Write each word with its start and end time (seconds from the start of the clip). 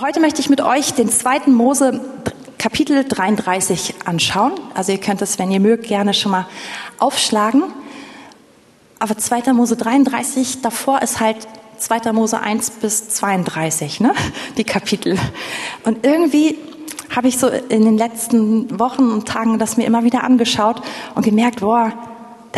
Heute 0.00 0.20
möchte 0.20 0.40
ich 0.40 0.48
mit 0.48 0.60
euch 0.60 0.94
den 0.94 1.08
zweiten 1.08 1.52
Mose 1.52 2.00
Kapitel 2.56 3.02
33 3.02 3.96
anschauen. 4.04 4.52
Also 4.72 4.92
ihr 4.92 4.98
könnt 4.98 5.22
es, 5.22 5.40
wenn 5.40 5.50
ihr 5.50 5.58
mögt, 5.58 5.88
gerne 5.88 6.14
schon 6.14 6.30
mal 6.30 6.46
aufschlagen. 6.98 7.64
Aber 9.00 9.18
2. 9.18 9.52
Mose 9.54 9.76
33, 9.76 10.62
davor 10.62 11.02
ist 11.02 11.18
halt 11.18 11.48
2. 11.78 12.12
Mose 12.12 12.38
1 12.38 12.70
bis 12.80 13.08
32, 13.08 13.98
ne? 13.98 14.14
die 14.56 14.62
Kapitel. 14.62 15.18
Und 15.82 16.06
irgendwie 16.06 16.58
habe 17.10 17.26
ich 17.26 17.36
so 17.36 17.48
in 17.48 17.84
den 17.84 17.98
letzten 17.98 18.78
Wochen 18.78 19.10
und 19.10 19.26
Tagen 19.26 19.58
das 19.58 19.78
mir 19.78 19.84
immer 19.84 20.04
wieder 20.04 20.22
angeschaut 20.22 20.80
und 21.16 21.24
gemerkt, 21.24 21.58
boah, 21.58 21.92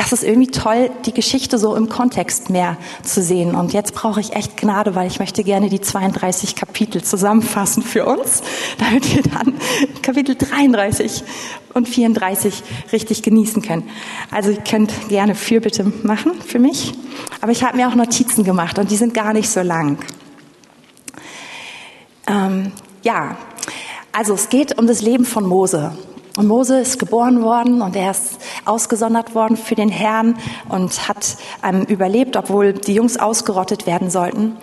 das 0.01 0.13
ist 0.13 0.23
irgendwie 0.23 0.51
toll, 0.51 0.91
die 1.05 1.13
Geschichte 1.13 1.59
so 1.59 1.77
im 1.77 1.91
Kontext 1.91 2.49
mehr 2.49 2.79
zu 3.03 3.23
sehen. 3.23 3.55
Und 3.55 3.75
jetzt 3.75 3.93
brauche 3.93 4.19
ich 4.19 4.33
echt 4.33 4.57
Gnade, 4.57 4.95
weil 4.95 5.07
ich 5.07 5.19
möchte 5.19 5.45
gerne 5.45 5.69
die 5.69 5.83
32 5.83 6.57
Kapitel 6.57 7.05
zusammenfassen 7.05 7.83
für 7.83 8.07
uns, 8.07 8.43
damit 8.79 9.15
wir 9.15 9.23
dann 9.23 9.53
Kapitel 10.01 10.37
33 10.37 11.23
und 11.75 11.87
34 11.87 12.63
richtig 12.95 13.23
genießen 13.23 13.61
können. 13.61 13.91
Also 14.31 14.53
ihr 14.53 14.63
könnt 14.63 14.91
gerne 15.11 15.35
Fürbitte 15.35 15.93
machen 16.03 16.33
für 16.47 16.59
mich. 16.59 16.95
Aber 17.43 17.53
ich 17.53 17.63
habe 17.63 17.77
mir 17.77 17.87
auch 17.87 17.95
Notizen 17.95 18.43
gemacht 18.43 18.79
und 18.79 18.91
die 18.91 18.97
sind 18.97 19.13
gar 19.13 19.35
nicht 19.35 19.51
so 19.51 19.61
lang. 19.61 19.99
Ähm, 22.27 22.73
ja, 23.03 23.37
also 24.13 24.33
es 24.33 24.49
geht 24.49 24.79
um 24.79 24.87
das 24.87 25.03
Leben 25.03 25.27
von 25.27 25.45
Mose. 25.45 25.93
Und 26.41 26.47
Mose 26.47 26.81
ist 26.81 26.99
geboren 26.99 27.43
worden 27.43 27.83
und 27.83 27.95
er 27.95 28.13
ist 28.13 28.39
ausgesondert 28.65 29.35
worden 29.35 29.59
für 29.59 29.75
den 29.75 29.91
Herrn 29.91 30.39
und 30.71 31.07
hat 31.07 31.37
ähm, 31.63 31.83
überlebt, 31.83 32.35
obwohl 32.35 32.73
die 32.73 32.95
Jungs 32.95 33.19
ausgerottet 33.19 33.87
werden 33.87 34.09
sollten. 34.09 34.57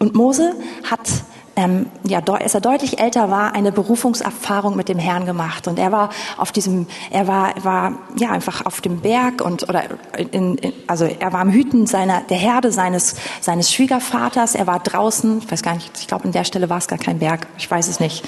Und 0.00 0.16
Mose 0.16 0.56
hat 0.90 1.08
ähm, 1.56 1.86
ja, 2.04 2.20
als 2.20 2.54
er 2.54 2.60
deutlich 2.60 2.98
älter 2.98 3.30
war, 3.30 3.54
eine 3.54 3.72
Berufungserfahrung 3.72 4.76
mit 4.76 4.88
dem 4.88 4.98
Herrn 4.98 5.26
gemacht. 5.26 5.68
Und 5.68 5.78
er 5.78 5.92
war 5.92 6.10
auf 6.36 6.52
diesem, 6.52 6.86
er 7.10 7.26
war, 7.26 7.54
war 7.62 7.92
ja 8.16 8.30
einfach 8.30 8.64
auf 8.64 8.80
dem 8.80 9.00
Berg 9.00 9.42
und 9.42 9.68
oder 9.68 9.84
in, 10.16 10.56
in, 10.56 10.72
also 10.86 11.04
er 11.04 11.32
war 11.32 11.40
am 11.40 11.50
Hüten 11.50 11.86
seiner 11.86 12.22
der 12.22 12.38
Herde 12.38 12.72
seines 12.72 13.16
seines 13.40 13.72
Schwiegervaters. 13.72 14.54
Er 14.54 14.66
war 14.66 14.80
draußen, 14.80 15.38
ich 15.38 15.50
weiß 15.50 15.62
gar 15.62 15.74
nicht, 15.74 15.90
ich 15.98 16.06
glaube 16.06 16.24
an 16.24 16.32
der 16.32 16.44
Stelle 16.44 16.70
war 16.70 16.78
es 16.78 16.88
gar 16.88 16.98
kein 16.98 17.18
Berg, 17.18 17.46
ich 17.58 17.70
weiß 17.70 17.88
es 17.88 18.00
nicht. 18.00 18.24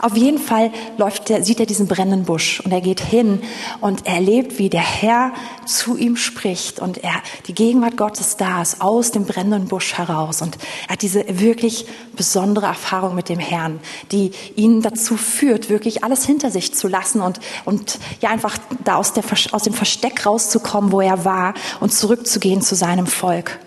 Auf 0.00 0.16
jeden 0.16 0.38
Fall 0.38 0.70
läuft 0.96 1.28
der, 1.28 1.44
sieht 1.44 1.60
er 1.60 1.66
diesen 1.66 1.88
brennenden 1.88 2.24
Busch 2.24 2.60
und 2.60 2.72
er 2.72 2.80
geht 2.80 3.00
hin 3.00 3.42
und 3.80 4.06
er 4.06 4.14
erlebt, 4.14 4.58
wie 4.58 4.70
der 4.70 4.80
Herr 4.80 5.32
zu 5.66 5.96
ihm 5.96 6.16
spricht 6.16 6.80
und 6.80 7.04
er 7.04 7.14
die 7.46 7.54
Gegenwart 7.54 7.96
Gottes 7.96 8.36
da 8.36 8.62
ist 8.62 8.80
aus 8.80 9.10
dem 9.10 9.24
brennenden 9.24 9.68
Busch 9.68 9.94
heraus 9.98 10.42
und 10.42 10.56
er 10.86 10.94
hat 10.94 11.02
diese 11.02 11.24
wirklich 11.40 11.86
besondere 12.16 12.61
besondere 12.62 12.66
Erfahrung 12.66 13.14
mit 13.14 13.28
dem 13.28 13.38
Herrn, 13.38 13.80
die 14.10 14.32
ihn 14.56 14.82
dazu 14.82 15.16
führt, 15.16 15.68
wirklich 15.68 16.04
alles 16.04 16.24
hinter 16.24 16.50
sich 16.50 16.74
zu 16.74 16.88
lassen 16.88 17.20
und, 17.20 17.40
und 17.64 17.98
ja 18.20 18.30
einfach 18.30 18.56
da 18.84 18.96
aus, 18.96 19.12
der, 19.12 19.24
aus 19.52 19.62
dem 19.62 19.74
Versteck 19.74 20.24
rauszukommen, 20.24 20.92
wo 20.92 21.00
er 21.00 21.24
war 21.24 21.54
und 21.80 21.92
zurückzugehen 21.92 22.62
zu 22.62 22.74
seinem 22.74 23.06
Volk. 23.06 23.58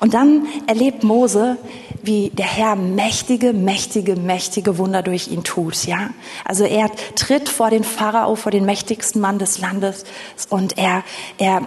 Und 0.00 0.14
dann 0.14 0.46
erlebt 0.66 1.02
Mose, 1.02 1.56
wie 2.02 2.30
der 2.30 2.46
Herr 2.46 2.76
mächtige, 2.76 3.52
mächtige, 3.52 4.14
mächtige 4.14 4.78
Wunder 4.78 5.02
durch 5.02 5.28
ihn 5.28 5.42
tut, 5.42 5.84
ja. 5.84 6.10
Also 6.44 6.64
er 6.64 6.90
tritt 7.16 7.48
vor 7.48 7.70
den 7.70 7.82
Pharao, 7.82 8.36
vor 8.36 8.52
den 8.52 8.64
mächtigsten 8.64 9.20
Mann 9.20 9.38
des 9.38 9.58
Landes 9.58 10.04
und 10.48 10.78
er, 10.78 11.02
er 11.38 11.62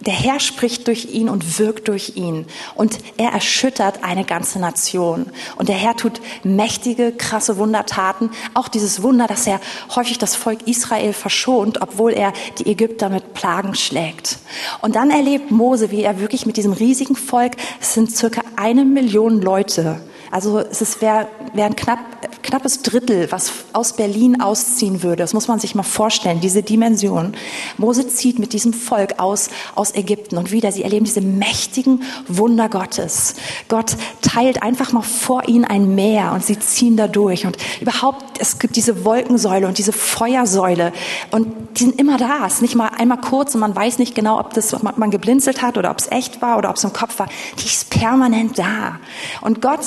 der 0.00 0.12
Herr 0.12 0.40
spricht 0.40 0.86
durch 0.86 1.06
ihn 1.14 1.28
und 1.28 1.58
wirkt 1.58 1.88
durch 1.88 2.16
ihn. 2.16 2.46
Und 2.74 2.98
er 3.16 3.30
erschüttert 3.30 4.02
eine 4.02 4.24
ganze 4.24 4.58
Nation. 4.58 5.26
Und 5.56 5.68
der 5.68 5.76
Herr 5.76 5.96
tut 5.96 6.20
mächtige, 6.42 7.12
krasse 7.12 7.56
Wundertaten. 7.56 8.30
Auch 8.54 8.68
dieses 8.68 9.02
Wunder, 9.02 9.26
dass 9.26 9.46
er 9.46 9.60
häufig 9.94 10.18
das 10.18 10.36
Volk 10.36 10.66
Israel 10.66 11.12
verschont, 11.12 11.80
obwohl 11.80 12.12
er 12.12 12.32
die 12.58 12.66
Ägypter 12.66 13.08
mit 13.08 13.34
Plagen 13.34 13.74
schlägt. 13.74 14.38
Und 14.82 14.96
dann 14.96 15.10
erlebt 15.10 15.50
Mose, 15.50 15.90
wie 15.90 16.02
er 16.02 16.20
wirklich 16.20 16.44
mit 16.44 16.56
diesem 16.56 16.72
riesigen 16.72 17.16
Volk, 17.16 17.52
es 17.80 17.94
sind 17.94 18.14
circa 18.14 18.42
eine 18.56 18.84
Million 18.84 19.40
Leute, 19.40 20.00
also 20.34 20.58
es 20.58 21.00
wäre 21.00 21.28
wär 21.52 21.70
knapp, 21.70 22.00
knappes 22.44 22.82
Drittel, 22.82 23.32
was 23.32 23.52
aus 23.72 23.94
Berlin 23.94 24.40
ausziehen 24.40 25.02
würde. 25.02 25.16
Das 25.16 25.32
muss 25.32 25.48
man 25.48 25.58
sich 25.58 25.74
mal 25.74 25.82
vorstellen, 25.82 26.40
diese 26.40 26.62
Dimension. 26.62 27.34
Mose 27.78 28.06
zieht 28.06 28.38
mit 28.38 28.52
diesem 28.52 28.72
Volk 28.72 29.18
aus, 29.18 29.48
aus 29.74 29.94
Ägypten 29.94 30.36
und 30.36 30.52
wieder, 30.52 30.70
sie 30.70 30.84
erleben 30.84 31.04
diese 31.04 31.22
mächtigen 31.22 32.02
Wunder 32.28 32.68
Gottes. 32.68 33.34
Gott 33.68 33.96
teilt 34.22 34.62
einfach 34.62 34.92
mal 34.92 35.02
vor 35.02 35.48
ihnen 35.48 35.64
ein 35.64 35.94
Meer 35.94 36.32
und 36.32 36.44
sie 36.44 36.58
ziehen 36.58 36.96
da 36.96 37.08
durch. 37.08 37.46
Und 37.46 37.56
überhaupt, 37.80 38.38
es 38.38 38.58
gibt 38.58 38.76
diese 38.76 39.04
Wolkensäule 39.04 39.66
und 39.66 39.78
diese 39.78 39.92
Feuersäule 39.92 40.92
und 41.30 41.48
die 41.78 41.84
sind 41.84 41.98
immer 41.98 42.18
da. 42.18 42.46
Es 42.46 42.54
ist 42.54 42.62
nicht 42.62 42.74
mal 42.74 42.90
einmal 42.96 43.20
kurz 43.20 43.54
und 43.54 43.60
man 43.60 43.74
weiß 43.74 43.98
nicht 43.98 44.14
genau, 44.14 44.38
ob 44.38 44.52
das 44.54 44.74
ob 44.74 44.82
man 44.98 45.10
geblinzelt 45.10 45.62
hat 45.62 45.78
oder 45.78 45.90
ob 45.90 45.98
es 45.98 46.10
echt 46.10 46.42
war 46.42 46.58
oder 46.58 46.70
ob 46.70 46.76
es 46.76 46.84
im 46.84 46.92
Kopf 46.92 47.18
war. 47.18 47.28
Die 47.58 47.66
ist 47.66 47.90
permanent 47.90 48.58
da. 48.58 48.98
Und 49.40 49.62
Gott 49.62 49.80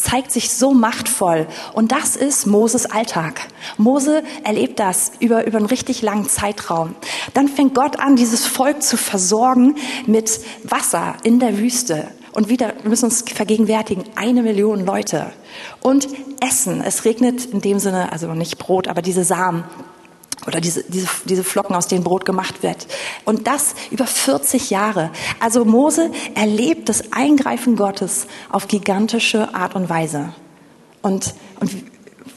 zeigt 0.00 0.32
sich 0.32 0.50
so 0.50 0.72
machtvoll. 0.72 1.46
Und 1.74 1.92
das 1.92 2.16
ist 2.16 2.46
Moses 2.46 2.86
Alltag. 2.86 3.40
Mose 3.76 4.22
erlebt 4.44 4.80
das 4.80 5.12
über, 5.20 5.46
über 5.46 5.58
einen 5.58 5.66
richtig 5.66 6.02
langen 6.02 6.28
Zeitraum. 6.28 6.94
Dann 7.34 7.48
fängt 7.48 7.74
Gott 7.74 7.98
an, 7.98 8.16
dieses 8.16 8.46
Volk 8.46 8.82
zu 8.82 8.96
versorgen 8.96 9.76
mit 10.06 10.40
Wasser 10.64 11.14
in 11.22 11.38
der 11.38 11.58
Wüste. 11.58 12.08
Und 12.32 12.48
wieder, 12.48 12.74
wir 12.82 12.90
müssen 12.90 13.06
uns 13.06 13.22
vergegenwärtigen, 13.22 14.04
eine 14.14 14.42
Million 14.42 14.84
Leute. 14.86 15.32
Und 15.80 16.08
Essen. 16.40 16.80
Es 16.80 17.04
regnet 17.04 17.46
in 17.46 17.60
dem 17.60 17.78
Sinne, 17.78 18.12
also 18.12 18.32
nicht 18.34 18.58
Brot, 18.58 18.88
aber 18.88 19.02
diese 19.02 19.24
Samen 19.24 19.64
oder 20.46 20.60
diese, 20.60 20.84
diese, 20.84 21.08
diese 21.24 21.44
Flocken, 21.44 21.76
aus 21.76 21.86
denen 21.86 22.04
Brot 22.04 22.24
gemacht 22.24 22.62
wird. 22.62 22.86
Und 23.24 23.46
das 23.46 23.74
über 23.90 24.06
40 24.06 24.70
Jahre. 24.70 25.10
Also 25.38 25.64
Mose 25.64 26.10
erlebt 26.34 26.88
das 26.88 27.12
Eingreifen 27.12 27.76
Gottes 27.76 28.26
auf 28.48 28.68
gigantische 28.68 29.54
Art 29.54 29.74
und 29.74 29.90
Weise. 29.90 30.32
Und, 31.02 31.34
und 31.60 31.70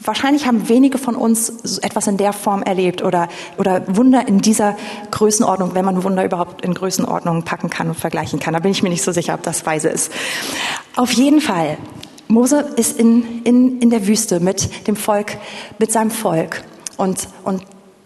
wahrscheinlich 0.02 0.46
haben 0.46 0.68
wenige 0.68 0.98
von 0.98 1.16
uns 1.16 1.78
etwas 1.78 2.06
in 2.06 2.16
der 2.16 2.32
Form 2.32 2.62
erlebt 2.62 3.02
oder, 3.02 3.28
oder 3.56 3.82
Wunder 3.96 4.26
in 4.28 4.40
dieser 4.40 4.76
Größenordnung, 5.10 5.74
wenn 5.74 5.84
man 5.84 6.02
Wunder 6.04 6.24
überhaupt 6.24 6.62
in 6.62 6.74
Größenordnungen 6.74 7.44
packen 7.44 7.70
kann 7.70 7.88
und 7.88 7.94
vergleichen 7.94 8.38
kann. 8.38 8.54
Da 8.54 8.60
bin 8.60 8.70
ich 8.70 8.82
mir 8.82 8.90
nicht 8.90 9.02
so 9.02 9.12
sicher, 9.12 9.34
ob 9.34 9.42
das 9.42 9.64
weise 9.66 9.88
ist. 9.88 10.12
Auf 10.96 11.12
jeden 11.12 11.40
Fall, 11.40 11.78
Mose 12.28 12.60
ist 12.76 12.98
in, 12.98 13.42
in, 13.44 13.80
in 13.80 13.90
der 13.90 14.06
Wüste 14.06 14.40
mit 14.40 14.86
dem 14.86 14.96
Volk, 14.96 15.38
mit 15.78 15.90
seinem 15.90 16.10
Volk. 16.10 16.62
Und, 16.96 17.28
und 17.44 17.62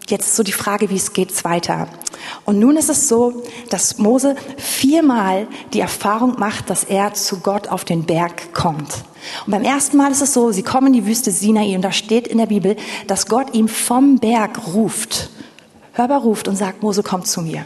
Jetzt 0.09 0.35
so 0.35 0.41
die 0.41 0.51
Frage, 0.51 0.89
wie 0.89 0.95
es 0.95 1.13
geht 1.13 1.43
weiter. 1.43 1.87
Und 2.43 2.57
nun 2.57 2.77
ist 2.77 2.89
es 2.89 3.07
so, 3.07 3.43
dass 3.69 3.99
Mose 3.99 4.35
viermal 4.57 5.47
die 5.73 5.81
Erfahrung 5.81 6.39
macht, 6.39 6.71
dass 6.71 6.83
er 6.83 7.13
zu 7.13 7.41
Gott 7.41 7.67
auf 7.67 7.85
den 7.85 8.05
Berg 8.05 8.51
kommt. 8.55 9.03
Und 9.45 9.51
beim 9.51 9.63
ersten 9.63 9.97
Mal 9.97 10.11
ist 10.11 10.21
es 10.21 10.33
so, 10.33 10.51
sie 10.51 10.63
kommen 10.63 10.87
in 10.87 10.93
die 10.93 11.05
Wüste 11.05 11.29
Sinai 11.29 11.75
und 11.75 11.83
da 11.83 11.91
steht 11.91 12.27
in 12.27 12.39
der 12.39 12.47
Bibel, 12.47 12.75
dass 13.05 13.27
Gott 13.27 13.53
ihm 13.53 13.67
vom 13.67 14.17
Berg 14.17 14.73
ruft, 14.73 15.29
hörbar 15.93 16.21
ruft 16.21 16.47
und 16.47 16.55
sagt, 16.55 16.81
Mose, 16.81 17.03
komm 17.03 17.23
zu 17.23 17.41
mir. 17.41 17.65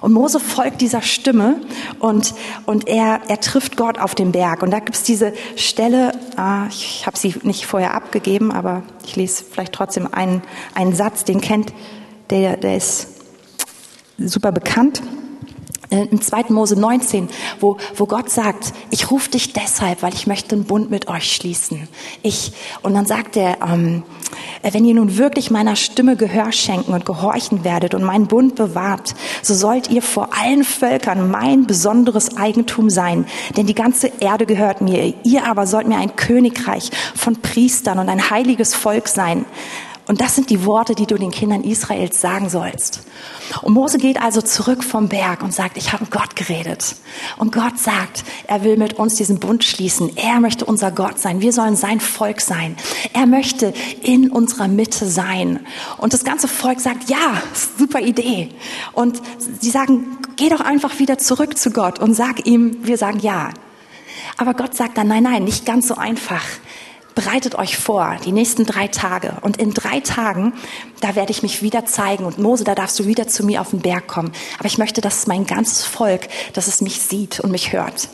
Und 0.00 0.12
Mose 0.12 0.40
folgt 0.40 0.80
dieser 0.80 1.02
Stimme 1.02 1.60
und, 1.98 2.34
und 2.66 2.88
er, 2.88 3.20
er 3.28 3.40
trifft 3.40 3.76
Gott 3.76 3.98
auf 3.98 4.14
dem 4.14 4.32
Berg. 4.32 4.62
Und 4.62 4.70
da 4.70 4.80
gibt's 4.80 5.02
diese 5.02 5.32
Stelle, 5.56 6.12
ah, 6.36 6.66
ich 6.68 7.06
habe 7.06 7.18
sie 7.18 7.34
nicht 7.42 7.66
vorher 7.66 7.94
abgegeben, 7.94 8.52
aber 8.52 8.82
ich 9.04 9.16
lese 9.16 9.44
vielleicht 9.44 9.72
trotzdem 9.72 10.08
einen, 10.12 10.42
einen 10.74 10.94
Satz, 10.94 11.24
den 11.24 11.40
kennt, 11.40 11.72
der, 12.30 12.56
der 12.56 12.76
ist 12.76 13.08
super 14.18 14.52
bekannt. 14.52 15.02
Äh, 15.88 16.06
im 16.10 16.20
2. 16.20 16.50
Mose 16.50 16.78
19, 16.78 17.28
wo, 17.58 17.78
wo 17.96 18.06
Gott 18.06 18.30
sagt, 18.30 18.74
ich 18.90 19.10
rufe 19.10 19.30
dich 19.30 19.52
deshalb, 19.54 20.02
weil 20.02 20.14
ich 20.14 20.26
möchte 20.26 20.54
einen 20.54 20.64
Bund 20.64 20.90
mit 20.90 21.08
euch 21.08 21.32
schließen. 21.32 21.88
Ich, 22.22 22.52
und 22.82 22.94
dann 22.94 23.06
sagt 23.06 23.36
er, 23.36 23.58
ähm, 23.62 24.02
äh, 24.62 24.72
wenn 24.72 24.84
ihr 24.84 24.94
nun 24.94 25.16
wirklich 25.16 25.50
meiner 25.50 25.76
Stimme 25.76 26.16
Gehör 26.16 26.52
schenken 26.52 26.92
und 26.92 27.06
gehorchen 27.06 27.64
werdet 27.64 27.94
und 27.94 28.04
meinen 28.04 28.26
Bund 28.26 28.54
bewahrt, 28.54 29.14
so 29.42 29.54
sollt 29.54 29.90
ihr 29.90 30.02
vor 30.02 30.28
allen 30.38 30.64
Völkern 30.64 31.30
mein 31.30 31.66
besonderes 31.66 32.36
Eigentum 32.36 32.90
sein, 32.90 33.24
denn 33.56 33.66
die 33.66 33.74
ganze 33.74 34.12
Erde 34.20 34.46
gehört 34.46 34.82
mir. 34.82 35.14
Ihr 35.24 35.46
aber 35.46 35.66
sollt 35.66 35.88
mir 35.88 35.98
ein 35.98 36.14
Königreich 36.14 36.90
von 37.16 37.36
Priestern 37.36 37.98
und 37.98 38.08
ein 38.08 38.30
heiliges 38.30 38.74
Volk 38.74 39.08
sein. 39.08 39.44
Und 40.10 40.20
das 40.20 40.34
sind 40.34 40.50
die 40.50 40.66
Worte, 40.66 40.96
die 40.96 41.06
du 41.06 41.14
den 41.14 41.30
Kindern 41.30 41.62
Israels 41.62 42.20
sagen 42.20 42.48
sollst. 42.48 43.02
Und 43.62 43.74
Mose 43.74 43.96
geht 43.96 44.20
also 44.20 44.42
zurück 44.42 44.82
vom 44.82 45.08
Berg 45.08 45.40
und 45.40 45.54
sagt, 45.54 45.76
ich 45.76 45.92
habe 45.92 46.02
mit 46.02 46.10
Gott 46.10 46.34
geredet. 46.34 46.96
Und 47.36 47.52
Gott 47.52 47.78
sagt, 47.78 48.24
er 48.48 48.64
will 48.64 48.76
mit 48.76 48.94
uns 48.94 49.14
diesen 49.14 49.38
Bund 49.38 49.62
schließen. 49.62 50.16
Er 50.16 50.40
möchte 50.40 50.64
unser 50.64 50.90
Gott 50.90 51.20
sein. 51.20 51.40
Wir 51.40 51.52
sollen 51.52 51.76
sein 51.76 52.00
Volk 52.00 52.40
sein. 52.40 52.74
Er 53.12 53.26
möchte 53.26 53.72
in 54.02 54.32
unserer 54.32 54.66
Mitte 54.66 55.06
sein. 55.06 55.64
Und 55.98 56.12
das 56.12 56.24
ganze 56.24 56.48
Volk 56.48 56.80
sagt, 56.80 57.08
ja, 57.08 57.40
super 57.78 58.00
Idee. 58.00 58.48
Und 58.92 59.22
sie 59.60 59.70
sagen, 59.70 60.18
geh 60.34 60.48
doch 60.48 60.60
einfach 60.60 60.98
wieder 60.98 61.18
zurück 61.18 61.56
zu 61.56 61.70
Gott 61.70 62.00
und 62.00 62.14
sag 62.14 62.48
ihm, 62.48 62.78
wir 62.82 62.98
sagen 62.98 63.20
ja. 63.20 63.50
Aber 64.38 64.54
Gott 64.54 64.74
sagt 64.74 64.98
dann, 64.98 65.06
nein, 65.06 65.22
nein, 65.22 65.44
nicht 65.44 65.64
ganz 65.64 65.86
so 65.86 65.94
einfach. 65.94 66.42
Bereitet 67.14 67.54
euch 67.56 67.76
vor, 67.76 68.16
die 68.24 68.32
nächsten 68.32 68.66
drei 68.66 68.88
Tage. 68.88 69.36
Und 69.42 69.56
in 69.56 69.72
drei 69.74 70.00
Tagen, 70.00 70.52
da 71.00 71.14
werde 71.16 71.32
ich 71.32 71.42
mich 71.42 71.62
wieder 71.62 71.84
zeigen. 71.86 72.24
Und 72.24 72.38
Mose, 72.38 72.64
da 72.64 72.74
darfst 72.74 72.98
du 72.98 73.06
wieder 73.06 73.26
zu 73.26 73.44
mir 73.44 73.60
auf 73.60 73.70
den 73.70 73.80
Berg 73.80 74.06
kommen. 74.06 74.32
Aber 74.58 74.66
ich 74.66 74.78
möchte, 74.78 75.00
dass 75.00 75.26
mein 75.26 75.46
ganzes 75.46 75.84
Volk, 75.84 76.28
dass 76.52 76.66
es 76.66 76.80
mich 76.80 77.00
sieht 77.00 77.40
und 77.40 77.50
mich 77.50 77.72
hört. 77.72 78.08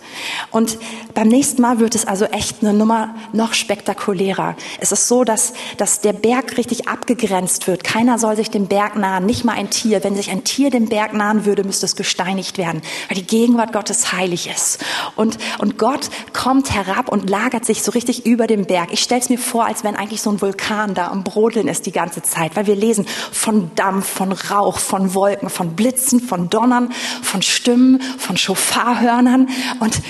Und 0.50 0.78
beim 1.14 1.28
nächsten 1.28 1.62
Mal 1.62 1.78
wird 1.78 1.94
es 1.94 2.06
also 2.06 2.26
echt 2.26 2.62
eine 2.62 2.72
Nummer 2.72 3.14
noch 3.32 3.54
spektakulärer. 3.54 4.56
Es 4.80 4.92
ist 4.92 5.08
so, 5.08 5.24
dass, 5.24 5.52
dass 5.76 6.00
der 6.00 6.12
Berg 6.12 6.56
richtig 6.56 6.88
abgegrenzt 6.88 7.66
wird. 7.66 7.84
Keiner 7.84 8.18
soll 8.18 8.36
sich 8.36 8.50
dem 8.50 8.66
Berg 8.66 8.96
nahen, 8.96 9.26
nicht 9.26 9.44
mal 9.44 9.54
ein 9.54 9.70
Tier. 9.70 10.02
Wenn 10.04 10.16
sich 10.16 10.30
ein 10.30 10.44
Tier 10.44 10.70
dem 10.70 10.88
Berg 10.88 11.12
nahen 11.12 11.44
würde, 11.44 11.64
müsste 11.64 11.86
es 11.86 11.96
gesteinigt 11.96 12.58
werden, 12.58 12.82
weil 13.08 13.16
die 13.16 13.26
Gegenwart 13.26 13.72
Gottes 13.72 14.12
heilig 14.12 14.48
ist. 14.48 14.84
Und, 15.16 15.38
und 15.58 15.78
Gott 15.78 16.08
kommt 16.32 16.72
herab 16.74 17.08
und 17.08 17.28
lagert 17.28 17.64
sich 17.64 17.82
so 17.82 17.90
richtig 17.92 18.26
über 18.26 18.46
dem 18.46 18.64
Berg. 18.64 18.85
Ich 18.90 19.00
stelle 19.00 19.20
es 19.20 19.28
mir 19.28 19.38
vor, 19.38 19.66
als 19.66 19.84
wenn 19.84 19.96
eigentlich 19.96 20.22
so 20.22 20.30
ein 20.30 20.40
Vulkan 20.40 20.94
da 20.94 21.08
am 21.08 21.24
Brodeln 21.24 21.68
ist 21.68 21.86
die 21.86 21.92
ganze 21.92 22.22
Zeit, 22.22 22.56
weil 22.56 22.66
wir 22.66 22.76
lesen 22.76 23.06
von 23.32 23.70
Dampf, 23.74 24.06
von 24.06 24.32
Rauch, 24.32 24.78
von 24.78 25.14
Wolken, 25.14 25.50
von 25.50 25.76
Blitzen, 25.76 26.20
von 26.20 26.50
Donnern, 26.50 26.92
von 27.22 27.42
Stimmen, 27.42 28.00
von 28.18 28.36
Schofarhörnern 28.36 29.48
und, 29.80 30.00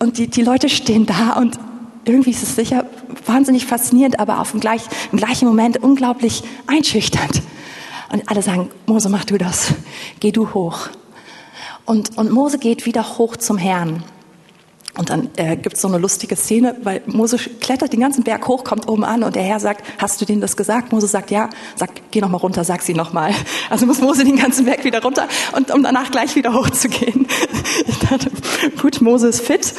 und 0.00 0.18
die, 0.18 0.28
die 0.28 0.42
Leute 0.42 0.68
stehen 0.68 1.06
da 1.06 1.34
und 1.34 1.58
irgendwie 2.04 2.30
ist 2.30 2.42
es 2.42 2.56
sicher 2.56 2.84
wahnsinnig 3.26 3.66
faszinierend, 3.66 4.20
aber 4.20 4.40
auf 4.40 4.50
dem, 4.50 4.60
gleich, 4.60 4.82
im 5.12 5.18
gleichen 5.18 5.48
Moment 5.48 5.82
unglaublich 5.82 6.42
einschüchternd. 6.66 7.42
Und 8.12 8.28
alle 8.28 8.42
sagen, 8.42 8.70
Mose, 8.86 9.08
mach 9.08 9.24
du 9.24 9.38
das. 9.38 9.72
Geh 10.20 10.30
du 10.30 10.52
hoch. 10.54 10.88
Und, 11.84 12.16
und 12.16 12.30
Mose 12.30 12.58
geht 12.58 12.86
wieder 12.86 13.18
hoch 13.18 13.36
zum 13.36 13.58
Herrn. 13.58 14.04
Und 14.96 15.10
dann 15.10 15.28
äh, 15.36 15.56
gibt 15.56 15.74
es 15.74 15.82
so 15.82 15.88
eine 15.88 15.98
lustige 15.98 16.36
Szene, 16.36 16.76
weil 16.82 17.02
Mose 17.06 17.36
klettert 17.36 17.92
den 17.92 18.00
ganzen 18.00 18.22
Berg 18.22 18.46
hoch, 18.46 18.62
kommt 18.62 18.88
oben 18.88 19.04
an 19.04 19.24
und 19.24 19.34
der 19.34 19.42
Herr 19.42 19.58
sagt, 19.58 19.84
hast 19.98 20.20
du 20.20 20.24
denen 20.24 20.40
das 20.40 20.56
gesagt? 20.56 20.92
Mose 20.92 21.08
sagt, 21.08 21.32
ja. 21.32 21.50
Sagt, 21.74 22.00
geh 22.12 22.20
noch 22.20 22.28
mal 22.28 22.38
runter, 22.38 22.62
sag 22.62 22.82
sie 22.82 22.94
noch 22.94 23.12
mal. 23.12 23.32
Also 23.70 23.86
muss 23.86 24.00
Mose 24.00 24.24
den 24.24 24.36
ganzen 24.36 24.66
Berg 24.66 24.84
wieder 24.84 25.02
runter 25.02 25.26
und 25.56 25.72
um 25.72 25.82
danach 25.82 26.10
gleich 26.10 26.36
wieder 26.36 26.52
hochzugehen. 26.54 27.26
Ich 27.86 27.98
dachte, 27.98 28.30
gut, 28.80 29.00
Mose 29.00 29.28
ist 29.28 29.40
fit. 29.40 29.74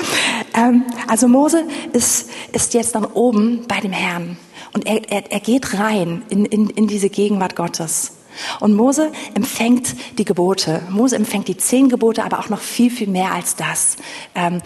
Ähm, 0.53 0.83
also 1.07 1.27
Mose 1.27 1.63
ist, 1.93 2.29
ist 2.51 2.73
jetzt 2.73 2.95
dann 2.95 3.05
oben 3.05 3.65
bei 3.67 3.79
dem 3.79 3.93
Herrn 3.93 4.37
und 4.73 4.85
er, 4.85 5.09
er, 5.09 5.31
er 5.31 5.39
geht 5.39 5.77
rein 5.79 6.23
in, 6.29 6.45
in, 6.45 6.69
in 6.69 6.87
diese 6.87 7.09
Gegenwart 7.09 7.55
Gottes. 7.55 8.11
Und 8.59 8.73
Mose 8.73 9.11
empfängt 9.33 9.95
die 10.17 10.25
Gebote. 10.25 10.81
Mose 10.89 11.15
empfängt 11.15 11.47
die 11.47 11.57
zehn 11.57 11.89
Gebote, 11.89 12.23
aber 12.23 12.39
auch 12.39 12.49
noch 12.49 12.59
viel, 12.59 12.89
viel 12.89 13.07
mehr 13.07 13.31
als 13.31 13.55
das. 13.55 13.97
Ähm, 14.33 14.61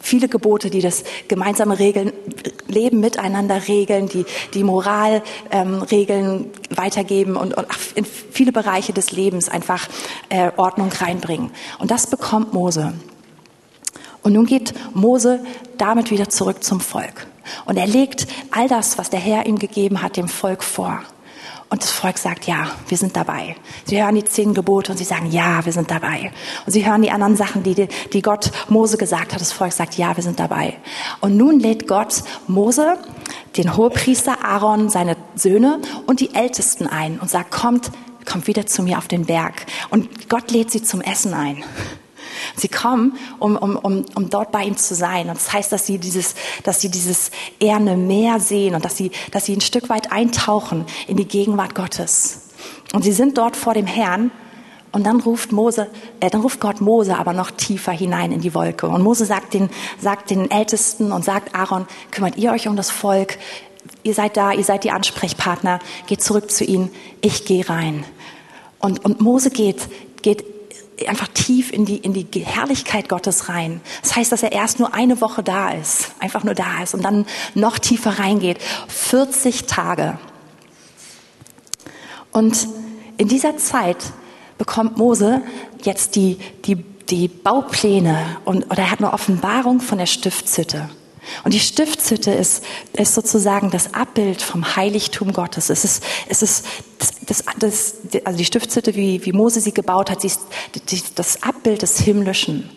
viele 0.00 0.28
Gebote, 0.28 0.70
die 0.70 0.80
das 0.80 1.04
gemeinsame 1.28 1.78
Regeln, 1.78 2.12
Leben 2.68 3.00
miteinander 3.00 3.68
regeln, 3.68 4.08
die 4.08 4.24
die 4.54 4.64
Moralregeln 4.64 5.24
ähm, 5.50 6.50
weitergeben 6.70 7.36
und, 7.36 7.54
und 7.54 7.66
in 7.94 8.04
viele 8.04 8.52
Bereiche 8.52 8.92
des 8.92 9.12
Lebens 9.12 9.48
einfach 9.48 9.88
äh, 10.28 10.50
Ordnung 10.56 10.90
reinbringen. 10.90 11.50
Und 11.78 11.90
das 11.90 12.06
bekommt 12.08 12.52
Mose. 12.52 12.94
Und 14.22 14.32
nun 14.32 14.46
geht 14.46 14.74
Mose 14.92 15.40
damit 15.78 16.10
wieder 16.10 16.28
zurück 16.28 16.64
zum 16.64 16.80
Volk. 16.80 17.26
Und 17.64 17.76
er 17.76 17.86
legt 17.86 18.26
all 18.50 18.66
das, 18.66 18.98
was 18.98 19.10
der 19.10 19.20
Herr 19.20 19.46
ihm 19.46 19.58
gegeben 19.58 20.02
hat, 20.02 20.16
dem 20.16 20.28
Volk 20.28 20.64
vor. 20.64 21.02
Und 21.68 21.82
das 21.82 21.90
Volk 21.90 22.16
sagt, 22.18 22.46
ja, 22.46 22.70
wir 22.86 22.96
sind 22.96 23.16
dabei. 23.16 23.56
Sie 23.84 24.00
hören 24.00 24.14
die 24.14 24.24
zehn 24.24 24.54
Gebote 24.54 24.92
und 24.92 24.98
sie 24.98 25.04
sagen, 25.04 25.32
ja, 25.32 25.64
wir 25.64 25.72
sind 25.72 25.90
dabei. 25.90 26.30
Und 26.64 26.72
sie 26.72 26.86
hören 26.86 27.02
die 27.02 27.10
anderen 27.10 27.36
Sachen, 27.36 27.64
die, 27.64 27.88
die 28.12 28.22
Gott 28.22 28.52
Mose 28.68 28.96
gesagt 28.96 29.32
hat. 29.32 29.40
Das 29.40 29.50
Volk 29.50 29.72
sagt, 29.72 29.96
ja, 29.96 30.16
wir 30.16 30.22
sind 30.22 30.38
dabei. 30.38 30.74
Und 31.20 31.36
nun 31.36 31.58
lädt 31.58 31.88
Gott 31.88 32.22
Mose, 32.46 32.98
den 33.56 33.76
Hohepriester 33.76 34.44
Aaron, 34.44 34.90
seine 34.90 35.16
Söhne 35.34 35.80
und 36.06 36.20
die 36.20 36.36
Ältesten 36.36 36.86
ein 36.86 37.18
und 37.18 37.30
sagt, 37.30 37.50
kommt, 37.50 37.90
kommt 38.24 38.46
wieder 38.46 38.66
zu 38.66 38.84
mir 38.84 38.98
auf 38.98 39.08
den 39.08 39.26
Berg. 39.26 39.66
Und 39.90 40.28
Gott 40.28 40.52
lädt 40.52 40.70
sie 40.70 40.82
zum 40.82 41.00
Essen 41.00 41.34
ein. 41.34 41.64
Sie 42.56 42.68
kommen, 42.68 43.16
um, 43.38 43.56
um, 43.56 43.76
um, 43.76 44.04
um 44.14 44.30
dort 44.30 44.52
bei 44.52 44.64
ihm 44.64 44.76
zu 44.76 44.94
sein. 44.94 45.28
Und 45.28 45.36
das 45.36 45.52
heißt, 45.52 45.72
dass 45.72 45.86
sie 45.86 45.98
dieses, 45.98 46.34
dass 46.64 46.80
sie 46.80 46.90
dieses 46.90 47.30
eherne 47.60 47.96
Meer 47.96 48.40
sehen 48.40 48.74
und 48.74 48.84
dass 48.84 48.96
sie, 48.96 49.10
dass 49.30 49.46
sie 49.46 49.54
ein 49.54 49.60
Stück 49.60 49.88
weit 49.88 50.12
eintauchen 50.12 50.84
in 51.06 51.16
die 51.16 51.26
Gegenwart 51.26 51.74
Gottes. 51.74 52.42
Und 52.92 53.02
sie 53.02 53.12
sind 53.12 53.38
dort 53.38 53.56
vor 53.56 53.74
dem 53.74 53.86
Herrn. 53.86 54.30
Und 54.92 55.04
dann 55.04 55.20
ruft 55.20 55.52
Mose, 55.52 55.88
äh, 56.20 56.30
dann 56.30 56.40
ruft 56.40 56.58
Gott 56.58 56.80
Mose 56.80 57.18
aber 57.18 57.34
noch 57.34 57.50
tiefer 57.50 57.92
hinein 57.92 58.32
in 58.32 58.40
die 58.40 58.54
Wolke. 58.54 58.88
Und 58.88 59.02
Mose 59.02 59.26
sagt 59.26 59.52
den, 59.52 59.68
sagt 60.00 60.30
den 60.30 60.50
Ältesten 60.50 61.12
und 61.12 61.22
sagt 61.22 61.54
Aaron, 61.54 61.86
kümmert 62.10 62.38
ihr 62.38 62.52
euch 62.52 62.66
um 62.66 62.76
das 62.76 62.90
Volk? 62.90 63.36
Ihr 64.04 64.14
seid 64.14 64.38
da, 64.38 64.52
ihr 64.52 64.64
seid 64.64 64.84
die 64.84 64.92
Ansprechpartner. 64.92 65.80
Geht 66.06 66.22
zurück 66.22 66.50
zu 66.50 66.64
ihnen. 66.64 66.90
Ich 67.20 67.44
gehe 67.44 67.68
rein. 67.68 68.04
Und, 68.78 69.04
und 69.04 69.20
Mose 69.20 69.50
geht, 69.50 69.88
geht 70.22 70.44
einfach 71.06 71.28
tief 71.28 71.72
in 71.72 71.84
die, 71.84 71.98
in 71.98 72.12
die 72.12 72.26
Herrlichkeit 72.40 73.08
Gottes 73.08 73.48
rein. 73.48 73.80
Das 74.02 74.16
heißt, 74.16 74.32
dass 74.32 74.42
er 74.42 74.52
erst 74.52 74.78
nur 74.78 74.94
eine 74.94 75.20
Woche 75.20 75.42
da 75.42 75.70
ist, 75.70 76.12
einfach 76.20 76.44
nur 76.44 76.54
da 76.54 76.82
ist 76.82 76.94
und 76.94 77.02
dann 77.02 77.26
noch 77.54 77.78
tiefer 77.78 78.18
reingeht. 78.18 78.58
40 78.88 79.66
Tage. 79.66 80.18
Und 82.32 82.68
in 83.18 83.28
dieser 83.28 83.56
Zeit 83.56 83.98
bekommt 84.58 84.96
Mose 84.96 85.42
jetzt 85.82 86.16
die, 86.16 86.38
die, 86.64 86.76
die 86.76 87.28
Baupläne 87.28 88.38
und, 88.44 88.64
oder 88.70 88.82
er 88.82 88.90
hat 88.90 89.00
eine 89.00 89.12
Offenbarung 89.12 89.80
von 89.80 89.98
der 89.98 90.06
Stiftshütte. 90.06 90.88
Und 91.44 91.54
die 91.54 91.60
Stiftshütte 91.60 92.30
ist, 92.32 92.64
ist 92.92 93.14
sozusagen 93.14 93.70
das 93.70 93.94
Abbild 93.94 94.42
vom 94.42 94.76
Heiligtum 94.76 95.32
Gottes. 95.32 95.70
Es 95.70 95.84
ist, 95.84 96.02
es 96.28 96.42
ist 96.42 96.66
das, 96.98 97.12
das, 97.26 97.44
das, 97.58 97.94
also 98.24 98.38
die 98.38 98.44
Stiftshütte, 98.44 98.94
wie, 98.94 99.24
wie 99.24 99.32
Mose 99.32 99.60
sie 99.60 99.72
gebaut 99.72 100.10
hat, 100.10 100.20
sie 100.20 100.28
ist 100.28 101.18
das 101.18 101.42
Abbild 101.42 101.82
des 101.82 101.98
Himmlischen. 102.00 102.70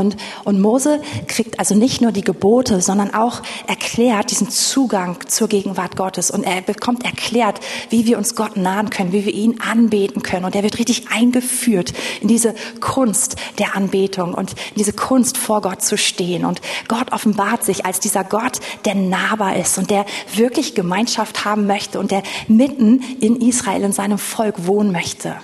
Und, 0.00 0.16
und 0.44 0.60
Mose 0.60 1.00
kriegt 1.26 1.58
also 1.58 1.74
nicht 1.74 2.00
nur 2.00 2.10
die 2.10 2.22
Gebote, 2.22 2.80
sondern 2.80 3.12
auch 3.12 3.42
erklärt 3.66 4.30
diesen 4.30 4.48
Zugang 4.48 5.18
zur 5.28 5.46
Gegenwart 5.46 5.96
Gottes. 5.96 6.30
Und 6.30 6.44
er 6.44 6.62
bekommt 6.62 7.04
erklärt, 7.04 7.60
wie 7.90 8.06
wir 8.06 8.16
uns 8.16 8.34
Gott 8.34 8.56
nahen 8.56 8.88
können, 8.88 9.12
wie 9.12 9.26
wir 9.26 9.34
ihn 9.34 9.60
anbeten 9.60 10.22
können. 10.22 10.46
Und 10.46 10.56
er 10.56 10.62
wird 10.62 10.78
richtig 10.78 11.10
eingeführt 11.12 11.92
in 12.20 12.28
diese 12.28 12.54
Kunst 12.80 13.36
der 13.58 13.76
Anbetung 13.76 14.32
und 14.32 14.52
in 14.52 14.76
diese 14.76 14.94
Kunst 14.94 15.36
vor 15.36 15.60
Gott 15.60 15.82
zu 15.82 15.98
stehen. 15.98 16.46
Und 16.46 16.62
Gott 16.88 17.12
offenbart 17.12 17.62
sich 17.62 17.84
als 17.84 18.00
dieser 18.00 18.24
Gott, 18.24 18.58
der 18.86 18.94
nahbar 18.94 19.56
ist 19.56 19.76
und 19.76 19.90
der 19.90 20.06
wirklich 20.34 20.74
Gemeinschaft 20.74 21.44
haben 21.44 21.66
möchte 21.66 22.00
und 22.00 22.10
der 22.10 22.22
mitten 22.48 23.02
in 23.20 23.36
Israel, 23.36 23.82
in 23.82 23.92
seinem 23.92 24.18
Volk 24.18 24.66
wohnen 24.66 24.92
möchte. 24.92 25.36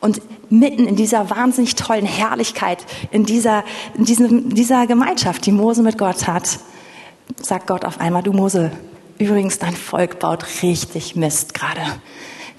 Und 0.00 0.20
mitten 0.50 0.86
in 0.86 0.96
dieser 0.96 1.28
wahnsinnig 1.30 1.74
tollen 1.74 2.06
Herrlichkeit, 2.06 2.84
in 3.10 3.24
dieser, 3.24 3.64
in 3.94 4.04
diesem, 4.04 4.54
dieser 4.54 4.86
Gemeinschaft, 4.86 5.44
die 5.46 5.52
Mose 5.52 5.82
mit 5.82 5.98
Gott 5.98 6.26
hat, 6.26 6.60
sagt 7.40 7.66
Gott 7.66 7.84
auf 7.84 8.00
einmal, 8.00 8.22
du 8.22 8.32
Mose, 8.32 8.70
übrigens 9.18 9.58
dein 9.58 9.74
Volk 9.74 10.18
baut 10.18 10.46
richtig 10.62 11.16
Mist 11.16 11.54
gerade. 11.54 11.82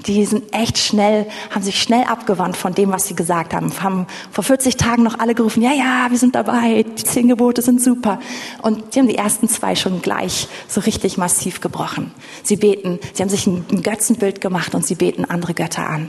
Die 0.05 0.25
sind 0.25 0.53
echt 0.53 0.77
schnell, 0.77 1.27
haben 1.49 1.61
sich 1.61 1.81
schnell 1.81 2.05
abgewandt 2.05 2.55
von 2.55 2.73
dem, 2.73 2.89
was 2.91 3.07
sie 3.07 3.15
gesagt 3.15 3.53
haben. 3.53 3.69
Haben 3.81 4.07
vor 4.31 4.45
40 4.45 4.77
Tagen 4.77 5.03
noch 5.03 5.19
alle 5.19 5.35
gerufen, 5.35 5.61
ja, 5.61 5.73
ja, 5.73 6.07
wir 6.09 6.17
sind 6.17 6.35
dabei, 6.35 6.83
die 6.83 7.03
zehn 7.03 7.27
Gebote 7.27 7.61
sind 7.61 7.81
super. 7.81 8.19
Und 8.61 8.95
die 8.95 8.99
haben 8.99 9.07
die 9.09 9.17
ersten 9.17 9.49
zwei 9.49 9.75
schon 9.75 10.01
gleich 10.01 10.47
so 10.69 10.79
richtig 10.81 11.17
massiv 11.17 11.59
gebrochen. 11.59 12.11
Sie 12.43 12.55
beten, 12.55 12.99
sie 13.13 13.21
haben 13.21 13.29
sich 13.29 13.45
ein 13.45 13.65
Götzenbild 13.83 14.39
gemacht 14.39 14.73
und 14.73 14.85
sie 14.85 14.95
beten 14.95 15.25
andere 15.25 15.53
Götter 15.53 15.89
an. 15.89 16.07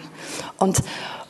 Und 0.56 0.82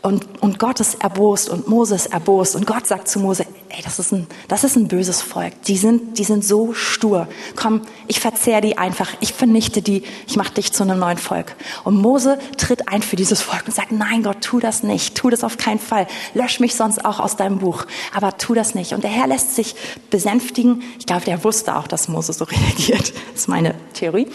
und, 0.02 0.26
und 0.40 0.58
Gott 0.58 0.80
ist 0.80 1.02
erbost 1.02 1.50
und 1.50 1.68
Moses 1.68 2.06
erbost. 2.06 2.56
Und 2.56 2.66
Gott 2.66 2.86
sagt 2.86 3.06
zu 3.08 3.20
Mose, 3.20 3.44
ey, 3.68 3.82
das 3.82 3.98
ist 3.98 4.12
ein, 4.12 4.26
das 4.48 4.64
ist 4.64 4.76
ein 4.76 4.88
böses 4.88 5.20
Volk. 5.20 5.62
Die 5.64 5.76
sind, 5.76 6.18
die 6.18 6.24
sind 6.24 6.42
so 6.42 6.72
stur. 6.72 7.28
Komm, 7.54 7.82
ich 8.06 8.18
verzehr 8.18 8.62
die 8.62 8.78
einfach. 8.78 9.10
Ich 9.20 9.34
vernichte 9.34 9.82
die. 9.82 10.02
Ich 10.26 10.36
mache 10.36 10.54
dich 10.54 10.72
zu 10.72 10.84
einem 10.84 10.98
neuen 10.98 11.18
Volk. 11.18 11.54
Und 11.84 11.96
Mose 11.96 12.38
tritt 12.56 12.88
ein 12.88 13.02
für 13.02 13.16
dieses 13.16 13.42
Volk 13.42 13.64
und 13.66 13.74
sagt, 13.74 13.92
nein 13.92 14.22
Gott, 14.22 14.40
tu 14.40 14.58
das 14.58 14.82
nicht. 14.82 15.16
Tu 15.16 15.28
das 15.28 15.44
auf 15.44 15.58
keinen 15.58 15.80
Fall. 15.80 16.06
Lösch 16.32 16.60
mich 16.60 16.76
sonst 16.76 17.04
auch 17.04 17.20
aus 17.20 17.36
deinem 17.36 17.58
Buch. 17.58 17.84
Aber 18.14 18.38
tu 18.38 18.54
das 18.54 18.74
nicht. 18.74 18.94
Und 18.94 19.04
der 19.04 19.10
Herr 19.10 19.26
lässt 19.26 19.54
sich 19.54 19.74
besänftigen. 20.08 20.82
Ich 20.98 21.04
glaube, 21.04 21.26
der 21.26 21.44
wusste 21.44 21.76
auch, 21.76 21.86
dass 21.86 22.08
Mose 22.08 22.32
so 22.32 22.44
reagiert. 22.50 23.12
Das 23.32 23.42
ist 23.42 23.48
meine 23.48 23.74
Theorie. 23.92 24.28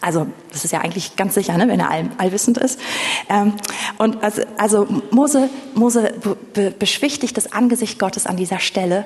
Also 0.00 0.26
das 0.50 0.64
ist 0.64 0.72
ja 0.72 0.80
eigentlich 0.80 1.16
ganz 1.16 1.34
sicher, 1.34 1.56
ne, 1.56 1.68
wenn 1.68 1.80
er 1.80 1.90
all, 1.90 2.10
allwissend 2.18 2.58
ist. 2.58 2.80
Ähm, 3.28 3.54
und 3.98 4.22
also, 4.22 4.42
also 4.58 4.86
Mose, 5.10 5.48
Mose 5.74 6.12
be, 6.52 6.70
beschwichtigt 6.76 7.36
das 7.36 7.52
Angesicht 7.52 7.98
Gottes 7.98 8.26
an 8.26 8.36
dieser 8.36 8.58
Stelle, 8.58 9.04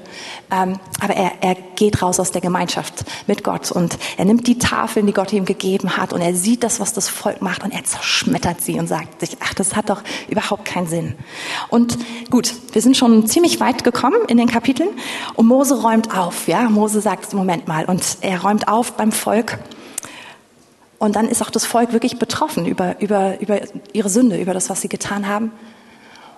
ähm, 0.51 0.79
aber 1.01 1.15
er, 1.15 1.33
er 1.43 1.55
geht 1.55 2.03
raus 2.03 2.21
aus 2.21 2.31
der 2.31 2.41
Gemeinschaft 2.41 3.05
mit 3.27 3.45
Gott 3.45 3.71
und 3.71 3.99
er 4.17 4.25
nimmt 4.25 4.47
die 4.47 4.59
Tafeln, 4.59 5.07
die 5.07 5.13
Gott 5.13 5.33
ihm 5.33 5.45
gegeben 5.45 5.97
hat 5.97 6.13
und 6.13 6.21
er 6.21 6.35
sieht 6.35 6.63
das, 6.63 6.81
was 6.81 6.93
das 6.93 7.09
Volk 7.09 7.43
macht 7.43 7.63
und 7.63 7.73
er 7.73 7.85
zerschmettert 7.85 8.61
sie 8.63 8.79
und 8.79 8.87
sagt 8.87 9.21
sich, 9.21 9.37
ach, 9.41 9.55
das 9.55 9.77
hat 9.77 9.91
doch 9.91 10.03
überhaupt 10.29 10.65
keinen 10.65 10.87
Sinn. 10.87 11.15
Und 11.69 11.99
gut, 12.31 12.55
wir 12.73 12.83
sind 12.83 12.97
schon 12.97 13.27
ziemlich 13.27 13.61
weit 13.61 13.85
gekommen 13.85 14.21
in 14.29 14.37
den 14.37 14.49
Kapiteln 14.49 14.91
und 15.35 15.47
Mose 15.47 15.81
räumt 15.81 16.17
auf, 16.17 16.49
ja, 16.49 16.69
Mose 16.71 17.01
sagt, 17.01 17.33
Moment 17.35 17.69
mal, 17.69 17.85
und 17.85 18.19
er 18.21 18.43
räumt 18.43 18.69
auf 18.69 18.93
beim 18.93 19.13
Volk 19.13 19.59
und 20.99 21.17
dann 21.17 21.29
ist 21.29 21.43
auch 21.43 21.51
das 21.51 21.67
Volk 21.67 21.93
wirklich 21.93 22.19
betroffen 22.19 22.67
über, 22.67 23.01
über, 23.01 23.41
über 23.41 23.61
ihre 23.93 24.09
Sünde, 24.09 24.41
über 24.41 24.55
das, 24.55 24.71
was 24.71 24.81
sie 24.81 24.89
getan 24.89 25.27
haben. 25.27 25.53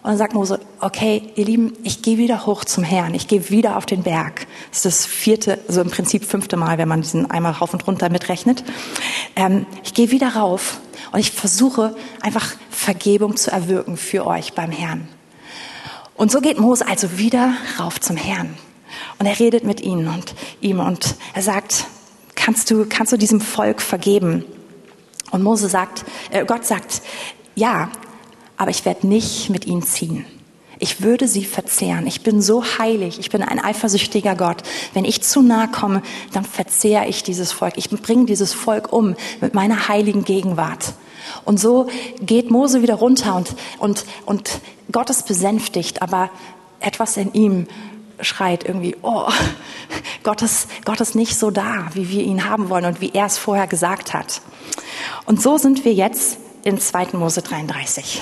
Und 0.02 0.10
dann 0.10 0.18
sagt 0.18 0.34
Mose, 0.34 0.60
okay, 0.80 1.32
ihr 1.34 1.44
Lieben, 1.44 1.72
ich 1.82 2.02
gehe 2.02 2.18
wieder 2.18 2.46
hoch 2.46 2.64
zum 2.64 2.84
Herrn, 2.84 3.14
ich 3.14 3.28
gehe 3.28 3.50
wieder 3.50 3.76
auf 3.76 3.84
den 3.84 4.04
Berg. 4.04 4.46
Das 4.70 4.78
ist 4.78 4.84
das 4.84 5.06
vierte, 5.06 5.58
also 5.68 5.80
im 5.80 5.90
Prinzip 5.90 6.24
fünfte 6.24 6.56
Mal, 6.56 6.78
wenn 6.78 6.88
man 6.88 7.02
diesen 7.02 7.30
einmal 7.30 7.52
rauf 7.52 7.72
und 7.72 7.86
runter 7.86 8.08
mitrechnet. 8.08 8.64
Ähm, 9.36 9.66
ich 9.84 9.94
gehe 9.94 10.10
wieder 10.10 10.34
rauf 10.34 10.80
und 11.12 11.20
ich 11.20 11.32
versuche 11.32 11.94
einfach 12.20 12.54
Vergebung 12.70 13.36
zu 13.36 13.50
erwirken 13.50 13.96
für 13.96 14.26
euch 14.26 14.54
beim 14.54 14.70
Herrn. 14.70 15.08
Und 16.14 16.32
so 16.32 16.40
geht 16.40 16.58
Mose 16.58 16.86
also 16.86 17.18
wieder 17.18 17.54
rauf 17.78 18.00
zum 18.00 18.16
Herrn. 18.16 18.56
Und 19.18 19.26
er 19.26 19.38
redet 19.38 19.64
mit 19.64 19.80
ihnen 19.80 20.08
und 20.08 20.34
ihm 20.60 20.80
und 20.80 21.16
er 21.34 21.42
sagt, 21.42 21.86
kannst 22.48 22.70
du, 22.70 22.86
kannst 22.88 23.12
du 23.12 23.18
diesem 23.18 23.42
Volk 23.42 23.82
vergeben? 23.82 24.42
Und 25.30 25.42
Mose 25.42 25.68
sagt, 25.68 26.06
äh, 26.30 26.46
Gott 26.46 26.64
sagt, 26.64 27.02
ja, 27.54 27.90
aber 28.56 28.70
ich 28.70 28.86
werde 28.86 29.06
nicht 29.06 29.50
mit 29.50 29.66
ihnen 29.66 29.82
ziehen. 29.82 30.24
Ich 30.78 31.02
würde 31.02 31.28
sie 31.28 31.44
verzehren. 31.44 32.06
Ich 32.06 32.22
bin 32.22 32.40
so 32.40 32.64
heilig. 32.78 33.18
Ich 33.18 33.28
bin 33.28 33.42
ein 33.42 33.62
eifersüchtiger 33.62 34.34
Gott. 34.34 34.62
Wenn 34.94 35.04
ich 35.04 35.22
zu 35.22 35.42
nahe 35.42 35.68
komme, 35.68 36.00
dann 36.32 36.46
verzehre 36.46 37.06
ich 37.06 37.22
dieses 37.22 37.52
Volk. 37.52 37.74
Ich 37.76 37.90
bringe 37.90 38.24
dieses 38.24 38.54
Volk 38.54 38.94
um 38.94 39.14
mit 39.42 39.52
meiner 39.52 39.88
heiligen 39.88 40.24
Gegenwart. 40.24 40.94
Und 41.44 41.60
so 41.60 41.88
geht 42.22 42.50
Mose 42.50 42.80
wieder 42.80 42.94
runter 42.94 43.36
und, 43.36 43.54
und, 43.78 44.06
und 44.24 44.62
Gott 44.90 45.10
ist 45.10 45.26
besänftigt, 45.26 46.00
aber 46.00 46.30
etwas 46.80 47.18
in 47.18 47.34
ihm 47.34 47.66
schreit 48.20 48.64
irgendwie, 48.64 48.96
oh, 49.02 49.28
Gott 50.22 50.42
ist, 50.42 50.68
Gott 50.84 51.00
ist 51.00 51.14
nicht 51.14 51.38
so 51.38 51.50
da, 51.50 51.88
wie 51.94 52.10
wir 52.10 52.22
ihn 52.22 52.48
haben 52.48 52.68
wollen 52.68 52.84
und 52.84 53.00
wie 53.00 53.12
er 53.12 53.26
es 53.26 53.38
vorher 53.38 53.66
gesagt 53.66 54.14
hat. 54.14 54.40
Und 55.26 55.40
so 55.40 55.58
sind 55.58 55.84
wir 55.84 55.92
jetzt 55.92 56.38
in 56.64 56.78
2. 56.78 57.08
Mose 57.12 57.42
33. 57.42 58.20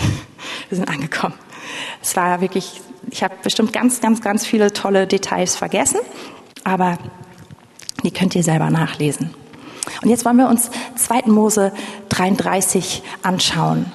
Wir 0.69 0.77
sind 0.77 0.89
angekommen. 0.89 1.35
Es 2.03 2.17
war 2.17 2.41
wirklich, 2.41 2.81
ich 3.11 3.23
habe 3.23 3.35
bestimmt 3.43 3.73
ganz, 3.73 4.01
ganz, 4.01 4.21
ganz 4.21 4.47
viele 4.47 4.73
tolle 4.73 5.07
Details 5.07 5.57
vergessen, 5.57 6.01
aber 6.65 6.99
die 8.05 8.11
könnt 8.11 8.35
ihr 8.35 8.43
selber 8.43 8.71
nachlesen. 8.71 9.35
Und 10.03 10.11
jetzt 10.11 10.25
wollen 10.25 10.37
wir 10.37 10.49
uns 10.49 10.71
2. 10.97 11.23
Mose 11.27 11.73
33 12.09 13.03
anschauen. 13.23 13.87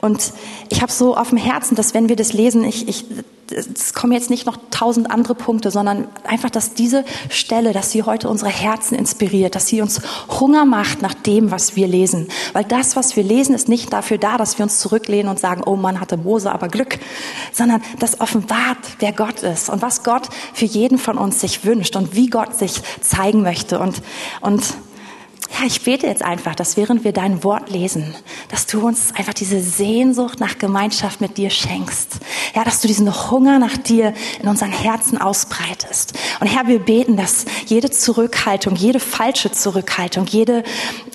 Und 0.00 0.32
ich 0.68 0.82
habe 0.82 0.92
so 0.92 1.16
auf 1.16 1.30
dem 1.30 1.38
Herzen, 1.38 1.74
dass 1.74 1.94
wenn 1.94 2.08
wir 2.08 2.16
das 2.16 2.32
lesen, 2.32 2.64
ich, 2.64 2.88
ich, 2.88 3.04
es 3.50 3.94
kommen 3.94 4.12
jetzt 4.12 4.28
nicht 4.28 4.46
noch 4.46 4.58
tausend 4.70 5.10
andere 5.10 5.34
Punkte, 5.34 5.70
sondern 5.70 6.08
einfach, 6.24 6.50
dass 6.50 6.74
diese 6.74 7.04
Stelle, 7.30 7.72
dass 7.72 7.90
sie 7.90 8.02
heute 8.02 8.28
unsere 8.28 8.50
Herzen 8.50 8.94
inspiriert, 8.94 9.54
dass 9.54 9.66
sie 9.66 9.80
uns 9.80 10.00
Hunger 10.40 10.64
macht 10.64 11.00
nach 11.00 11.14
dem, 11.14 11.50
was 11.50 11.76
wir 11.76 11.86
lesen. 11.86 12.28
Weil 12.52 12.64
das, 12.64 12.96
was 12.96 13.16
wir 13.16 13.22
lesen, 13.22 13.54
ist 13.54 13.68
nicht 13.68 13.92
dafür 13.92 14.18
da, 14.18 14.36
dass 14.36 14.58
wir 14.58 14.64
uns 14.64 14.80
zurücklehnen 14.80 15.30
und 15.30 15.38
sagen, 15.38 15.62
oh 15.64 15.76
Mann, 15.76 16.00
hatte 16.00 16.16
Mose 16.16 16.52
aber 16.52 16.68
Glück, 16.68 16.98
sondern 17.52 17.82
das 17.98 18.20
offenbart, 18.20 18.78
wer 18.98 19.12
Gott 19.12 19.42
ist 19.42 19.70
und 19.70 19.80
was 19.80 20.02
Gott 20.02 20.28
für 20.52 20.66
jeden 20.66 20.98
von 20.98 21.16
uns 21.16 21.40
sich 21.40 21.64
wünscht 21.64 21.96
und 21.96 22.14
wie 22.14 22.28
Gott 22.28 22.54
sich 22.54 22.82
zeigen 23.00 23.42
möchte. 23.42 23.78
Und, 23.78 24.02
und 24.40 24.62
ja, 25.58 25.66
ich 25.66 25.82
bete 25.82 26.06
jetzt 26.06 26.22
einfach, 26.22 26.54
dass 26.54 26.76
während 26.76 27.04
wir 27.04 27.12
dein 27.12 27.42
Wort 27.42 27.70
lesen, 27.70 28.14
dass 28.48 28.66
du 28.66 28.86
uns 28.86 29.12
einfach 29.16 29.34
diese 29.34 29.60
Sehnsucht 29.60 30.40
nach 30.40 30.58
Gemeinschaft 30.58 31.20
mit 31.20 31.36
dir 31.36 31.50
schenkst. 31.50 32.18
Ja, 32.54 32.64
dass 32.64 32.80
du 32.80 32.86
diesen 32.86 33.30
Hunger 33.30 33.58
nach 33.58 33.76
dir 33.76 34.14
in 34.40 34.48
unseren 34.48 34.70
Herzen 34.70 35.18
ausbreitest. 35.18 36.12
Und 36.40 36.46
Herr, 36.46 36.68
wir 36.68 36.78
beten, 36.78 37.16
dass 37.16 37.44
jede 37.66 37.90
Zurückhaltung, 37.90 38.76
jede 38.76 39.00
falsche 39.00 39.50
Zurückhaltung, 39.50 40.26
jede, 40.26 40.62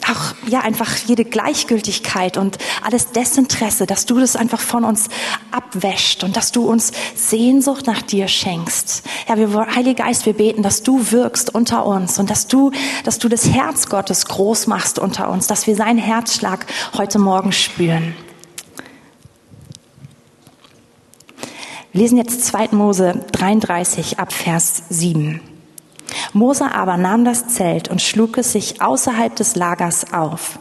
auch, 0.09 0.35
ja, 0.47 0.59
einfach 0.59 0.93
jede 1.07 1.23
Gleichgültigkeit 1.25 2.35
und 2.35 2.57
alles 2.81 3.11
Desinteresse, 3.11 3.85
dass 3.85 4.05
du 4.05 4.19
das 4.19 4.35
einfach 4.35 4.59
von 4.59 4.83
uns 4.83 5.07
abwäscht 5.51 6.23
und 6.23 6.35
dass 6.35 6.51
du 6.51 6.67
uns 6.67 6.91
Sehnsucht 7.15 7.87
nach 7.87 8.01
dir 8.01 8.27
schenkst. 8.27 9.03
Ja, 9.29 9.37
wir, 9.37 9.53
Heiliger 9.75 10.03
Geist, 10.05 10.25
wir 10.25 10.33
beten, 10.33 10.63
dass 10.63 10.83
du 10.83 11.11
wirkst 11.11 11.53
unter 11.53 11.85
uns 11.85 12.19
und 12.19 12.29
dass 12.29 12.47
du, 12.47 12.71
dass 13.05 13.19
du 13.19 13.29
das 13.29 13.47
Herz 13.49 13.87
Gottes 13.87 14.12
groß 14.13 14.67
machst 14.67 14.99
unter 14.99 15.29
uns, 15.29 15.47
dass 15.47 15.67
wir 15.67 15.75
seinen 15.75 15.99
Herzschlag 15.99 16.65
heute 16.97 17.19
Morgen 17.19 17.51
spüren. 17.51 18.15
Wir 21.91 22.01
lesen 22.01 22.17
jetzt 22.17 22.45
2. 22.45 22.69
Mose 22.71 23.23
33 23.33 24.19
ab 24.19 24.33
Vers 24.33 24.83
7. 24.89 25.41
Mose 26.33 26.73
aber 26.73 26.97
nahm 26.97 27.23
das 27.23 27.47
Zelt 27.47 27.87
und 27.87 28.01
schlug 28.01 28.37
es 28.37 28.51
sich 28.51 28.81
außerhalb 28.81 29.35
des 29.35 29.55
Lagers 29.55 30.11
auf, 30.11 30.57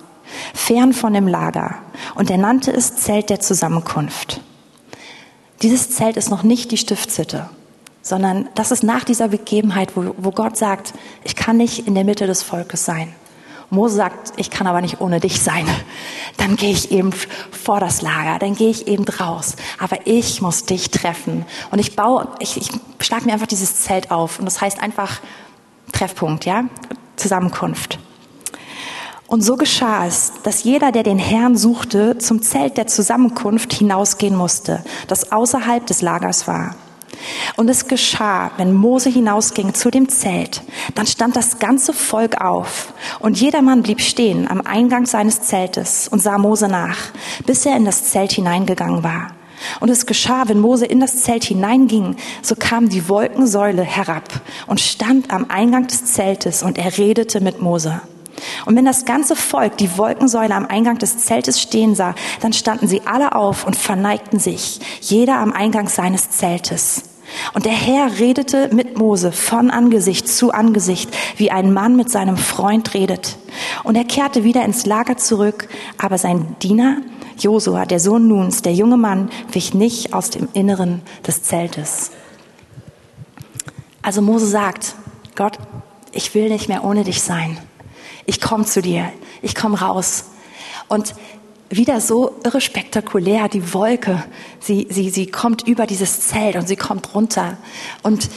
fern 0.52 0.92
von 0.92 1.14
dem 1.14 1.26
Lager, 1.26 1.76
und 2.14 2.30
er 2.30 2.38
nannte 2.38 2.71
es 2.73 2.97
Zelt 2.97 3.30
der 3.30 3.40
Zusammenkunft. 3.40 4.42
Dieses 5.62 5.90
Zelt 5.90 6.16
ist 6.16 6.28
noch 6.28 6.42
nicht 6.42 6.71
die 6.71 6.76
Stiftshütte, 6.76 7.49
sondern 8.02 8.49
das 8.54 8.71
ist 8.71 8.82
nach 8.82 9.04
dieser 9.04 9.28
Begebenheit, 9.28 9.97
wo, 9.97 10.14
wo 10.18 10.32
Gott 10.32 10.56
sagt, 10.56 10.92
ich 11.25 11.37
kann 11.37 11.56
nicht 11.56 11.87
in 11.87 11.94
der 11.94 12.04
Mitte 12.04 12.26
des 12.26 12.42
Volkes 12.42 12.85
sein. 12.85 13.14
Mose 13.73 13.97
sagt, 13.97 14.35
ich 14.37 14.50
kann 14.50 14.67
aber 14.67 14.83
nicht 14.83 15.00
ohne 15.00 15.19
dich 15.19 15.41
sein. 15.41 15.67
Dann 16.37 16.57
gehe 16.57 16.71
ich 16.71 16.93
eben 16.93 17.11
vor 17.12 17.81
das 17.81 18.02
Lager, 18.02 18.38
dann 18.38 18.55
gehe 18.55 18.71
ich 18.71 18.87
eben 18.87 19.05
raus. 19.05 19.57
Aber 19.79 20.07
ich 20.07 20.43
muss 20.43 20.67
dich 20.67 20.91
treffen. 20.91 21.47
Und 21.71 21.79
ich 21.79 21.97
baue, 21.97 22.29
ich, 22.38 22.59
ich 22.59 22.71
schlage 23.00 23.25
mir 23.25 23.33
einfach 23.33 23.47
dieses 23.47 23.81
Zelt 23.83 24.11
auf. 24.11 24.38
Und 24.38 24.45
das 24.45 24.61
heißt 24.61 24.83
einfach 24.83 25.21
Treffpunkt, 25.93 26.45
ja? 26.45 26.64
Zusammenkunft. 27.17 27.99
Und 29.26 29.41
so 29.43 29.57
geschah 29.57 30.07
es, 30.07 30.35
dass 30.43 30.64
jeder, 30.64 30.93
der 30.93 31.02
den 31.02 31.19
Herrn 31.19 31.57
suchte, 31.57 32.19
zum 32.19 32.43
Zelt 32.43 32.76
der 32.76 32.87
Zusammenkunft 32.87 33.73
hinausgehen 33.73 34.37
musste, 34.37 34.85
das 35.09 35.33
außerhalb 35.33 35.87
des 35.87 36.02
Lagers 36.02 36.47
war. 36.47 36.75
Und 37.57 37.69
es 37.69 37.88
geschah, 37.88 38.50
wenn 38.57 38.73
Mose 38.73 39.11
hinausging 39.11 39.75
zu 39.75 39.91
dem 39.91 40.09
Zelt, 40.09 40.62
dann 40.95 41.07
stand 41.07 41.37
das 41.37 41.59
ganze 41.59 41.93
Volk 41.93 42.41
auf 42.41 42.93
und 43.21 43.41
jedermann 43.41 43.83
blieb 43.83 44.00
stehen 44.00 44.49
am 44.50 44.61
Eingang 44.62 45.07
seines 45.07 45.43
Zeltes 45.43 46.09
und 46.09 46.23
sah 46.23 46.38
Mose 46.38 46.69
nach, 46.69 46.99
bis 47.47 47.67
er 47.67 47.76
in 47.76 47.85
das 47.85 48.11
Zelt 48.11 48.33
hineingegangen 48.33 49.02
war. 49.02 49.29
Und 49.81 49.91
es 49.91 50.07
geschah, 50.07 50.49
wenn 50.49 50.61
Mose 50.61 50.87
in 50.87 51.00
das 51.00 51.23
Zelt 51.23 51.45
hineinging, 51.45 52.17
so 52.43 52.55
kam 52.57 52.88
die 52.88 53.09
Wolkensäule 53.09 53.83
herab 53.83 54.29
und 54.67 54.81
stand 54.81 55.33
am 55.33 55.47
Eingang 55.50 55.87
des 55.87 56.05
Zeltes 56.07 56.62
und 56.62 56.79
er 56.79 56.99
redete 56.99 57.41
mit 57.41 57.62
Mose. 57.62 58.00
Und 58.67 58.76
wenn 58.76 58.85
das 58.85 59.05
ganze 59.05 59.37
Volk 59.37 59.76
die 59.76 59.97
Wolkensäule 59.99 60.55
am 60.55 60.67
Eingang 60.67 60.99
des 60.99 61.19
Zeltes 61.19 61.61
stehen 61.61 61.95
sah, 61.95 62.14
dann 62.41 62.52
standen 62.52 62.88
sie 62.88 63.02
alle 63.05 63.35
auf 63.35 63.67
und 63.67 63.76
verneigten 63.76 64.38
sich, 64.38 64.81
jeder 65.00 65.38
am 65.38 65.52
Eingang 65.52 65.88
seines 65.88 66.31
Zeltes. 66.31 67.12
Und 67.55 67.65
der 67.65 67.73
Herr 67.73 68.19
redete 68.19 68.71
mit 68.73 68.99
Mose 68.99 69.33
von 69.33 69.71
Angesicht 69.71 70.29
zu 70.29 70.53
Angesicht, 70.53 71.11
wie 71.37 71.51
ein 71.51 71.73
Mann 71.73 71.97
mit 71.97 72.11
seinem 72.11 72.37
Freund 72.37 72.95
redet. 72.95 73.37
Und 73.85 73.97
er 73.97 74.05
kehrte 74.05 74.45
wieder 74.45 74.65
ins 74.65 74.87
Lager 74.87 75.17
zurück, 75.17 75.69
aber 75.99 76.19
sein 76.19 76.57
Diener, 76.62 76.99
Josua, 77.39 77.87
der 77.87 78.01
Sohn 78.01 78.29
Nuns, 78.29 78.62
der 78.62 78.75
junge 78.75 78.97
Mann, 78.97 79.31
wich 79.51 79.75
nicht 79.75 80.15
aus 80.15 80.31
dem 80.31 80.49
Inneren 80.53 81.03
des 81.27 81.43
Zeltes. 81.43 82.12
Also 84.03 84.23
Mose 84.23 84.47
sagt, 84.47 84.95
Gott, 85.37 85.59
ich 86.12 86.35
will 86.35 86.49
nicht 86.49 86.69
mehr 86.69 86.85
ohne 86.85 87.05
dich 87.05 87.23
sein. 87.23 87.59
Ich 88.27 88.41
komme 88.41 88.65
zu 88.65 88.83
dir, 88.83 89.11
ich 89.41 89.55
komme 89.55 89.81
raus. 89.81 90.25
Und 90.89 91.15
wieder 91.76 92.00
so 92.00 92.37
irre 92.45 92.61
spektakulär, 92.61 93.49
die 93.49 93.73
Wolke, 93.73 94.23
sie, 94.61 94.87
sie, 94.91 95.11
sie 95.11 95.26
kommt 95.26 95.67
über 95.67 95.87
dieses 95.87 96.21
Zelt 96.29 96.57
und 96.57 96.69
sie 96.69 96.76
kommt 96.76 97.14
runter. 97.14 97.57
Und 98.02 98.29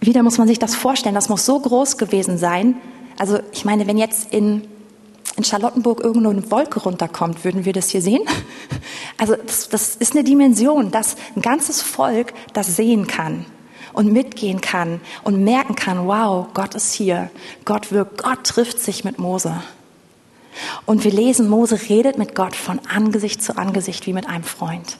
wieder 0.00 0.22
muss 0.22 0.38
man 0.38 0.46
sich 0.46 0.58
das 0.58 0.74
vorstellen, 0.74 1.14
das 1.14 1.28
muss 1.28 1.46
so 1.46 1.58
groß 1.58 1.96
gewesen 1.96 2.36
sein. 2.36 2.76
Also 3.18 3.38
ich 3.52 3.64
meine, 3.64 3.86
wenn 3.86 3.96
jetzt 3.96 4.32
in, 4.34 4.66
in 5.36 5.44
Charlottenburg 5.44 6.00
irgendwo 6.04 6.28
eine 6.28 6.50
Wolke 6.50 6.80
runterkommt, 6.80 7.44
würden 7.44 7.64
wir 7.64 7.72
das 7.72 7.90
hier 7.90 8.02
sehen? 8.02 8.22
Also 9.16 9.36
das, 9.36 9.68
das 9.68 9.94
ist 9.94 10.14
eine 10.14 10.24
Dimension, 10.24 10.90
dass 10.90 11.14
ein 11.36 11.40
ganzes 11.40 11.80
Volk 11.80 12.34
das 12.52 12.74
sehen 12.74 13.06
kann 13.06 13.46
und 13.92 14.12
mitgehen 14.12 14.60
kann 14.60 15.00
und 15.22 15.44
merken 15.44 15.76
kann, 15.76 16.08
wow, 16.08 16.48
Gott 16.52 16.74
ist 16.74 16.92
hier, 16.92 17.30
Gott 17.64 17.92
wirkt, 17.92 18.22
Gott 18.24 18.42
trifft 18.42 18.80
sich 18.80 19.04
mit 19.04 19.20
Mose. 19.20 19.54
Und 20.86 21.04
wir 21.04 21.12
lesen, 21.12 21.48
Mose 21.48 21.78
redet 21.88 22.18
mit 22.18 22.34
Gott 22.34 22.56
von 22.56 22.80
Angesicht 22.86 23.42
zu 23.42 23.56
Angesicht 23.56 24.06
wie 24.06 24.12
mit 24.12 24.28
einem 24.28 24.44
Freund. 24.44 24.98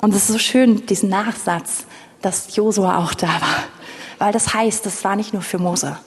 Und 0.00 0.10
es 0.14 0.22
ist 0.22 0.28
so 0.28 0.38
schön, 0.38 0.86
diesen 0.86 1.08
Nachsatz, 1.08 1.84
dass 2.22 2.56
Josua 2.56 2.98
auch 2.98 3.14
da 3.14 3.28
war. 3.28 3.64
Weil 4.18 4.32
das 4.32 4.54
heißt, 4.54 4.84
das 4.86 5.04
war 5.04 5.16
nicht 5.16 5.32
nur 5.32 5.42
für 5.42 5.58
Mose, 5.58 5.98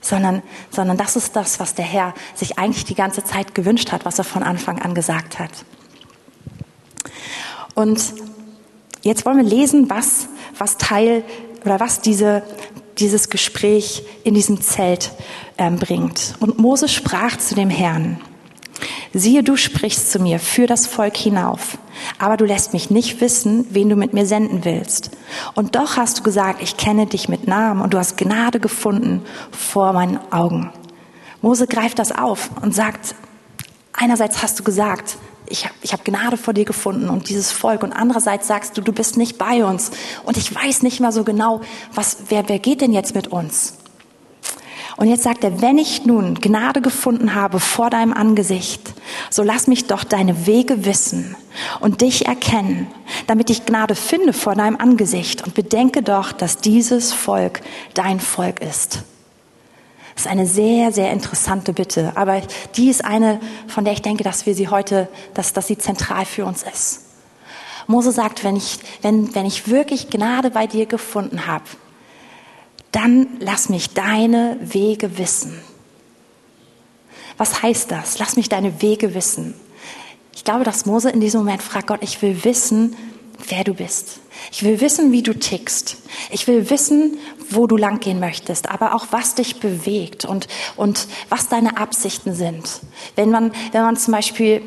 sondern, 0.00 0.42
sondern 0.70 0.96
das 0.96 1.16
ist 1.16 1.34
das, 1.34 1.60
was 1.60 1.74
der 1.74 1.84
Herr 1.84 2.14
sich 2.34 2.58
eigentlich 2.58 2.84
die 2.84 2.94
ganze 2.94 3.24
Zeit 3.24 3.54
gewünscht 3.54 3.92
hat, 3.92 4.04
was 4.04 4.18
er 4.18 4.24
von 4.24 4.42
Anfang 4.42 4.80
an 4.80 4.94
gesagt 4.94 5.38
hat. 5.38 5.50
Und 7.74 8.14
jetzt 9.02 9.26
wollen 9.26 9.38
wir 9.38 9.44
lesen, 9.44 9.90
was, 9.90 10.28
was 10.58 10.78
Teil 10.78 11.24
oder 11.64 11.80
was 11.80 12.00
diese, 12.00 12.42
dieses 12.98 13.30
Gespräch 13.30 14.02
in 14.22 14.34
diesem 14.34 14.60
Zelt 14.60 15.12
ähm, 15.58 15.76
bringt. 15.76 16.34
Und 16.40 16.58
Mose 16.58 16.88
sprach 16.88 17.36
zu 17.36 17.54
dem 17.54 17.70
Herrn, 17.70 18.20
siehe, 19.12 19.42
du 19.42 19.56
sprichst 19.56 20.10
zu 20.10 20.18
mir, 20.18 20.38
für 20.38 20.66
das 20.66 20.86
Volk 20.86 21.16
hinauf, 21.16 21.78
aber 22.18 22.36
du 22.36 22.44
lässt 22.44 22.72
mich 22.72 22.90
nicht 22.90 23.20
wissen, 23.20 23.66
wen 23.70 23.88
du 23.88 23.96
mit 23.96 24.12
mir 24.12 24.26
senden 24.26 24.64
willst. 24.64 25.10
Und 25.54 25.76
doch 25.76 25.96
hast 25.96 26.18
du 26.18 26.22
gesagt, 26.22 26.62
ich 26.62 26.76
kenne 26.76 27.06
dich 27.06 27.28
mit 27.28 27.46
Namen 27.46 27.80
und 27.80 27.94
du 27.94 27.98
hast 27.98 28.16
Gnade 28.16 28.60
gefunden 28.60 29.22
vor 29.50 29.92
meinen 29.92 30.18
Augen. 30.32 30.70
Mose 31.42 31.66
greift 31.66 31.98
das 31.98 32.12
auf 32.12 32.50
und 32.62 32.74
sagt, 32.74 33.14
einerseits 33.92 34.42
hast 34.42 34.58
du 34.58 34.64
gesagt, 34.64 35.18
ich 35.46 35.64
habe 35.64 35.74
ich 35.82 35.92
hab 35.92 36.04
Gnade 36.04 36.36
vor 36.36 36.54
dir 36.54 36.64
gefunden 36.64 37.08
und 37.08 37.28
dieses 37.28 37.52
Volk. 37.52 37.82
Und 37.82 37.92
andererseits 37.92 38.46
sagst 38.46 38.76
du, 38.76 38.80
du 38.80 38.92
bist 38.92 39.16
nicht 39.16 39.38
bei 39.38 39.64
uns. 39.64 39.90
Und 40.24 40.36
ich 40.36 40.54
weiß 40.54 40.82
nicht 40.82 41.00
mal 41.00 41.12
so 41.12 41.24
genau, 41.24 41.60
was, 41.94 42.16
wer, 42.28 42.48
wer 42.48 42.58
geht 42.58 42.80
denn 42.80 42.92
jetzt 42.92 43.14
mit 43.14 43.28
uns? 43.28 43.74
Und 44.96 45.08
jetzt 45.08 45.24
sagt 45.24 45.42
er, 45.42 45.60
wenn 45.60 45.76
ich 45.76 46.06
nun 46.06 46.36
Gnade 46.36 46.80
gefunden 46.80 47.34
habe 47.34 47.58
vor 47.58 47.90
deinem 47.90 48.12
Angesicht, 48.12 48.94
so 49.28 49.42
lass 49.42 49.66
mich 49.66 49.86
doch 49.86 50.04
deine 50.04 50.46
Wege 50.46 50.84
wissen 50.84 51.34
und 51.80 52.00
dich 52.00 52.26
erkennen, 52.26 52.86
damit 53.26 53.50
ich 53.50 53.66
Gnade 53.66 53.96
finde 53.96 54.32
vor 54.32 54.54
deinem 54.54 54.76
Angesicht 54.76 55.44
und 55.44 55.54
bedenke 55.54 56.02
doch, 56.02 56.30
dass 56.30 56.58
dieses 56.58 57.12
Volk 57.12 57.60
dein 57.94 58.20
Volk 58.20 58.60
ist. 58.60 59.02
Das 60.14 60.26
ist 60.26 60.30
eine 60.30 60.46
sehr, 60.46 60.92
sehr 60.92 61.12
interessante 61.12 61.72
Bitte. 61.72 62.12
Aber 62.16 62.40
die 62.76 62.88
ist 62.88 63.04
eine, 63.04 63.40
von 63.66 63.84
der 63.84 63.94
ich 63.94 64.02
denke, 64.02 64.22
dass 64.22 64.46
wir 64.46 64.54
sie 64.54 64.68
heute, 64.68 65.08
dass, 65.34 65.52
dass 65.52 65.66
sie 65.66 65.76
zentral 65.78 66.24
für 66.24 66.44
uns 66.44 66.62
ist. 66.62 67.00
Mose 67.86 68.12
sagt, 68.12 68.44
wenn 68.44 68.56
ich, 68.56 68.78
wenn, 69.02 69.34
wenn 69.34 69.46
ich 69.46 69.68
wirklich 69.68 70.10
Gnade 70.10 70.50
bei 70.50 70.66
dir 70.66 70.86
gefunden 70.86 71.46
habe, 71.46 71.64
dann 72.92 73.26
lass 73.40 73.68
mich 73.68 73.90
deine 73.90 74.56
Wege 74.60 75.18
wissen. 75.18 75.60
Was 77.36 77.62
heißt 77.62 77.90
das? 77.90 78.18
Lass 78.18 78.36
mich 78.36 78.48
deine 78.48 78.80
Wege 78.80 79.14
wissen. 79.14 79.54
Ich 80.34 80.44
glaube, 80.44 80.64
dass 80.64 80.86
Mose 80.86 81.10
in 81.10 81.20
diesem 81.20 81.40
Moment 81.40 81.62
fragt 81.62 81.88
Gott, 81.88 82.02
ich 82.02 82.22
will 82.22 82.44
wissen, 82.44 82.96
wer 83.48 83.64
du 83.64 83.74
bist. 83.74 84.20
Ich 84.52 84.62
will 84.62 84.80
wissen, 84.80 85.12
wie 85.12 85.22
du 85.22 85.34
tickst. 85.34 85.96
Ich 86.30 86.46
will 86.46 86.70
wissen, 86.70 87.18
wo 87.50 87.66
du 87.66 87.76
langgehen 87.76 88.20
möchtest, 88.20 88.68
aber 88.68 88.94
auch 88.94 89.06
was 89.10 89.34
dich 89.34 89.60
bewegt 89.60 90.24
und, 90.24 90.48
und 90.76 91.06
was 91.28 91.48
deine 91.48 91.76
Absichten 91.76 92.34
sind. 92.34 92.80
Wenn 93.16 93.30
man, 93.30 93.52
wenn 93.72 93.82
man 93.82 93.96
zum 93.96 94.12
Beispiel 94.12 94.62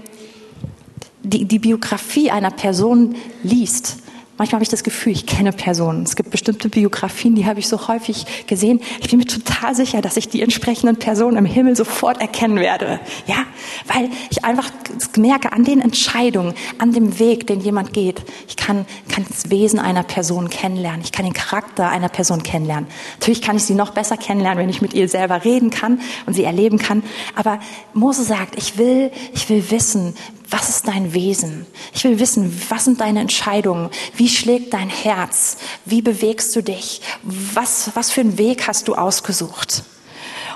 die, 1.24 1.46
die 1.46 1.60
Biografie 1.60 2.32
einer 2.32 2.52
Person 2.52 3.16
liest, 3.44 3.98
Manchmal 4.38 4.58
habe 4.58 4.64
ich 4.64 4.70
das 4.70 4.84
Gefühl, 4.84 5.14
ich 5.14 5.26
kenne 5.26 5.52
Personen. 5.52 6.04
Es 6.04 6.16
gibt 6.16 6.30
bestimmte 6.30 6.70
Biografien, 6.70 7.34
die 7.34 7.48
habe 7.48 7.60
ich 7.60 7.68
so 7.68 7.88
häufig 7.88 8.26
gesehen. 8.46 8.82
Ich 9.02 9.10
bin 9.10 9.18
mir 9.18 9.26
total 9.26 9.74
sicher, 9.74 10.02
dass 10.02 10.16
ich 10.16 10.30
die 10.30 10.44
entsprechenden 10.44 10.98
Personen 10.98 11.38
im 11.38 11.46
Himmel 11.46 11.76
sofort 11.76 12.22
erkennen 12.22 12.58
werde. 12.58 13.00
Ja, 13.26 13.46
weil 13.88 14.12
ich 14.30 14.46
einfach 14.46 14.70
merke 15.18 15.54
an 15.54 15.64
den 15.64 15.82
Entscheidungen, 15.82 16.54
an 16.78 16.92
dem 16.92 17.18
Weg, 17.18 17.48
den 17.48 17.62
jemand 17.62 17.94
geht. 17.94 18.22
Ich 18.48 18.56
kann, 18.56 18.86
kann 19.10 19.26
das 19.28 19.50
Wesen 19.50 19.80
einer 19.80 20.04
Person 20.04 20.50
kennenlernen. 20.50 21.02
Ich 21.04 21.12
kann 21.12 21.26
den 21.26 21.34
Charakter 21.34 21.90
einer 21.90 22.10
Person 22.10 22.44
kennenlernen. 22.44 22.88
Natürlich 23.20 23.42
kann 23.42 23.58
ich 23.58 23.64
sie 23.64 23.74
noch 23.74 23.90
besser 23.90 24.18
kennenlernen, 24.18 24.60
wenn 24.60 24.70
ich 24.70 24.84
mit 24.84 24.94
ihr 24.94 25.10
selber 25.10 25.46
reden 25.46 25.72
kann 25.72 26.00
und 26.28 26.34
sie 26.34 26.44
erleben 26.44 26.78
kann. 26.78 27.02
Aber 27.36 27.60
Mose 27.94 28.24
sagt, 28.24 28.56
ich 28.56 28.78
will, 28.78 29.12
ich 29.34 29.50
will 29.50 29.72
wissen, 29.72 30.14
was 30.50 30.70
ist 30.70 30.88
dein 30.88 31.14
Wesen? 31.14 31.66
Ich 31.94 32.04
will 32.04 32.20
wissen, 32.20 32.62
was 32.70 32.86
sind 32.86 33.02
deine 33.02 33.20
Entscheidungen? 33.20 33.90
Wie 34.16 34.30
schlägt 34.30 34.74
dein 34.74 34.90
Herz? 34.90 35.58
Wie 35.86 36.02
bewegst 36.02 36.56
du 36.56 36.62
dich? 36.62 37.02
Was, 37.24 37.92
was 37.96 38.12
für 38.12 38.22
einen 38.22 38.38
Weg 38.38 38.68
hast 38.68 38.88
du 38.88 38.96
ausgesucht? 38.96 39.84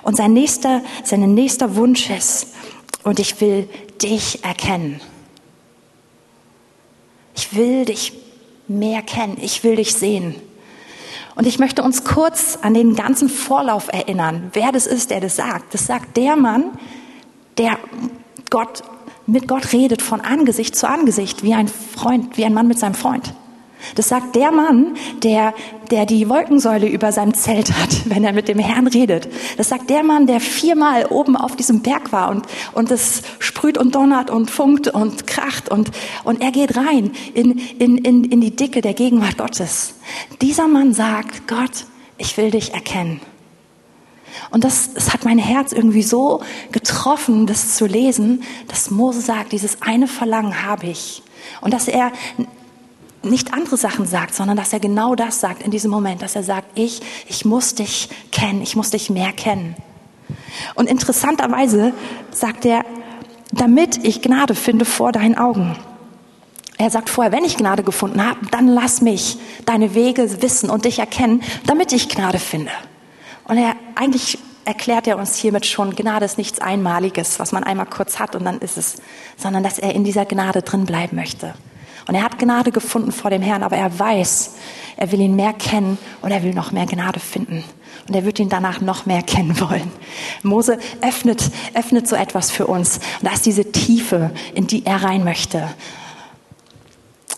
Und 0.04 0.16
sein 0.16 0.34
nächster, 0.34 0.82
sein 1.04 1.34
nächster 1.34 1.76
Wunsch 1.76 2.10
ist, 2.10 2.48
und 3.04 3.20
ich 3.20 3.42
will 3.42 3.68
dich 4.02 4.44
erkennen. 4.44 5.02
Ich 7.36 7.56
will 7.56 7.86
dich 7.86 8.14
mehr 8.68 9.02
kennen. 9.02 9.38
Ich 9.42 9.64
will 9.64 9.76
dich 9.76 9.94
sehen. 9.94 10.36
Und 11.36 11.48
ich 11.48 11.60
möchte 11.60 11.82
uns 11.82 12.04
kurz 12.04 12.60
an 12.62 12.74
den 12.74 12.96
ganzen 12.96 13.30
Vorlauf 13.30 13.88
erinnern, 13.88 14.52
wer 14.54 14.72
das 14.72 14.86
ist, 14.86 15.10
der 15.10 15.22
das 15.22 15.38
sagt. 15.38 15.74
Das 15.74 15.88
sagt 15.88 16.18
der 16.18 16.36
Mann, 16.36 16.78
der 17.58 17.80
Gott 18.50 18.84
mit 19.32 19.48
Gott 19.48 19.72
redet 19.72 20.02
von 20.02 20.22
Angesicht 20.22 20.76
zu 20.76 20.88
Angesicht, 20.88 21.44
wie 21.44 21.54
ein 21.54 21.68
Freund, 21.68 22.38
wie 22.38 22.46
ein 22.46 22.54
Mann 22.54 22.68
mit 22.68 22.80
seinem 22.80 22.96
Freund. 22.96 23.34
Das 23.96 24.10
sagt 24.10 24.36
der 24.36 24.52
Mann, 24.52 24.96
der, 25.24 25.54
der 25.90 26.06
die 26.06 26.30
Wolkensäule 26.30 26.88
über 26.88 27.12
seinem 27.12 27.34
Zelt 27.34 27.72
hat, 27.72 27.90
wenn 28.10 28.24
er 28.24 28.34
mit 28.34 28.48
dem 28.48 28.60
Herrn 28.60 28.88
redet. 28.88 29.28
Das 29.58 29.70
sagt 29.70 29.90
der 29.90 30.04
Mann, 30.04 30.28
der 30.28 30.40
viermal 30.40 31.06
oben 31.08 31.36
auf 31.36 31.56
diesem 31.56 31.82
Berg 31.82 32.12
war 32.12 32.30
und, 32.30 32.46
und 32.74 32.92
es 32.92 33.22
sprüht 33.40 33.78
und 33.78 33.96
donnert 33.96 34.30
und 34.30 34.52
funkt 34.52 34.88
und 34.88 35.26
kracht 35.26 35.70
und, 35.70 35.92
und 36.24 36.42
er 36.42 36.52
geht 36.52 36.78
rein 36.78 37.12
in, 37.34 37.58
in, 37.80 37.98
in, 37.98 38.26
in 38.26 38.42
die 38.42 38.56
Dicke 38.56 38.82
der 38.82 38.94
Gegenwart 38.94 39.38
Gottes. 39.38 39.96
Dieser 40.42 40.68
Mann 40.68 40.94
sagt, 40.94 41.48
Gott, 41.48 41.86
ich 42.18 42.38
will 42.38 42.52
dich 42.52 42.74
erkennen. 42.74 43.22
Und 44.50 44.64
das, 44.64 44.94
das 44.94 45.14
hat 45.14 45.26
mein 45.26 45.38
Herz 45.38 45.72
irgendwie 45.72 46.04
so 46.04 46.42
getroffen, 46.72 47.48
das 47.48 47.76
zu 47.76 47.86
lesen, 47.86 48.44
dass 48.68 48.92
Mose 48.92 49.22
sagt, 49.22 49.52
dieses 49.52 49.82
eine 49.82 50.08
Verlangen 50.08 50.66
habe 50.66 50.88
ich. 50.88 51.24
Und 51.62 51.74
dass 51.74 51.88
er 51.88 52.12
nicht 53.24 53.54
andere 53.54 53.78
Sachen 53.78 54.06
sagt, 54.06 54.34
sondern 54.34 54.58
dass 54.58 54.74
er 54.74 54.80
genau 54.80 55.16
das 55.16 55.40
sagt 55.40 55.64
in 55.64 55.72
diesem 55.72 55.92
Moment, 55.92 56.22
dass 56.22 56.36
er 56.36 56.44
sagt, 56.44 56.68
ich, 56.76 57.02
ich 57.28 57.46
muss 57.46 57.76
dich 57.76 58.10
kennen, 58.32 58.62
ich 58.62 58.76
muss 58.76 58.90
dich 58.90 59.10
mehr 59.10 59.32
kennen. 59.32 59.76
Und 60.76 60.90
interessanterweise 60.90 61.94
sagt 62.32 62.66
er, 62.66 62.84
damit 63.52 64.04
ich 64.04 64.22
Gnade 64.22 64.56
finde 64.56 64.86
vor 64.86 65.12
deinen 65.12 65.38
Augen. 65.38 65.76
Er 66.78 66.90
sagt 66.90 67.10
vorher, 67.10 67.32
wenn 67.32 67.44
ich 67.44 67.58
Gnade 67.58 67.84
gefunden 67.84 68.26
habe, 68.26 68.40
dann 68.50 68.68
lass 68.68 69.02
mich 69.02 69.38
deine 69.66 69.94
Wege 69.94 70.42
wissen 70.42 70.70
und 70.70 70.86
dich 70.86 71.00
erkennen, 71.00 71.44
damit 71.68 71.94
ich 71.94 72.10
Gnade 72.10 72.40
finde. 72.40 72.72
Und 73.52 73.58
er 73.58 73.76
eigentlich 73.96 74.40
erklärt 74.64 75.08
er 75.08 75.18
uns 75.18 75.36
hiermit 75.36 75.66
schon, 75.66 75.94
Gnade 75.94 76.24
ist 76.24 76.38
nichts 76.38 76.60
Einmaliges, 76.62 77.38
was 77.38 77.52
man 77.52 77.66
einmal 77.66 77.86
kurz 77.86 78.18
hat 78.18 78.34
und 78.34 78.46
dann 78.46 78.60
ist 78.60 78.78
es, 78.78 79.02
sondern 79.36 79.62
dass 79.62 79.78
er 79.78 79.94
in 79.94 80.06
dieser 80.06 80.24
Gnade 80.24 80.62
drin 80.62 80.86
bleiben 80.86 81.18
möchte. 81.18 81.54
Und 82.08 82.16
er 82.16 82.24
hat 82.24 82.40
Gnade 82.40 82.72
gefunden 82.72 83.12
vor 83.12 83.30
dem 83.30 83.42
Herrn, 83.42 83.64
aber 83.64 83.76
er 83.76 84.00
weiß, 84.00 84.56
er 84.96 85.12
will 85.12 85.20
ihn 85.20 85.36
mehr 85.36 85.52
kennen 85.52 85.98
und 86.22 86.32
er 86.32 86.44
will 86.44 86.54
noch 86.54 86.72
mehr 86.72 86.86
Gnade 86.86 87.20
finden. 87.20 87.66
Und 88.08 88.16
er 88.16 88.24
wird 88.24 88.40
ihn 88.40 88.48
danach 88.48 88.80
noch 88.80 89.06
mehr 89.06 89.22
kennen 89.22 89.60
wollen. 89.60 89.92
Mose 90.44 90.80
öffnet, 91.02 91.52
öffnet 91.74 92.08
so 92.08 92.16
etwas 92.16 92.52
für 92.52 92.68
uns. 92.68 93.00
Und 93.20 93.28
da 93.28 93.34
ist 93.34 93.46
diese 93.46 93.74
Tiefe, 93.74 94.32
in 94.56 94.66
die 94.66 94.86
er 94.86 95.04
rein 95.04 95.26
möchte. 95.26 95.68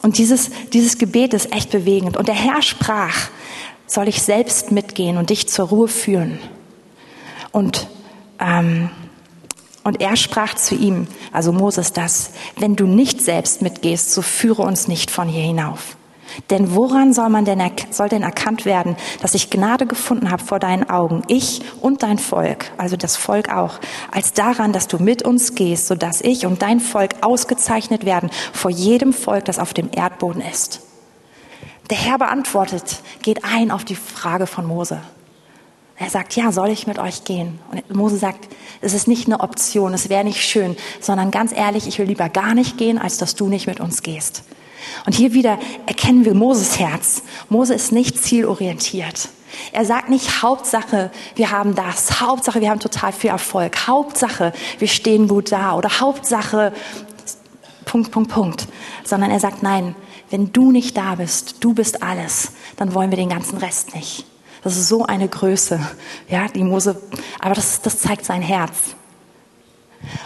Und 0.04 0.20
dieses, 0.20 0.52
dieses 0.74 1.00
Gebet 1.00 1.34
ist 1.34 1.52
echt 1.52 1.72
bewegend. 1.72 2.18
Und 2.18 2.28
der 2.28 2.36
Herr 2.36 2.62
sprach, 2.62 3.30
soll 3.86 4.08
ich 4.08 4.22
selbst 4.22 4.72
mitgehen 4.72 5.18
und 5.18 5.30
dich 5.30 5.48
zur 5.48 5.68
Ruhe 5.68 5.88
führen. 5.88 6.40
Und, 7.52 7.88
ähm, 8.40 8.90
und 9.84 10.02
er 10.02 10.16
sprach 10.16 10.56
zu 10.56 10.76
ihm, 10.76 11.08
also 11.32 11.52
Moses 11.52 11.94
das, 11.94 12.32
wenn 12.58 12.76
du 12.76 12.86
nicht 12.86 13.22
selbst 13.22 13.62
mitgehst, 13.62 14.12
so 14.12 14.22
führe 14.22 14.64
uns 14.64 14.88
nicht 14.88 15.12
von 15.12 15.28
hier 15.28 15.44
hinauf. 15.44 15.98
Denn 16.50 16.74
woran 16.74 17.14
soll 17.14 17.30
man 17.30 17.46
denn, 17.46 17.62
soll 17.92 18.10
denn 18.10 18.24
erkannt 18.24 18.66
werden, 18.66 18.96
dass 19.22 19.36
ich 19.36 19.50
Gnade 19.50 19.86
gefunden 19.86 20.32
habe 20.32 20.44
vor 20.44 20.60
deinen 20.60 20.90
Augen, 20.90 21.24
ich 21.28 21.62
und 21.82 22.04
dein 22.04 22.18
Volk, 22.18 22.72
also 22.78 22.98
das 22.98 23.16
Volk 23.16 23.54
auch, 23.54 23.80
als 24.12 24.34
daran, 24.34 24.74
dass 24.74 24.88
du 24.88 24.98
mit 24.98 25.24
uns 25.24 25.56
gehst, 25.56 25.88
so 25.88 25.96
dass 25.96 26.22
ich 26.22 26.46
und 26.46 26.62
dein 26.62 26.80
Volk 26.80 27.16
ausgezeichnet 27.22 28.06
werden 28.06 28.32
vor 28.52 28.72
jedem 28.72 29.14
Volk, 29.14 29.46
das 29.46 29.60
auf 29.60 29.74
dem 29.74 29.90
Erdboden 29.92 30.42
ist. 30.42 30.82
Der 31.90 31.98
Herr 31.98 32.18
beantwortet, 32.18 33.02
geht 33.22 33.44
ein 33.44 33.72
auf 33.72 33.84
die 33.84 33.96
Frage 33.96 34.48
von 34.48 34.66
Mose. 34.66 35.02
Er 35.96 36.10
sagt, 36.10 36.36
ja, 36.36 36.52
soll 36.52 36.70
ich 36.70 36.88
mit 36.88 36.98
euch 36.98 37.24
gehen? 37.24 37.60
Und 37.72 37.94
Mose 37.96 38.18
sagt, 38.18 38.48
es 38.82 38.94
ist 38.94 39.08
nicht 39.08 39.28
eine 39.28 39.42
Option, 39.42 39.94
es 39.94 40.10
wäre 40.10 40.24
nicht 40.24 40.42
schön, 40.42 40.76
sondern 41.00 41.30
ganz 41.30 41.52
ehrlich, 41.52 41.88
ich 41.88 42.00
will 42.00 42.08
lieber 42.08 42.30
gar 42.30 42.56
nicht 42.56 42.78
gehen, 42.78 42.98
als 42.98 43.18
dass 43.18 43.36
du 43.36 43.48
nicht 43.48 43.68
mit 43.68 43.80
uns 43.80 44.02
gehst. 44.02 44.44
Und 45.06 45.14
hier 45.14 45.34
wieder 45.34 45.60
erkennen 45.86 46.26
wir 46.26 46.34
Moses 46.34 46.80
Herz. 46.80 47.24
Mose 47.50 47.74
ist 47.74 47.92
nicht 47.92 48.22
zielorientiert. 48.22 49.30
Er 49.72 49.86
sagt 49.86 50.10
nicht 50.10 50.42
Hauptsache, 50.42 51.12
wir 51.36 51.52
haben 51.52 51.76
das, 51.76 52.20
Hauptsache, 52.20 52.60
wir 52.60 52.70
haben 52.70 52.80
total 52.80 53.12
viel 53.12 53.30
Erfolg, 53.30 53.88
Hauptsache, 53.88 54.52
wir 54.80 54.88
stehen 54.88 55.28
gut 55.28 55.52
da 55.52 55.76
oder 55.76 56.00
Hauptsache, 56.00 56.74
Punkt, 57.86 58.12
Punkt, 58.12 58.32
Punkt, 58.32 58.68
sondern 59.04 59.30
er 59.30 59.40
sagt, 59.40 59.62
nein, 59.62 59.96
wenn 60.34 60.52
du 60.52 60.72
nicht 60.72 60.98
da 60.98 61.14
bist, 61.14 61.58
du 61.60 61.76
bist 61.76 62.02
alles, 62.02 62.54
dann 62.76 62.96
wollen 62.96 63.12
wir 63.12 63.18
den 63.18 63.30
ganzen 63.30 63.60
Rest 63.60 63.94
nicht. 63.94 64.26
Das 64.64 64.76
ist 64.76 64.88
so 64.88 65.06
eine 65.06 65.28
Größe, 65.28 65.80
ja, 66.28 66.48
die 66.48 66.64
Mose, 66.64 67.00
aber 67.40 67.54
das, 67.54 67.84
das 67.84 68.00
zeigt 68.00 68.26
sein 68.26 68.42
Herz. 68.42 68.96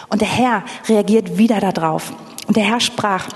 Und 0.08 0.22
der 0.22 0.28
Herr 0.28 0.64
reagiert 0.88 1.36
wieder 1.36 1.60
darauf. 1.60 2.14
Und 2.46 2.56
der 2.56 2.64
Herr 2.64 2.80
sprach, 2.80 3.28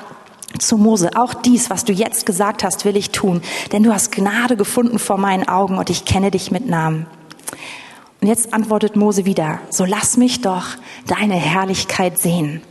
zu 0.58 0.78
Mose, 0.78 1.10
auch 1.14 1.34
dies, 1.34 1.68
was 1.68 1.84
du 1.84 1.92
jetzt 1.92 2.24
gesagt 2.24 2.64
hast, 2.64 2.86
will 2.86 2.96
ich 2.96 3.10
tun, 3.10 3.42
denn 3.72 3.82
du 3.82 3.92
hast 3.92 4.10
Gnade 4.10 4.56
gefunden 4.56 4.98
vor 4.98 5.18
meinen 5.18 5.46
Augen 5.46 5.76
und 5.76 5.90
ich 5.90 6.06
kenne 6.06 6.30
dich 6.30 6.50
mit 6.50 6.66
Namen. 6.66 7.06
Und 8.22 8.28
jetzt 8.28 8.54
antwortet 8.54 8.96
Mose 8.96 9.26
wieder, 9.26 9.58
so 9.68 9.84
lass 9.84 10.16
mich 10.16 10.40
doch 10.40 10.68
deine 11.06 11.34
Herrlichkeit 11.34 12.18
sehen. 12.18 12.62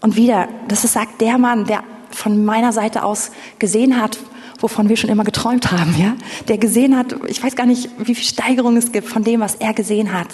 Und 0.00 0.16
wieder, 0.16 0.48
das 0.66 0.82
ist, 0.82 0.94
sagt 0.94 1.20
der 1.20 1.38
Mann, 1.38 1.66
der 1.66 1.84
von 2.14 2.44
meiner 2.44 2.72
Seite 2.72 3.02
aus 3.02 3.30
gesehen 3.58 4.00
hat, 4.00 4.18
wovon 4.58 4.88
wir 4.88 4.96
schon 4.96 5.10
immer 5.10 5.24
geträumt 5.24 5.72
haben, 5.72 5.94
ja? 5.98 6.14
Der 6.48 6.58
gesehen 6.58 6.96
hat, 6.96 7.14
ich 7.26 7.42
weiß 7.42 7.56
gar 7.56 7.66
nicht, 7.66 7.90
wie 7.98 8.14
viel 8.14 8.24
Steigerung 8.24 8.76
es 8.76 8.92
gibt 8.92 9.08
von 9.08 9.24
dem, 9.24 9.40
was 9.40 9.56
er 9.56 9.74
gesehen 9.74 10.12
hat. 10.12 10.28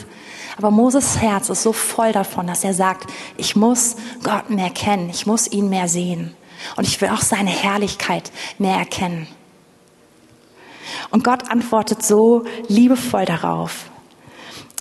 Aber 0.56 0.70
Moses 0.70 1.18
Herz 1.18 1.48
ist 1.48 1.62
so 1.62 1.72
voll 1.72 2.12
davon, 2.12 2.46
dass 2.46 2.64
er 2.64 2.74
sagt, 2.74 3.10
ich 3.36 3.56
muss 3.56 3.96
Gott 4.22 4.50
mehr 4.50 4.70
kennen, 4.70 5.08
ich 5.10 5.26
muss 5.26 5.50
ihn 5.50 5.68
mehr 5.68 5.88
sehen. 5.88 6.34
Und 6.76 6.86
ich 6.86 7.00
will 7.00 7.08
auch 7.08 7.22
seine 7.22 7.50
Herrlichkeit 7.50 8.30
mehr 8.58 8.76
erkennen. 8.76 9.26
Und 11.10 11.24
Gott 11.24 11.50
antwortet 11.50 12.02
so 12.02 12.44
liebevoll 12.68 13.24
darauf. 13.24 13.90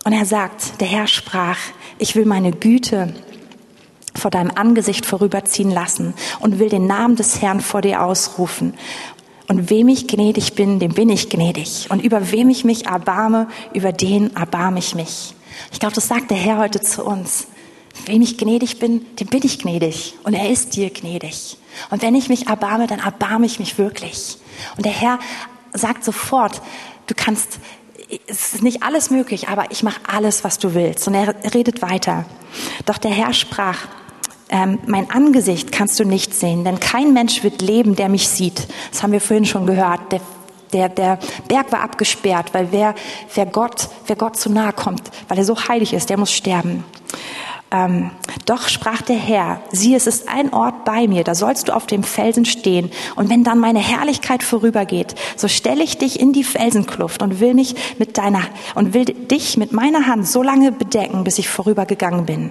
Und 0.04 0.14
er 0.14 0.26
sagt, 0.26 0.82
der 0.82 0.88
Herr 0.88 1.08
sprach, 1.08 1.58
ich 1.98 2.16
will 2.16 2.26
meine 2.26 2.52
Güte 2.52 3.14
vor 4.20 4.32
deinem 4.32 4.52
Angesicht 4.56 5.06
vorüberziehen 5.06 5.72
lassen 5.72 6.14
und 6.40 6.60
will 6.60 6.70
den 6.70 6.88
Namen 6.88 7.16
des 7.16 7.42
Herrn 7.42 7.62
vor 7.62 7.82
dir 7.82 8.04
ausrufen. 8.04 8.74
Und 9.48 9.72
wem 9.72 9.88
ich 9.88 10.08
gnädig 10.08 10.54
bin, 10.54 10.80
dem 10.80 10.94
bin 10.94 11.10
ich 11.10 11.30
gnädig. 11.30 11.88
Und 11.90 12.04
über 12.04 12.32
wem 12.32 12.50
ich 12.50 12.66
mich 12.66 12.86
erbarme, 12.86 13.48
über 13.74 13.92
den 13.92 14.36
erbarme 14.36 14.78
ich 14.78 14.94
mich. 14.94 15.34
Ich 15.72 15.80
glaube, 15.80 15.96
das 15.96 16.08
sagt 16.08 16.30
der 16.30 16.38
Herr 16.38 16.60
heute 16.60 16.82
zu 16.82 17.04
uns. 17.04 17.48
Wem 18.06 18.22
ich 18.22 18.38
gnädig 18.38 18.78
bin, 18.80 19.06
dem 19.16 19.28
bin 19.28 19.42
ich 19.44 19.60
gnädig. 19.60 20.16
Und 20.24 20.36
er 20.36 20.50
ist 20.50 20.76
dir 20.76 20.92
gnädig. 20.92 21.58
Und 21.90 22.02
wenn 22.04 22.14
ich 22.14 22.30
mich 22.30 22.48
erbarme, 22.48 22.86
dann 22.86 23.00
erbarme 23.00 23.48
ich 23.48 23.60
mich 23.60 23.80
wirklich. 23.80 24.38
Und 24.78 24.86
der 24.86 24.94
Herr 24.94 25.20
sagt 25.74 26.04
sofort, 26.04 26.62
du 27.08 27.16
kannst, 27.16 27.60
es 28.28 28.54
ist 28.54 28.64
nicht 28.64 28.84
alles 28.84 29.10
möglich, 29.10 29.50
aber 29.50 29.72
ich 29.72 29.84
mache 29.84 30.00
alles, 30.08 30.44
was 30.44 30.60
du 30.60 30.74
willst. 30.74 31.08
Und 31.08 31.16
er 31.16 31.36
redet 31.54 31.82
weiter. 31.82 32.26
Doch 32.86 32.98
der 32.98 33.12
Herr 33.12 33.34
sprach, 33.34 33.88
ähm, 34.50 34.80
mein 34.88 35.10
Angesicht 35.12 35.72
kannst 35.72 36.00
du 36.00 36.06
nicht 36.06 36.34
sehen, 36.34 36.64
denn 36.64 36.80
kein 36.80 37.14
Mensch 37.14 37.44
wird 37.44 37.62
leben, 37.62 37.96
der 37.96 38.10
mich 38.10 38.28
sieht. 38.28 38.68
Das 38.92 39.04
haben 39.04 39.12
wir 39.12 39.22
vorhin 39.22 39.46
schon 39.46 39.66
gehört. 39.66 40.12
Der 40.12 40.22
der, 40.74 40.90
der 40.90 41.18
Berg 41.48 41.72
war 41.72 41.82
abgesperrt, 41.82 42.54
weil 42.54 42.72
wer, 42.72 42.94
wer, 43.34 43.46
Gott, 43.46 43.90
wer 44.06 44.16
Gott 44.16 44.38
zu 44.38 44.52
nahe 44.52 44.74
kommt, 44.74 45.02
weil 45.28 45.40
er 45.40 45.44
so 45.44 45.56
heilig 45.68 45.94
ist, 45.94 46.10
der 46.10 46.18
muss 46.18 46.32
sterben. 46.32 46.84
Ähm, 47.72 48.10
doch 48.46 48.68
sprach 48.68 49.04
der 49.04 49.16
Herr, 49.16 49.62
sieh, 49.72 49.94
es 49.94 50.08
ist 50.08 50.28
ein 50.28 50.54
Ort 50.54 50.86
bei 50.86 51.08
mir, 51.08 51.24
da 51.24 51.36
sollst 51.36 51.68
du 51.68 51.76
auf 51.76 51.86
dem 51.86 52.02
Felsen 52.02 52.46
stehen. 52.46 52.90
Und 53.16 53.30
wenn 53.30 53.44
dann 53.44 53.60
meine 53.60 53.78
Herrlichkeit 53.78 54.42
vorübergeht, 54.42 55.14
so 55.36 55.48
stelle 55.48 55.84
ich 55.84 56.00
dich 56.00 56.20
in 56.20 56.34
die 56.34 56.44
Felsenkluft 56.44 57.22
und 57.22 57.40
will 57.40 57.54
mich 57.54 57.76
mit 58.00 58.18
deiner, 58.18 58.42
und 58.74 58.96
will 58.96 59.06
dich 59.06 59.58
mit 59.58 59.72
meiner 59.72 60.08
Hand 60.08 60.28
so 60.28 60.42
lange 60.42 60.72
bedecken, 60.72 61.24
bis 61.24 61.38
ich 61.38 61.48
vorübergegangen 61.48 62.26
bin. 62.26 62.50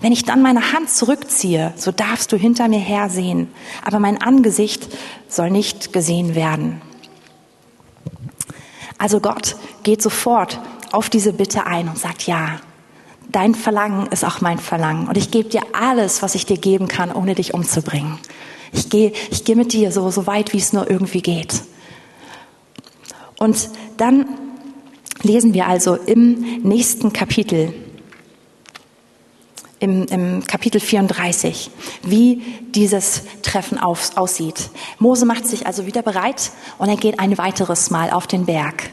Wenn 0.00 0.12
ich 0.12 0.24
dann 0.24 0.42
meine 0.42 0.72
Hand 0.72 0.90
zurückziehe, 0.90 1.72
so 1.76 1.90
darfst 1.90 2.30
du 2.30 2.36
hinter 2.36 2.68
mir 2.68 2.78
her 2.78 3.10
sehen, 3.10 3.48
aber 3.84 3.98
mein 3.98 4.22
Angesicht 4.22 4.88
soll 5.26 5.50
nicht 5.50 5.92
gesehen 5.92 6.36
werden. 6.36 6.80
Also 8.96 9.18
Gott 9.18 9.56
geht 9.82 10.00
sofort 10.02 10.60
auf 10.92 11.10
diese 11.10 11.32
Bitte 11.32 11.66
ein 11.66 11.88
und 11.88 11.98
sagt, 11.98 12.28
ja, 12.28 12.60
dein 13.32 13.54
Verlangen 13.54 14.06
ist 14.08 14.24
auch 14.24 14.40
mein 14.40 14.58
Verlangen. 14.58 15.08
Und 15.08 15.16
ich 15.16 15.30
gebe 15.30 15.48
dir 15.48 15.62
alles, 15.72 16.22
was 16.22 16.34
ich 16.34 16.46
dir 16.46 16.58
geben 16.58 16.88
kann, 16.88 17.10
ohne 17.10 17.34
dich 17.34 17.54
umzubringen. 17.54 18.18
Ich 18.72 18.88
gehe, 18.88 19.12
ich 19.30 19.44
gehe 19.44 19.56
mit 19.56 19.72
dir 19.72 19.90
so, 19.92 20.10
so 20.10 20.26
weit, 20.26 20.52
wie 20.52 20.58
es 20.58 20.72
nur 20.72 20.88
irgendwie 20.88 21.22
geht. 21.22 21.62
Und 23.38 23.70
dann 23.96 24.26
lesen 25.22 25.52
wir 25.54 25.66
also 25.66 25.94
im 25.94 26.60
nächsten 26.62 27.12
Kapitel, 27.12 27.74
im, 29.78 30.04
im 30.06 30.46
Kapitel 30.46 30.80
34, 30.80 31.70
wie 32.04 32.42
dieses 32.70 33.22
Treffen 33.42 33.78
auf, 33.78 34.16
aussieht. 34.16 34.70
Mose 34.98 35.26
macht 35.26 35.46
sich 35.46 35.66
also 35.66 35.86
wieder 35.86 36.02
bereit 36.02 36.52
und 36.78 36.88
er 36.88 36.96
geht 36.96 37.18
ein 37.18 37.36
weiteres 37.36 37.90
Mal 37.90 38.10
auf 38.10 38.26
den 38.26 38.46
Berg. 38.46 38.90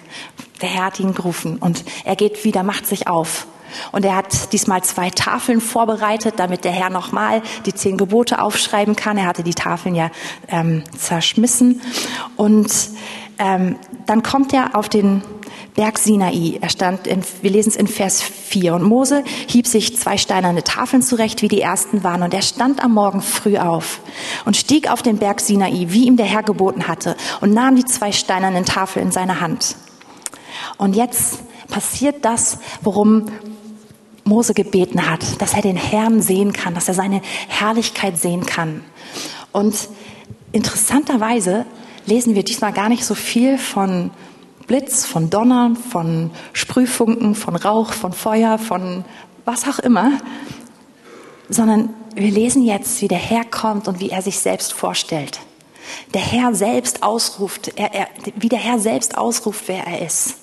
Der 0.62 0.70
Herr 0.70 0.86
hat 0.86 1.00
ihn 1.00 1.14
gerufen 1.14 1.58
und 1.58 1.84
er 2.04 2.16
geht 2.16 2.44
wieder, 2.44 2.64
macht 2.64 2.86
sich 2.88 3.08
auf. 3.08 3.48
Und 3.92 4.06
er 4.06 4.16
hat 4.16 4.54
diesmal 4.54 4.84
zwei 4.84 5.10
Tafeln 5.10 5.62
vorbereitet, 5.62 6.36
damit 6.38 6.64
der 6.64 6.72
Herr 6.72 6.90
nochmal 6.90 7.42
die 7.66 7.74
zehn 7.74 7.98
Gebote 7.98 8.42
aufschreiben 8.42 8.96
kann. 8.96 9.18
Er 9.18 9.26
hatte 9.26 9.44
die 9.44 9.54
Tafeln 9.54 9.96
ja 9.96 10.12
ähm, 10.48 10.84
zerschmissen. 10.98 11.82
Und 12.36 12.72
ähm, 13.38 13.78
dann 14.06 14.22
kommt 14.24 14.54
er 14.54 14.76
auf 14.76 14.90
den 14.90 15.24
Berg 15.76 15.98
Sinai. 15.98 16.58
Er 16.60 16.70
stand 16.70 17.08
in, 17.08 17.22
wir 17.42 17.52
lesen 17.52 17.70
es 17.70 17.76
in 17.78 17.88
Vers 17.88 18.22
4. 18.22 18.74
Und 18.76 18.84
Mose 18.84 19.24
hieb 19.48 19.66
sich 19.66 19.98
zwei 19.98 20.18
steinerne 20.18 20.64
Tafeln 20.64 21.02
zurecht, 21.02 21.42
wie 21.42 21.48
die 21.48 21.62
ersten 21.62 22.04
waren. 22.04 22.22
Und 22.22 22.34
er 22.34 22.42
stand 22.42 22.84
am 22.84 22.94
Morgen 22.94 23.22
früh 23.22 23.58
auf 23.58 24.02
und 24.46 24.58
stieg 24.58 24.92
auf 24.92 25.02
den 25.02 25.20
Berg 25.20 25.40
Sinai, 25.40 25.86
wie 25.90 26.06
ihm 26.06 26.18
der 26.18 26.26
Herr 26.26 26.44
geboten 26.44 26.88
hatte, 26.88 27.16
und 27.40 27.54
nahm 27.54 27.78
die 27.78 27.86
zwei 27.86 28.12
steinernen 28.12 28.66
Tafeln 28.66 29.08
in 29.08 29.12
seine 29.14 29.40
Hand. 29.40 29.78
Und 30.78 30.98
jetzt 30.98 31.40
passiert 31.70 32.26
das, 32.26 32.58
worum 32.82 33.28
Mose 34.30 34.54
gebeten 34.54 35.10
hat, 35.10 35.42
dass 35.42 35.54
er 35.54 35.62
den 35.62 35.76
Herrn 35.76 36.22
sehen 36.22 36.54
kann, 36.54 36.74
dass 36.74 36.88
er 36.88 36.94
seine 36.94 37.22
Herrlichkeit 37.48 38.18
sehen 38.18 38.46
kann. 38.46 38.84
Und 39.52 39.90
interessanterweise 40.52 41.66
lesen 42.06 42.36
wir 42.36 42.44
diesmal 42.44 42.72
gar 42.72 42.90
nicht 42.90 43.04
so 43.04 43.16
viel 43.16 43.58
von 43.58 44.12
Blitz, 44.68 45.06
von 45.06 45.30
Donnern, 45.30 45.76
von 45.76 46.32
Sprühfunken, 46.54 47.36
von 47.36 47.56
Rauch, 47.56 47.92
von 47.92 48.14
Feuer, 48.14 48.58
von 48.60 49.04
was 49.46 49.68
auch 49.68 49.80
immer, 49.80 50.12
sondern 51.50 51.90
wir 52.16 52.30
lesen 52.30 52.64
jetzt, 52.64 53.02
wie 53.02 53.08
der 53.08 53.18
Herr 53.18 53.46
kommt 53.46 53.88
und 53.88 54.00
wie 54.00 54.10
er 54.10 54.22
sich 54.22 54.40
selbst 54.40 54.74
vorstellt. 54.74 55.40
Der 56.14 56.22
Herr 56.22 56.54
selbst 56.54 57.02
ausruft, 57.02 57.72
er, 57.76 57.94
er, 57.94 58.08
wie 58.36 58.50
der 58.50 58.60
Herr 58.60 58.80
selbst 58.80 59.18
ausruft, 59.18 59.64
wer 59.68 59.86
er 59.88 60.06
ist. 60.06 60.36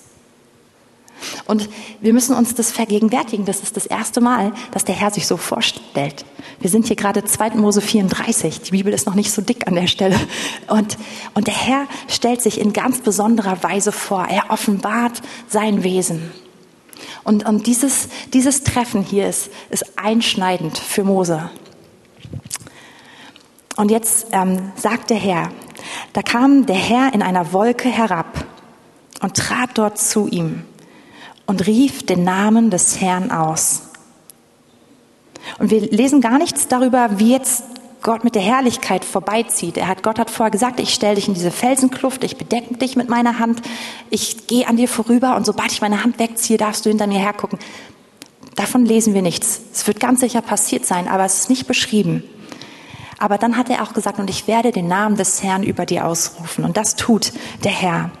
Und 1.45 1.69
wir 2.01 2.13
müssen 2.13 2.35
uns 2.35 2.55
das 2.55 2.71
vergegenwärtigen. 2.71 3.45
Das 3.45 3.61
ist 3.61 3.75
das 3.75 3.85
erste 3.85 4.21
Mal, 4.21 4.53
dass 4.71 4.85
der 4.85 4.95
Herr 4.95 5.11
sich 5.11 5.27
so 5.27 5.37
vorstellt. 5.37 6.25
Wir 6.59 6.69
sind 6.69 6.87
hier 6.87 6.95
gerade 6.95 7.23
2. 7.23 7.51
Mose 7.51 7.81
34. 7.81 8.61
Die 8.61 8.71
Bibel 8.71 8.93
ist 8.93 9.05
noch 9.05 9.15
nicht 9.15 9.31
so 9.31 9.41
dick 9.41 9.67
an 9.67 9.75
der 9.75 9.87
Stelle. 9.87 10.19
Und, 10.67 10.97
und 11.33 11.47
der 11.47 11.55
Herr 11.55 11.87
stellt 12.07 12.41
sich 12.41 12.59
in 12.59 12.73
ganz 12.73 12.99
besonderer 12.99 13.63
Weise 13.63 13.91
vor. 13.91 14.25
Er 14.25 14.49
offenbart 14.49 15.21
sein 15.47 15.83
Wesen. 15.83 16.31
Und, 17.23 17.45
und 17.45 17.67
dieses, 17.67 18.09
dieses 18.33 18.63
Treffen 18.63 19.03
hier 19.03 19.27
ist, 19.27 19.49
ist 19.69 19.97
einschneidend 19.97 20.77
für 20.77 21.03
Mose. 21.03 21.49
Und 23.75 23.91
jetzt 23.91 24.27
ähm, 24.31 24.71
sagt 24.75 25.11
der 25.11 25.17
Herr, 25.17 25.51
da 26.13 26.21
kam 26.23 26.65
der 26.65 26.75
Herr 26.75 27.13
in 27.13 27.21
einer 27.21 27.53
Wolke 27.53 27.89
herab 27.89 28.45
und 29.21 29.35
trat 29.37 29.71
dort 29.75 29.99
zu 29.99 30.27
ihm 30.27 30.63
und 31.47 31.65
rief 31.65 32.05
den 32.05 32.23
Namen 32.23 32.69
des 32.69 33.01
Herrn 33.01 33.31
aus. 33.31 33.83
Und 35.59 35.71
wir 35.71 35.81
lesen 35.81 36.21
gar 36.21 36.37
nichts 36.37 36.67
darüber, 36.67 37.19
wie 37.19 37.31
jetzt 37.31 37.63
Gott 38.03 38.23
mit 38.23 38.35
der 38.35 38.41
Herrlichkeit 38.41 39.03
vorbeizieht. 39.03 39.77
Er 39.77 39.87
hat, 39.87 40.03
Gott 40.03 40.19
hat 40.19 40.29
vorher 40.29 40.51
gesagt, 40.51 40.79
ich 40.79 40.93
stelle 40.93 41.15
dich 41.15 41.27
in 41.27 41.33
diese 41.33 41.51
Felsenkluft, 41.51 42.23
ich 42.23 42.37
bedecke 42.37 42.75
dich 42.75 42.95
mit 42.95 43.09
meiner 43.09 43.39
Hand, 43.39 43.61
ich 44.09 44.47
gehe 44.47 44.67
an 44.67 44.77
dir 44.77 44.87
vorüber 44.87 45.35
und 45.35 45.45
sobald 45.45 45.71
ich 45.71 45.81
meine 45.81 46.03
Hand 46.03 46.19
wegziehe, 46.19 46.57
darfst 46.57 46.85
du 46.85 46.89
hinter 46.89 47.07
mir 47.07 47.19
hergucken. 47.19 47.59
Davon 48.55 48.85
lesen 48.85 49.13
wir 49.13 49.21
nichts. 49.21 49.61
Es 49.73 49.87
wird 49.87 49.99
ganz 49.99 50.19
sicher 50.19 50.41
passiert 50.41 50.85
sein, 50.85 51.07
aber 51.07 51.25
es 51.25 51.39
ist 51.39 51.49
nicht 51.49 51.67
beschrieben. 51.67 52.23
Aber 53.19 53.37
dann 53.37 53.57
hat 53.57 53.69
er 53.69 53.83
auch 53.83 53.93
gesagt, 53.93 54.19
und 54.19 54.29
ich 54.29 54.47
werde 54.47 54.71
den 54.71 54.87
Namen 54.87 55.15
des 55.15 55.41
Herrn 55.41 55.63
über 55.63 55.85
dir 55.85 56.05
ausrufen. 56.05 56.63
Und 56.63 56.77
das 56.77 56.95
tut 56.95 57.33
der 57.63 57.71
Herr. 57.71 58.11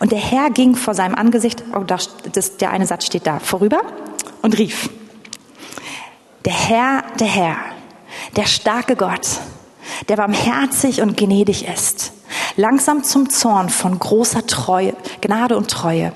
Und 0.00 0.12
der 0.12 0.18
Herr 0.18 0.50
ging 0.50 0.74
vor 0.74 0.94
seinem 0.94 1.14
Angesicht, 1.14 1.62
oh, 1.74 1.84
das, 1.84 2.10
das, 2.32 2.56
der 2.56 2.70
eine 2.70 2.86
Satz 2.86 3.06
steht 3.06 3.26
da, 3.26 3.38
vorüber 3.38 3.80
und 4.42 4.58
rief, 4.58 4.90
der 6.44 6.52
Herr, 6.52 7.04
der 7.18 7.26
Herr, 7.26 7.56
der 8.36 8.46
starke 8.46 8.96
Gott, 8.96 9.28
der 10.08 10.16
barmherzig 10.16 11.00
und 11.02 11.16
gnädig 11.16 11.66
ist, 11.68 12.12
langsam 12.56 13.04
zum 13.04 13.30
Zorn 13.30 13.68
von 13.68 13.98
großer 13.98 14.46
Treue, 14.46 14.94
Gnade 15.20 15.56
und 15.56 15.70
Treue, 15.70 16.12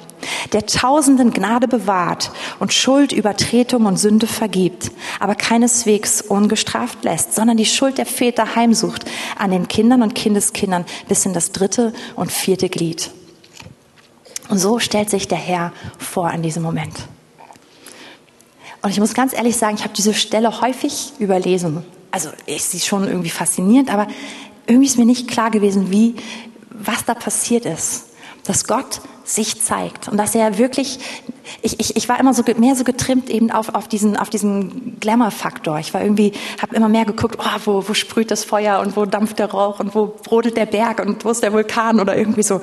der 0.53 0.67
Tausenden 0.67 1.33
Gnade 1.33 1.69
bewahrt 1.69 2.31
und 2.59 2.73
Schuld, 2.73 3.13
Übertretung 3.13 3.87
und 3.87 3.97
Sünde 3.97 4.27
vergibt, 4.27 4.91
aber 5.21 5.35
keineswegs 5.35 6.23
ungestraft 6.23 7.05
lässt, 7.05 7.35
sondern 7.35 7.57
die 7.57 7.67
Schuld 7.67 7.99
der 7.99 8.07
Väter 8.07 8.57
heimsucht 8.57 9.05
an 9.39 9.51
den 9.51 9.69
Kindern 9.69 10.03
und 10.03 10.15
Kindeskindern 10.15 10.85
bis 11.09 11.27
in 11.27 11.33
das 11.33 11.53
dritte 11.53 11.93
und 12.17 12.33
vierte 12.33 12.69
Glied. 12.69 13.11
Und 14.49 14.59
so 14.59 14.79
stellt 14.79 15.11
sich 15.11 15.29
der 15.29 15.39
Herr 15.39 15.73
vor 15.99 16.31
in 16.31 16.43
diesem 16.43 16.63
Moment. 16.63 16.95
Und 18.83 18.91
ich 18.91 19.01
muss 19.01 19.15
ganz 19.15 19.33
ehrlich 19.33 19.57
sagen, 19.57 19.77
ich 19.77 19.83
habe 19.83 19.95
diese 19.95 20.15
Stelle 20.15 20.61
häufig 20.61 21.13
überlesen. 21.19 21.85
Also 22.11 22.31
ist 22.47 22.71
sie 22.71 22.81
schon 22.81 23.09
irgendwie 23.09 23.31
faszinierend, 23.31 23.93
aber 23.93 24.07
irgendwie 24.67 24.87
ist 24.87 24.99
mir 24.99 25.07
nicht 25.07 25.29
klar 25.29 25.51
gewesen, 25.51 25.91
wie, 25.91 26.17
was 26.71 27.05
da 27.05 27.15
passiert 27.15 27.65
ist. 27.65 28.07
Dass 28.45 28.67
Gott 28.67 29.01
sich 29.25 29.61
zeigt 29.61 30.07
und 30.07 30.19
dass 30.19 30.37
er 30.37 30.57
wirklich, 30.57 31.01
ich, 31.61 31.81
ich, 31.81 31.97
ich 31.97 32.09
war 32.09 32.21
immer 32.21 32.33
so 32.33 32.45
mehr 32.57 32.77
so 32.77 32.85
getrimmt 32.85 33.29
eben 33.29 33.51
auf, 33.51 33.75
auf 33.75 33.89
diesen, 33.89 34.17
auf 34.17 34.31
diesen 34.31 35.01
Glamour-Faktor. 35.01 35.81
Ich 35.81 35.93
war 35.93 36.01
irgendwie, 36.01 36.33
habe 36.63 36.77
immer 36.77 36.89
mehr 36.89 37.05
geguckt, 37.05 37.37
oh, 37.41 37.61
wo, 37.65 37.89
wo 37.89 37.95
sprüht 37.95 38.31
das 38.31 38.45
Feuer 38.45 38.79
und 38.79 38.97
wo 38.97 39.05
dampft 39.05 39.41
der 39.41 39.51
Rauch 39.51 39.81
und 39.81 39.97
wo 39.97 40.07
brodelt 40.07 40.57
der 40.57 40.67
Berg 40.67 41.01
und 41.01 41.25
wo 41.25 41.31
ist 41.31 41.43
der 41.43 41.53
Vulkan 41.53 41.99
oder 41.99 42.17
irgendwie 42.17 42.45
so. 42.45 42.61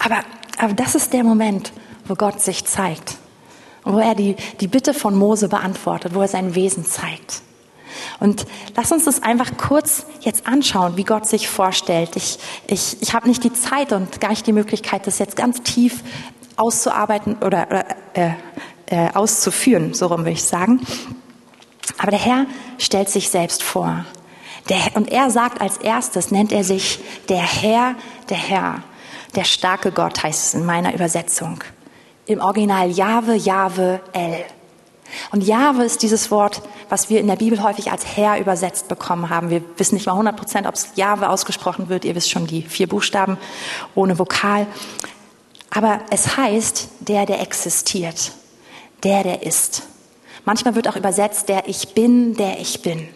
Aber, 0.00 0.24
aber 0.62 0.74
das 0.74 0.94
ist 0.94 1.12
der 1.12 1.24
Moment, 1.24 1.72
wo 2.06 2.14
Gott 2.14 2.40
sich 2.40 2.64
zeigt 2.64 3.16
wo 3.84 3.98
er 3.98 4.14
die, 4.14 4.36
die 4.60 4.68
Bitte 4.68 4.94
von 4.94 5.16
Mose 5.16 5.48
beantwortet, 5.48 6.14
wo 6.14 6.22
er 6.22 6.28
sein 6.28 6.54
Wesen 6.54 6.84
zeigt. 6.84 7.42
Und 8.20 8.46
lass 8.76 8.92
uns 8.92 9.04
das 9.04 9.22
einfach 9.22 9.56
kurz 9.56 10.06
jetzt 10.20 10.46
anschauen, 10.46 10.96
wie 10.96 11.04
Gott 11.04 11.26
sich 11.26 11.48
vorstellt. 11.48 12.16
Ich, 12.16 12.38
ich, 12.66 12.96
ich 13.00 13.14
habe 13.14 13.28
nicht 13.28 13.44
die 13.44 13.52
Zeit 13.52 13.92
und 13.92 14.20
gar 14.20 14.30
nicht 14.30 14.46
die 14.46 14.52
Möglichkeit, 14.52 15.06
das 15.06 15.18
jetzt 15.18 15.36
ganz 15.36 15.62
tief 15.62 16.02
auszuarbeiten 16.56 17.36
oder, 17.38 17.66
oder 17.66 17.84
äh, 18.14 18.30
äh, 18.86 19.10
auszuführen, 19.14 19.94
so 19.94 20.06
rum 20.06 20.24
will 20.24 20.32
ich 20.32 20.44
sagen. 20.44 20.80
Aber 21.98 22.10
der 22.10 22.20
Herr 22.20 22.46
stellt 22.78 23.08
sich 23.08 23.28
selbst 23.28 23.62
vor. 23.62 24.04
Der, 24.68 24.78
und 24.94 25.10
er 25.10 25.30
sagt 25.30 25.60
als 25.60 25.78
erstes, 25.78 26.30
nennt 26.30 26.52
er 26.52 26.62
sich 26.62 27.00
der 27.28 27.42
Herr, 27.42 27.96
der 28.28 28.36
Herr. 28.36 28.82
Der 29.34 29.44
starke 29.44 29.92
Gott 29.92 30.22
heißt 30.22 30.48
es 30.48 30.54
in 30.54 30.66
meiner 30.66 30.94
Übersetzung. 30.94 31.64
Im 32.26 32.40
Original 32.40 32.90
Jahwe, 32.90 33.34
Jahwe, 33.34 34.00
El. 34.12 34.44
Und 35.30 35.42
Jahwe 35.42 35.84
ist 35.84 36.02
dieses 36.02 36.30
Wort, 36.30 36.62
was 36.88 37.08
wir 37.10 37.20
in 37.20 37.26
der 37.26 37.36
Bibel 37.36 37.62
häufig 37.62 37.90
als 37.90 38.04
Herr 38.16 38.38
übersetzt 38.38 38.88
bekommen 38.88 39.30
haben. 39.30 39.50
Wir 39.50 39.62
wissen 39.76 39.94
nicht 39.94 40.06
mal 40.06 40.12
100 40.12 40.36
Prozent, 40.36 40.66
ob 40.66 40.74
es 40.74 40.90
Jahwe 40.96 41.28
ausgesprochen 41.28 41.88
wird. 41.88 42.04
Ihr 42.04 42.14
wisst 42.14 42.30
schon 42.30 42.46
die 42.46 42.62
vier 42.62 42.88
Buchstaben 42.88 43.38
ohne 43.94 44.18
Vokal. 44.18 44.66
Aber 45.70 46.00
es 46.10 46.36
heißt 46.36 46.88
der, 47.00 47.24
der 47.26 47.40
existiert. 47.40 48.32
Der, 49.02 49.22
der 49.22 49.42
ist. 49.42 49.82
Manchmal 50.44 50.74
wird 50.74 50.88
auch 50.88 50.96
übersetzt 50.96 51.48
der 51.48 51.68
Ich 51.68 51.94
bin, 51.94 52.34
der 52.36 52.60
ich 52.60 52.82
bin. 52.82 53.08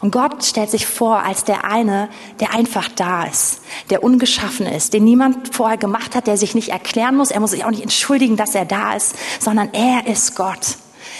Und 0.00 0.12
Gott 0.12 0.44
stellt 0.44 0.70
sich 0.70 0.86
vor 0.86 1.24
als 1.24 1.44
der 1.44 1.64
eine, 1.64 2.08
der 2.40 2.54
einfach 2.54 2.88
da 2.94 3.24
ist, 3.24 3.60
der 3.90 4.04
ungeschaffen 4.04 4.66
ist, 4.66 4.92
den 4.92 5.04
niemand 5.04 5.54
vorher 5.54 5.76
gemacht 5.76 6.14
hat, 6.14 6.26
der 6.26 6.36
sich 6.36 6.54
nicht 6.54 6.68
erklären 6.68 7.16
muss. 7.16 7.30
Er 7.30 7.40
muss 7.40 7.50
sich 7.50 7.64
auch 7.64 7.70
nicht 7.70 7.82
entschuldigen, 7.82 8.36
dass 8.36 8.54
er 8.54 8.64
da 8.64 8.94
ist, 8.94 9.16
sondern 9.40 9.72
er 9.72 10.06
ist 10.06 10.36
Gott. 10.36 10.76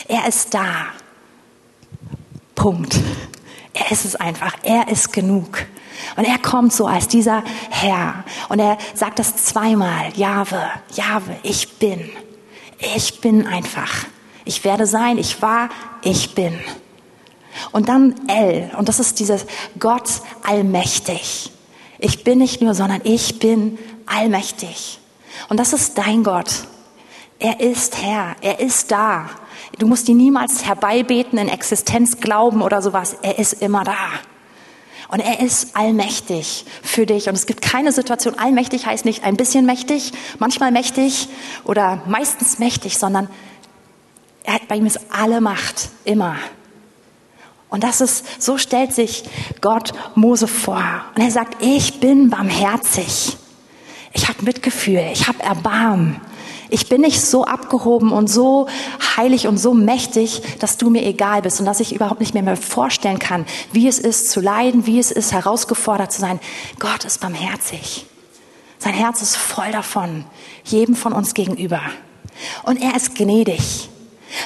Er 0.07 0.29
ist 0.29 0.55
da. 0.55 0.87
Punkt. 2.55 2.99
Er 3.75 3.91
ist 3.91 4.05
es 4.05 4.17
einfach. 4.17 4.55
Er 4.63 4.89
ist 4.89 5.13
genug. 5.13 5.67
Und 6.17 6.25
er 6.25 6.39
kommt 6.39 6.73
so 6.73 6.87
als 6.87 7.09
dieser 7.09 7.43
Herr. 7.71 8.25
Und 8.49 8.61
er 8.61 8.79
sagt 8.95 9.19
das 9.19 9.37
zweimal. 9.37 10.13
Jahwe, 10.17 10.63
Jahwe, 10.95 11.37
ich 11.43 11.79
bin. 11.79 12.11
Ich 12.95 13.21
bin 13.21 13.47
einfach. 13.47 14.07
Ich 14.45 14.65
werde 14.65 14.87
sein, 14.87 15.19
ich 15.19 15.43
war, 15.43 15.69
ich 16.03 16.35
bin. 16.35 16.59
Und 17.73 17.89
dann 17.89 18.15
El. 18.29 18.71
Und 18.77 18.89
das 18.89 19.01
ist 19.01 19.19
dieses 19.21 19.47
Gott 19.79 20.09
allmächtig. 20.43 21.51
Ich 21.99 22.25
bin 22.25 22.39
nicht 22.39 22.61
nur, 22.63 22.75
sondern 22.75 23.01
ich 23.05 23.39
bin 23.39 23.79
allmächtig. 24.07 25.01
Und 25.49 25.59
das 25.59 25.73
ist 25.73 25.99
dein 25.99 26.25
Gott. 26.25 26.51
Er 27.39 27.61
ist 27.61 28.03
Herr. 28.03 28.37
Er 28.41 28.61
ist 28.61 28.91
da. 28.91 29.31
Du 29.79 29.87
musst 29.87 30.09
ihn 30.09 30.17
niemals 30.17 30.67
herbeibeten, 30.67 31.39
in 31.39 31.49
Existenz 31.49 32.19
glauben 32.19 32.63
oder 32.63 32.83
sowas. 32.83 33.17
Er 33.23 33.39
ist 33.39 33.55
immer 33.55 33.85
da. 33.85 33.97
Und 35.09 35.21
er 35.21 35.41
ist 35.41 35.75
allmächtig 35.75 36.67
für 36.83 37.07
dich. 37.07 37.29
Und 37.29 37.35
es 37.35 37.47
gibt 37.47 37.63
keine 37.63 37.93
Situation, 37.93 38.39
allmächtig 38.39 38.87
heißt 38.87 39.07
nicht 39.07 39.25
ein 39.25 39.37
bisschen 39.37 39.65
mächtig, 39.65 40.13
manchmal 40.39 40.71
mächtig 40.71 41.29
oder 41.65 42.03
meistens 42.07 42.59
mächtig, 42.59 42.99
sondern 42.99 43.29
er 44.45 44.55
hat 44.55 44.69
bei 44.69 44.77
ihm 44.77 44.87
ist 44.87 45.01
alle 45.11 45.41
Macht, 45.41 45.89
immer. 46.05 46.37
Und 47.69 47.85
das 47.85 48.01
ist, 48.01 48.43
so 48.43 48.57
stellt 48.57 48.95
sich 48.95 49.25
Gott 49.61 49.93
Mose 50.15 50.49
vor. 50.49 50.83
Und 51.15 51.23
er 51.23 51.31
sagt, 51.31 51.63
ich 51.63 52.01
bin 52.01 52.31
barmherzig. 52.31 53.37
Ich 54.13 54.29
habe 54.29 54.43
Mitgefühl, 54.43 55.05
ich 55.13 55.29
habe 55.29 55.43
Erbarmen. 55.43 56.21
Ich 56.71 56.89
bin 56.89 57.01
nicht 57.01 57.21
so 57.21 57.45
abgehoben 57.45 58.13
und 58.13 58.29
so 58.29 58.69
heilig 59.17 59.47
und 59.47 59.57
so 59.59 59.73
mächtig, 59.73 60.43
dass 60.59 60.77
du 60.77 60.91
mir 60.91 61.03
egal 61.03 61.43
bist 61.43 61.61
und 61.61 61.67
dass 61.67 61.81
ich 61.81 61.95
überhaupt 61.95 62.21
nicht 62.21 62.35
mehr, 62.35 62.43
mehr 62.43 62.57
vorstellen 62.57 63.19
kann, 63.19 63.47
wie 63.73 63.89
es 63.89 63.99
ist 63.99 64.31
zu 64.31 64.41
leiden, 64.41 64.85
wie 64.87 64.99
es 64.99 65.11
ist 65.11 65.33
herausgefordert 65.33 66.13
zu 66.13 66.21
sein. 66.21 66.41
Gott 66.79 67.05
ist 67.05 67.21
barmherzig. 67.21 68.07
Sein 68.79 68.95
Herz 68.95 69.23
ist 69.23 69.37
voll 69.37 69.73
davon, 69.73 70.25
jedem 70.65 70.95
von 70.95 71.13
uns 71.13 71.35
gegenüber. 71.35 71.81
Und 72.65 72.83
er 72.83 72.95
ist 72.95 73.15
gnädig. 73.15 73.89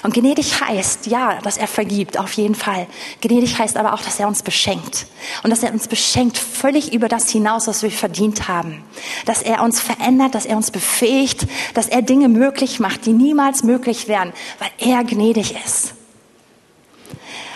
Und 0.02 0.14
gnädig 0.14 0.60
heißt, 0.60 1.06
ja, 1.06 1.40
dass 1.42 1.56
er 1.56 1.66
vergibt, 1.66 2.18
auf 2.18 2.32
jeden 2.34 2.54
Fall. 2.54 2.86
Gnädig 3.20 3.58
heißt 3.58 3.76
aber 3.76 3.94
auch, 3.94 4.00
dass 4.00 4.20
er 4.20 4.28
uns 4.28 4.42
beschenkt. 4.42 5.06
Und 5.42 5.50
dass 5.50 5.62
er 5.62 5.72
uns 5.72 5.88
beschenkt 5.88 6.38
völlig 6.38 6.92
über 6.92 7.08
das 7.08 7.28
hinaus, 7.30 7.66
was 7.66 7.82
wir 7.82 7.90
verdient 7.90 8.48
haben. 8.48 8.84
Dass 9.26 9.42
er 9.42 9.62
uns 9.62 9.80
verändert, 9.80 10.34
dass 10.34 10.46
er 10.46 10.56
uns 10.56 10.70
befähigt, 10.70 11.46
dass 11.74 11.88
er 11.88 12.02
Dinge 12.02 12.28
möglich 12.28 12.80
macht, 12.80 13.06
die 13.06 13.12
niemals 13.12 13.64
möglich 13.64 14.08
wären, 14.08 14.32
weil 14.58 14.70
er 14.78 15.04
gnädig 15.04 15.56
ist. 15.64 15.94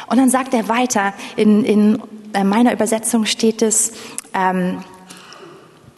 Und 0.08 0.18
dann 0.18 0.30
sagt 0.30 0.54
er 0.54 0.68
weiter, 0.68 1.14
in, 1.36 1.64
in 1.64 2.02
äh, 2.32 2.44
meiner 2.44 2.72
Übersetzung 2.72 3.24
steht 3.26 3.62
es, 3.62 3.92
ähm, 4.34 4.84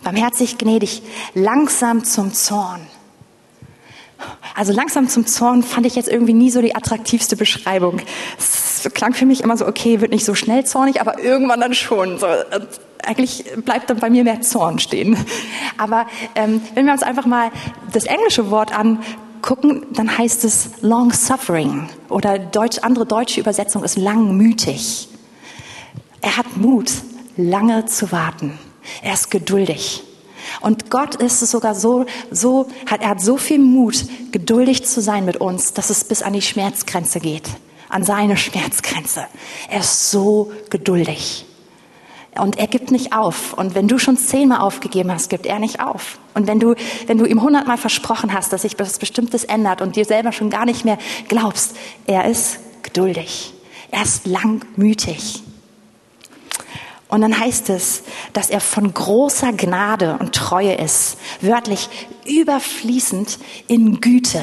barmherzig 0.03 0.59
gnädig, 0.59 1.03
langsam 1.35 2.05
zum 2.05 2.33
Zorn 2.33 2.87
also 4.55 4.73
langsam 4.73 5.09
zum 5.09 5.27
Zorn 5.27 5.63
fand 5.63 5.87
ich 5.87 5.95
jetzt 5.95 6.09
irgendwie 6.09 6.35
nie 6.35 6.51
so 6.51 6.61
die 6.61 6.75
attraktivste 6.75 7.37
Beschreibung. 7.37 8.01
Es 8.39 8.89
klang 8.95 9.15
für 9.15 9.27
mich 9.27 9.43
immer 9.43 9.57
so, 9.57 9.67
okay, 9.67 10.01
wird 10.01 10.11
nicht 10.11 10.25
so 10.25 10.35
schnell 10.35 10.65
zornig, 10.65 11.01
aber 11.01 11.19
irgendwann 11.23 11.61
dann 11.61 11.75
schon. 11.75 12.19
So, 12.19 12.27
äh, 12.27 12.61
eigentlich 13.05 13.45
bleibt 13.65 13.91
dann 13.91 13.99
bei 13.99 14.11
mir 14.11 14.25
mehr 14.25 14.41
Zorn 14.41 14.79
stehen. 14.79 15.17
Aber 15.77 16.07
ähm, 16.35 16.61
wenn 16.75 16.87
wir 16.87 16.93
uns 16.93 17.03
einfach 17.03 17.27
mal 17.27 17.51
das 17.93 18.05
englische 18.05 18.51
Wort 18.51 18.77
angucken, 18.77 19.87
dann 19.93 20.19
heißt 20.19 20.45
es 20.45 20.71
long 20.81 21.13
suffering 21.13 21.89
oder 22.09 22.39
Deutsch, 22.39 22.79
andere 22.83 23.07
deutsche 23.07 23.41
Übersetzung 23.41 23.85
ist 23.85 23.97
langmütig. 23.97 25.09
Er 26.21 26.37
hat 26.37 26.57
Mut, 26.57 26.91
lange 27.37 27.87
zu 27.87 28.11
warten. 28.11 28.59
Er 29.03 29.15
ist 29.15 29.31
geduldig. 29.31 30.03
Und 30.61 30.91
Gott 30.91 31.15
ist 31.17 31.43
es 31.43 31.51
sogar 31.51 31.75
so, 31.75 32.07
so 32.31 32.69
hat, 32.87 33.03
er 33.03 33.11
hat 33.11 33.21
so 33.21 33.37
viel 33.37 33.59
Mut, 33.59 34.05
geduldig 34.33 34.85
zu 34.85 35.01
sein 35.01 35.25
mit 35.25 35.39
uns, 35.39 35.73
dass 35.73 35.91
es 35.91 36.05
bis 36.05 36.23
an 36.23 36.33
die 36.33 36.43
Schmerzgrenze 36.43 37.21
geht, 37.21 37.49
an 37.89 38.05
seine 38.05 38.37
Schmerzgrenze. 38.37 39.27
Er 39.69 39.81
ist 39.81 40.11
so 40.11 40.53
geduldig. 40.71 41.45
Und 42.39 42.59
er 42.59 42.67
gibt 42.69 42.91
nicht 42.91 43.13
auf. 43.13 43.53
Und 43.55 43.75
wenn 43.75 43.89
du 43.89 43.99
schon 43.99 44.17
zehnmal 44.17 44.61
aufgegeben 44.61 45.11
hast, 45.11 45.29
gibt 45.29 45.47
er 45.47 45.59
nicht 45.59 45.81
auf. 45.81 46.19
Und 46.35 46.47
wenn 46.47 46.61
du, 46.61 46.75
wenn 47.07 47.19
du 47.19 47.25
ihm 47.25 47.43
hundertmal 47.43 47.79
versprochen 47.79 48.33
hast, 48.33 48.53
dass 48.53 48.63
sich 48.63 48.75
etwas 48.75 48.99
Bestimmtes 48.99 49.45
ändert 49.45 49.83
und 49.83 49.97
dir 49.97 50.05
selber 50.05 50.33
schon 50.33 50.51
gar 50.51 50.65
nicht 50.65 50.85
mehr 50.85 50.99
glaubst, 51.27 51.75
er 52.07 52.27
ist 52.27 52.61
geduldig. 52.83 53.53
Er 53.91 54.03
ist 54.03 54.27
langmütig. 54.27 55.43
Und 57.09 57.23
dann 57.23 57.39
heißt 57.39 57.71
es, 57.71 58.03
dass 58.35 58.51
er 58.51 58.61
von 58.61 58.93
großer 58.93 59.53
Gnade 59.55 60.19
und 60.21 60.35
Treue 60.35 60.75
ist, 60.75 61.17
wörtlich 61.41 61.89
überfließend 62.27 63.39
in 63.67 64.03
Güte, 64.03 64.43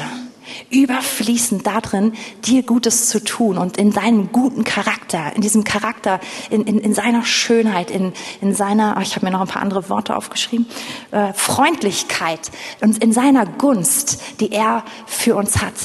überfließend 0.71 1.67
darin, 1.67 2.13
dir 2.43 2.63
Gutes 2.63 3.07
zu 3.09 3.23
tun 3.23 3.59
und 3.59 3.77
in 3.77 3.91
deinem 3.91 4.31
guten 4.31 4.63
Charakter, 4.63 5.35
in 5.35 5.41
diesem 5.41 5.63
Charakter, 5.63 6.19
in, 6.49 6.63
in, 6.63 6.79
in 6.79 6.95
seiner 6.95 7.23
Schönheit, 7.23 7.91
in, 7.91 8.13
in 8.41 8.55
seiner, 8.55 8.95
oh, 8.97 9.01
ich 9.01 9.15
habe 9.15 9.27
mir 9.27 9.31
noch 9.31 9.41
ein 9.41 9.47
paar 9.47 9.61
andere 9.61 9.87
Worte 9.89 10.15
aufgeschrieben, 10.15 10.65
äh, 11.11 11.33
Freundlichkeit 11.33 12.51
und 12.81 13.03
in 13.03 13.11
seiner 13.11 13.45
Gunst, 13.45 14.19
die 14.39 14.51
er 14.51 14.83
für 15.05 15.35
uns 15.35 15.61
hat. 15.61 15.75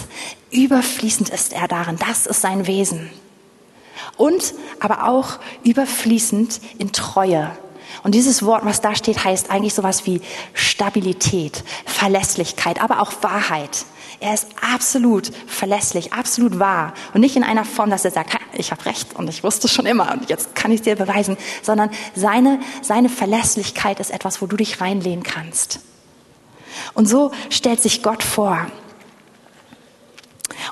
Überfließend 0.51 1.29
ist 1.29 1.53
er 1.53 1.69
darin, 1.69 1.97
das 1.99 2.27
ist 2.27 2.41
sein 2.41 2.67
Wesen 2.67 3.11
und 4.17 4.55
aber 4.81 5.09
auch 5.09 5.39
überfließend 5.65 6.61
in 6.79 6.93
Treue. 6.93 7.51
Und 8.03 8.15
dieses 8.15 8.45
Wort, 8.45 8.65
was 8.65 8.81
da 8.81 8.95
steht, 8.95 9.25
heißt 9.25 9.51
eigentlich 9.51 9.75
sowas 9.75 10.07
wie 10.07 10.21
Stabilität, 10.55 11.65
Verlässlichkeit, 11.85 12.83
aber 12.83 13.01
auch 13.01 13.13
Wahrheit. 13.23 13.85
Er 14.21 14.35
ist 14.35 14.49
absolut 14.61 15.31
verlässlich, 15.47 16.13
absolut 16.13 16.59
wahr. 16.59 16.93
Und 17.15 17.23
nicht 17.23 17.37
in 17.37 17.43
einer 17.43 17.65
Form, 17.65 17.91
dass 17.91 18.05
er 18.05 18.11
sagt, 18.11 18.37
ich 18.53 18.71
habe 18.71 18.85
recht 18.85 19.17
und 19.17 19.29
ich 19.29 19.43
wusste 19.43 19.67
schon 19.67 19.87
immer 19.87 20.13
und 20.13 20.29
jetzt 20.29 20.55
kann 20.55 20.73
ich 20.73 20.83
dir 20.83 20.95
beweisen, 20.95 21.39
sondern 21.63 21.91
seine, 22.15 22.61
seine 22.83 23.09
Verlässlichkeit 23.09 23.99
ist 23.99 24.11
etwas, 24.11 24.43
wo 24.43 24.47
du 24.47 24.57
dich 24.57 24.81
reinlehnen 24.81 25.23
kannst. 25.23 25.81
Und 26.93 27.07
so 27.07 27.33
stellt 27.49 27.81
sich 27.81 28.03
Gott 28.03 28.23
vor. 28.23 28.67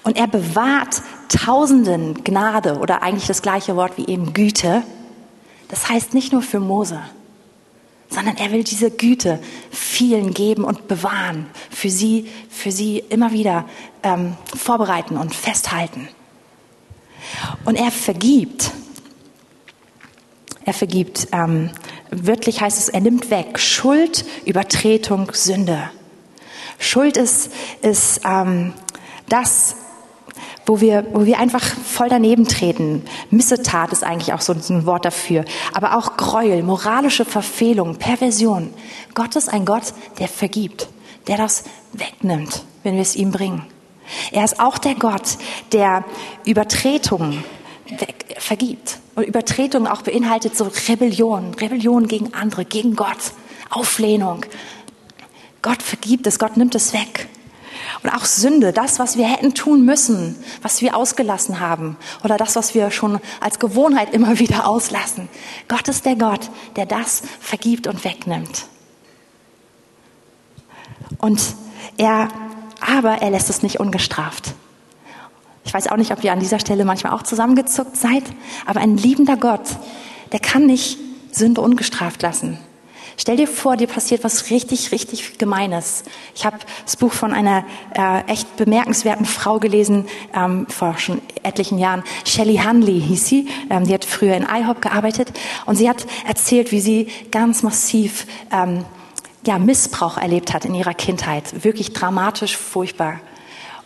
Und 0.03 0.17
er 0.17 0.27
bewahrt 0.27 1.03
Tausenden 1.29 2.25
Gnade 2.25 2.79
oder 2.79 3.03
eigentlich 3.03 3.27
das 3.27 3.43
gleiche 3.43 3.77
Wort 3.77 3.99
wie 3.99 4.07
eben 4.07 4.33
Güte. 4.33 4.83
Das 5.69 5.89
heißt 5.89 6.15
nicht 6.15 6.33
nur 6.33 6.43
für 6.43 6.61
Mose, 6.61 7.01
sondern 8.09 8.37
er 8.37 8.51
will 8.53 8.65
diese 8.65 8.91
Güte 8.91 9.39
vielen 9.71 10.33
geben 10.33 10.65
und 10.65 10.89
bewahren, 10.89 11.47
für 11.71 11.91
sie, 11.91 12.29
für 12.49 12.73
sie 12.73 12.99
immer 12.99 13.33
wieder 13.33 13.67
ähm, 14.03 14.37
vorbereiten 14.57 15.19
und 15.19 15.35
festhalten. 15.35 16.09
Und 17.65 17.77
er 17.77 17.91
vergibt. 17.91 18.73
Er 20.65 20.73
vergibt. 20.73 21.29
Ähm, 21.33 21.71
wörtlich 22.11 22.61
heißt 22.61 22.79
es, 22.79 22.89
er 22.89 23.01
nimmt 23.01 23.31
weg 23.31 23.59
Schuld, 23.59 24.25
Übertretung, 24.47 25.31
Sünde. 25.35 25.91
Schuld 26.79 27.17
ist, 27.17 27.51
ist 27.83 28.21
ähm, 28.25 28.73
das, 29.29 29.77
wo 30.67 30.81
wir, 30.81 31.07
wo 31.13 31.25
wir 31.27 31.39
einfach 31.39 31.63
voll 31.63 32.09
daneben 32.09 32.47
treten. 32.47 33.05
Missetat 33.31 33.93
ist 33.93 34.05
eigentlich 34.05 34.33
auch 34.33 34.41
so 34.41 34.53
ein 34.53 34.87
Wort 34.87 35.05
dafür. 35.05 35.45
Aber 35.73 35.97
auch 35.97 36.17
Gräuel, 36.17 36.63
moralische 36.63 37.25
Verfehlung, 37.25 37.97
Perversion. 37.97 38.73
Gott 39.15 39.37
ist 39.37 39.49
ein 39.49 39.65
Gott, 39.65 39.95
der 40.19 40.29
vergibt, 40.29 40.89
der 41.27 41.37
das 41.37 41.65
wegnimmt, 41.93 42.65
wenn 42.83 42.95
wir 42.95 43.03
es 43.03 43.17
ihm 43.17 43.31
bringen. 43.31 43.65
Er 44.33 44.45
ist 44.45 44.61
auch 44.61 44.79
der 44.79 44.95
Gott, 44.95 45.37
der 45.73 46.05
Übertretungen 46.45 47.45
vergibt. 48.39 48.99
Und 49.15 49.25
Übertretung 49.25 49.87
auch 49.87 50.03
beinhaltet 50.03 50.57
so 50.57 50.71
Rebellion, 50.89 51.55
Rebellion 51.55 52.07
gegen 52.07 52.35
andere, 52.35 52.65
gegen 52.65 52.97
Gott, 52.97 53.33
Auflehnung. 53.71 54.45
Gott 55.63 55.83
vergibt 55.83 56.27
es, 56.27 56.39
Gott 56.39 56.57
nimmt 56.57 56.75
es 56.75 56.93
weg. 56.93 57.29
Und 58.03 58.11
auch 58.11 58.25
Sünde, 58.25 58.73
das, 58.73 58.99
was 58.99 59.17
wir 59.17 59.27
hätten 59.27 59.55
tun 59.55 59.85
müssen, 59.85 60.37
was 60.63 60.81
wir 60.81 60.97
ausgelassen 60.97 61.61
haben 61.61 61.97
oder 62.23 62.37
das, 62.37 62.55
was 62.55 62.75
wir 62.75 62.91
schon 62.91 63.21
als 63.41 63.59
Gewohnheit 63.59 64.15
immer 64.15 64.39
wieder 64.39 64.69
auslassen. 64.69 65.29
Gott 65.67 65.89
ist 65.89 66.07
der 66.07 66.17
Gott, 66.17 66.51
der 66.77 66.87
das 66.87 67.23
vergibt 67.41 67.87
und 67.87 68.05
wegnimmt. 68.05 68.67
Und 71.19 71.41
er, 71.97 72.29
aber 72.81 73.23
er 73.23 73.31
lässt 73.31 73.51
es 73.51 73.63
nicht 73.63 73.81
ungestraft. 73.81 74.55
Ich 75.65 75.75
weiß 75.75 75.89
auch 75.89 75.97
nicht, 75.97 76.13
ob 76.13 76.23
ihr 76.23 76.33
an 76.33 76.41
dieser 76.41 76.61
Stelle 76.61 76.85
manchmal 76.85 77.13
auch 77.13 77.23
zusammengezuckt 77.23 77.97
seid, 77.97 78.23
aber 78.65 78.81
ein 78.81 78.97
liebender 78.97 79.37
Gott, 79.37 79.77
der 80.33 80.41
kann 80.41 80.67
nicht 80.67 80.99
Sünde 81.33 81.61
ungestraft 81.61 82.23
lassen. 82.23 82.59
Stell 83.21 83.37
dir 83.37 83.49
vor, 83.49 83.77
dir 83.77 83.89
passiert 83.89 84.23
was 84.23 84.49
richtig, 84.49 84.93
richtig 84.93 85.39
Gemeines. 85.39 86.05
Ich 86.37 86.47
habe 86.47 86.57
das 86.85 86.97
Buch 86.97 87.13
von 87.13 87.33
einer 87.33 87.65
äh, 87.93 88.21
echt 88.31 88.57
bemerkenswerten 88.57 89.27
Frau 89.27 89.59
gelesen, 89.59 90.07
ähm, 90.33 90.69
vor 90.69 90.97
schon 90.99 91.21
etlichen 91.43 91.79
Jahren. 91.79 92.05
Shelley 92.25 92.59
Hanley 92.59 93.01
hieß 93.01 93.27
sie. 93.27 93.49
Ähm, 93.71 93.89
die 93.89 93.93
hat 93.93 94.05
früher 94.05 94.37
in 94.37 94.45
IHOP 94.45 94.81
gearbeitet. 94.81 95.33
Und 95.67 95.75
sie 95.75 95.89
hat 95.89 96.07
erzählt, 96.29 96.71
wie 96.71 96.81
sie 96.81 97.09
ganz 97.33 97.65
massiv 97.65 98.25
ähm, 98.53 98.85
ja, 99.45 99.59
Missbrauch 99.59 100.17
erlebt 100.17 100.55
hat 100.55 100.65
in 100.65 100.77
ihrer 100.77 100.95
Kindheit. 100.95 101.65
Wirklich 101.65 101.93
dramatisch, 101.93 102.57
furchtbar. 102.57 103.19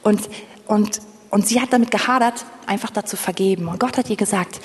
Und, 0.02 0.28
und, 0.66 1.00
und 1.30 1.48
sie 1.48 1.58
hat 1.58 1.72
damit 1.72 1.90
gehadert, 1.90 2.44
einfach 2.66 2.90
dazu 2.90 3.16
vergeben. 3.16 3.68
Und 3.68 3.80
Gott 3.80 3.96
hat 3.96 4.10
ihr 4.10 4.16
gesagt, 4.16 4.60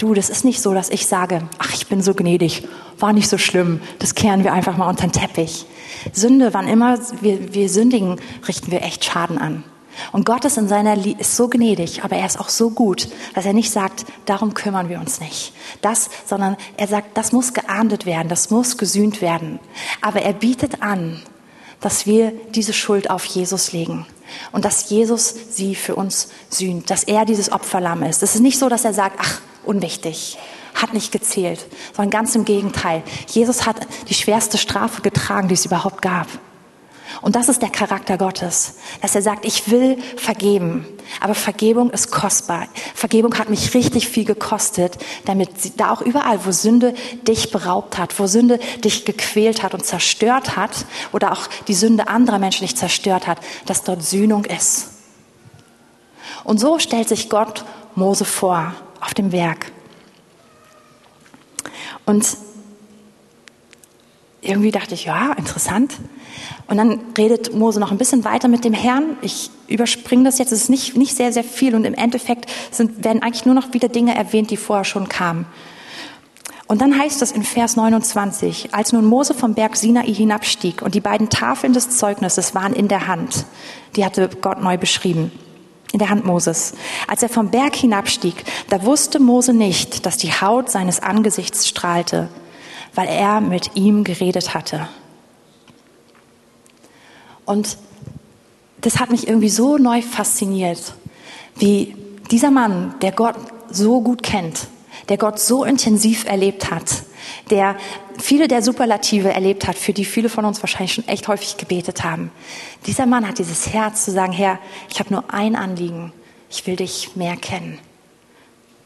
Du, 0.00 0.14
das 0.14 0.30
ist 0.30 0.46
nicht 0.46 0.62
so, 0.62 0.72
dass 0.72 0.88
ich 0.88 1.06
sage, 1.06 1.42
ach, 1.58 1.74
ich 1.74 1.86
bin 1.86 2.00
so 2.00 2.14
gnädig, 2.14 2.66
war 2.98 3.12
nicht 3.12 3.28
so 3.28 3.36
schlimm, 3.36 3.82
das 3.98 4.14
kehren 4.14 4.44
wir 4.44 4.54
einfach 4.54 4.78
mal 4.78 4.88
unter 4.88 5.06
den 5.06 5.12
Teppich. 5.12 5.66
Sünde, 6.14 6.54
wann 6.54 6.68
immer 6.68 6.98
wir, 7.20 7.52
wir 7.52 7.68
sündigen, 7.68 8.18
richten 8.48 8.70
wir 8.70 8.80
echt 8.80 9.04
Schaden 9.04 9.36
an. 9.36 9.62
Und 10.10 10.24
Gott 10.24 10.46
ist 10.46 10.56
in 10.56 10.68
seiner 10.68 10.96
Lie 10.96 11.16
ist 11.18 11.36
so 11.36 11.48
gnädig, 11.48 12.02
aber 12.02 12.16
er 12.16 12.24
ist 12.24 12.40
auch 12.40 12.48
so 12.48 12.70
gut, 12.70 13.08
dass 13.34 13.44
er 13.44 13.52
nicht 13.52 13.70
sagt, 13.70 14.06
darum 14.24 14.54
kümmern 14.54 14.88
wir 14.88 15.00
uns 15.00 15.20
nicht. 15.20 15.52
Das, 15.82 16.08
sondern 16.24 16.56
er 16.78 16.86
sagt, 16.86 17.18
das 17.18 17.32
muss 17.32 17.52
geahndet 17.52 18.06
werden, 18.06 18.30
das 18.30 18.48
muss 18.48 18.78
gesühnt 18.78 19.20
werden. 19.20 19.58
Aber 20.00 20.22
er 20.22 20.32
bietet 20.32 20.80
an, 20.80 21.20
dass 21.82 22.06
wir 22.06 22.32
diese 22.54 22.72
Schuld 22.72 23.10
auf 23.10 23.26
Jesus 23.26 23.72
legen 23.72 24.06
und 24.52 24.64
dass 24.64 24.88
Jesus 24.88 25.34
sie 25.50 25.74
für 25.74 25.94
uns 25.94 26.30
sühnt, 26.48 26.88
dass 26.88 27.04
er 27.04 27.26
dieses 27.26 27.52
Opferlamm 27.52 28.02
ist. 28.02 28.22
Es 28.22 28.34
ist 28.34 28.40
nicht 28.40 28.58
so, 28.58 28.70
dass 28.70 28.86
er 28.86 28.94
sagt, 28.94 29.18
ach, 29.20 29.42
unwichtig, 29.64 30.38
hat 30.74 30.94
nicht 30.94 31.12
gezählt, 31.12 31.66
sondern 31.94 32.10
ganz 32.10 32.34
im 32.34 32.44
Gegenteil. 32.44 33.02
Jesus 33.28 33.66
hat 33.66 33.76
die 34.08 34.14
schwerste 34.14 34.58
Strafe 34.58 35.02
getragen, 35.02 35.48
die 35.48 35.54
es 35.54 35.66
überhaupt 35.66 36.02
gab. 36.02 36.26
Und 37.22 37.36
das 37.36 37.48
ist 37.48 37.60
der 37.60 37.70
Charakter 37.70 38.16
Gottes, 38.16 38.76
dass 39.02 39.14
er 39.14 39.22
sagt, 39.22 39.44
ich 39.44 39.70
will 39.70 39.98
vergeben, 40.16 40.86
aber 41.20 41.34
Vergebung 41.34 41.90
ist 41.90 42.10
kostbar. 42.10 42.68
Vergebung 42.94 43.36
hat 43.36 43.50
mich 43.50 43.74
richtig 43.74 44.08
viel 44.08 44.24
gekostet, 44.24 44.96
damit 45.26 45.50
da 45.78 45.90
auch 45.90 46.00
überall, 46.00 46.46
wo 46.46 46.52
Sünde 46.52 46.94
dich 47.26 47.50
beraubt 47.50 47.98
hat, 47.98 48.18
wo 48.18 48.26
Sünde 48.26 48.58
dich 48.84 49.04
gequält 49.04 49.62
hat 49.62 49.74
und 49.74 49.84
zerstört 49.84 50.56
hat 50.56 50.86
oder 51.12 51.32
auch 51.32 51.48
die 51.68 51.74
Sünde 51.74 52.08
anderer 52.08 52.38
Menschen 52.38 52.64
dich 52.64 52.76
zerstört 52.76 53.26
hat, 53.26 53.38
dass 53.66 53.82
dort 53.82 54.02
Sühnung 54.02 54.44
ist. 54.44 54.90
Und 56.44 56.58
so 56.58 56.78
stellt 56.78 57.08
sich 57.08 57.28
Gott 57.28 57.64
Mose 57.96 58.24
vor 58.24 58.72
auf 59.00 59.14
dem 59.14 59.32
Werk. 59.32 59.72
Und 62.06 62.36
irgendwie 64.42 64.70
dachte 64.70 64.94
ich, 64.94 65.04
ja, 65.04 65.32
interessant. 65.32 65.94
Und 66.66 66.76
dann 66.76 67.00
redet 67.16 67.54
Mose 67.54 67.78
noch 67.78 67.90
ein 67.90 67.98
bisschen 67.98 68.24
weiter 68.24 68.48
mit 68.48 68.64
dem 68.64 68.72
Herrn. 68.72 69.16
Ich 69.22 69.50
überspringe 69.68 70.24
das 70.24 70.38
jetzt, 70.38 70.52
es 70.52 70.62
ist 70.62 70.70
nicht, 70.70 70.96
nicht 70.96 71.14
sehr, 71.14 71.32
sehr 71.32 71.44
viel 71.44 71.74
und 71.74 71.84
im 71.84 71.94
Endeffekt 71.94 72.50
sind, 72.70 73.04
werden 73.04 73.22
eigentlich 73.22 73.44
nur 73.44 73.54
noch 73.54 73.72
wieder 73.74 73.88
Dinge 73.88 74.14
erwähnt, 74.14 74.50
die 74.50 74.56
vorher 74.56 74.84
schon 74.84 75.08
kamen. 75.08 75.46
Und 76.66 76.80
dann 76.80 76.96
heißt 76.96 77.20
es 77.22 77.32
in 77.32 77.42
Vers 77.42 77.76
29, 77.76 78.72
als 78.72 78.92
nun 78.92 79.04
Mose 79.04 79.34
vom 79.34 79.54
Berg 79.54 79.76
Sinai 79.76 80.06
hinabstieg 80.06 80.82
und 80.82 80.94
die 80.94 81.00
beiden 81.00 81.28
Tafeln 81.28 81.72
des 81.72 81.98
Zeugnisses 81.98 82.54
waren 82.54 82.72
in 82.72 82.86
der 82.86 83.08
Hand, 83.08 83.44
die 83.96 84.04
hatte 84.04 84.30
Gott 84.40 84.62
neu 84.62 84.78
beschrieben 84.78 85.32
in 85.92 85.98
der 85.98 86.10
Hand 86.10 86.24
Moses. 86.24 86.74
Als 87.06 87.22
er 87.22 87.28
vom 87.28 87.50
Berg 87.50 87.74
hinabstieg, 87.74 88.44
da 88.68 88.84
wusste 88.84 89.18
Mose 89.18 89.52
nicht, 89.52 90.06
dass 90.06 90.16
die 90.16 90.32
Haut 90.32 90.70
seines 90.70 91.00
Angesichts 91.00 91.68
strahlte, 91.68 92.28
weil 92.94 93.08
er 93.08 93.40
mit 93.40 93.76
ihm 93.76 94.04
geredet 94.04 94.54
hatte. 94.54 94.88
Und 97.44 97.76
das 98.80 98.98
hat 99.00 99.10
mich 99.10 99.26
irgendwie 99.26 99.48
so 99.48 99.76
neu 99.76 100.02
fasziniert, 100.02 100.94
wie 101.56 101.96
dieser 102.30 102.50
Mann, 102.50 102.94
der 103.02 103.12
Gott 103.12 103.34
so 103.70 104.00
gut 104.00 104.22
kennt, 104.22 104.68
der 105.08 105.18
Gott 105.18 105.40
so 105.40 105.64
intensiv 105.64 106.24
erlebt 106.24 106.70
hat, 106.70 107.02
der 107.50 107.76
viele 108.18 108.48
der 108.48 108.62
Superlative 108.62 109.32
erlebt 109.32 109.66
hat, 109.66 109.76
für 109.76 109.92
die 109.92 110.04
viele 110.04 110.28
von 110.28 110.44
uns 110.44 110.62
wahrscheinlich 110.62 110.94
schon 110.94 111.08
echt 111.08 111.28
häufig 111.28 111.56
gebetet 111.56 112.04
haben. 112.04 112.30
Dieser 112.86 113.06
Mann 113.06 113.26
hat 113.26 113.38
dieses 113.38 113.72
Herz 113.72 114.04
zu 114.04 114.10
sagen, 114.10 114.32
Herr, 114.32 114.58
ich 114.90 115.00
habe 115.00 115.12
nur 115.12 115.24
ein 115.32 115.56
Anliegen, 115.56 116.12
ich 116.50 116.66
will 116.66 116.76
dich 116.76 117.16
mehr 117.16 117.36
kennen. 117.36 117.78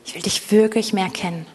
Ich 0.05 0.15
will 0.15 0.23
dich 0.23 0.51
wirklich 0.51 0.93
mehr 0.93 1.09
kennen. 1.09 1.47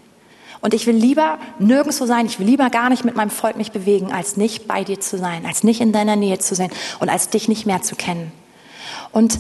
Und 0.62 0.74
ich 0.74 0.88
will 0.88 0.96
lieber 0.96 1.40
nirgendwo 1.60 2.06
sein, 2.06 2.26
ich 2.26 2.40
will 2.40 2.48
lieber 2.48 2.70
gar 2.70 2.90
nicht 2.90 3.06
mit 3.06 3.16
meinem 3.16 3.30
Volk 3.30 3.56
mich 3.56 3.72
bewegen, 3.72 4.12
als 4.12 4.36
nicht 4.36 4.68
bei 4.68 4.84
dir 4.84 5.00
zu 5.00 5.18
sein, 5.18 5.46
als 5.46 5.64
nicht 5.64 5.80
in 5.80 5.94
deiner 5.94 6.16
Nähe 6.16 6.40
zu 6.40 6.54
sein 6.56 6.70
und 7.00 7.10
als 7.10 7.30
dich 7.30 7.48
nicht 7.48 7.66
mehr 7.66 7.82
zu 7.82 7.96
kennen. 7.96 8.32
Und, 9.12 9.40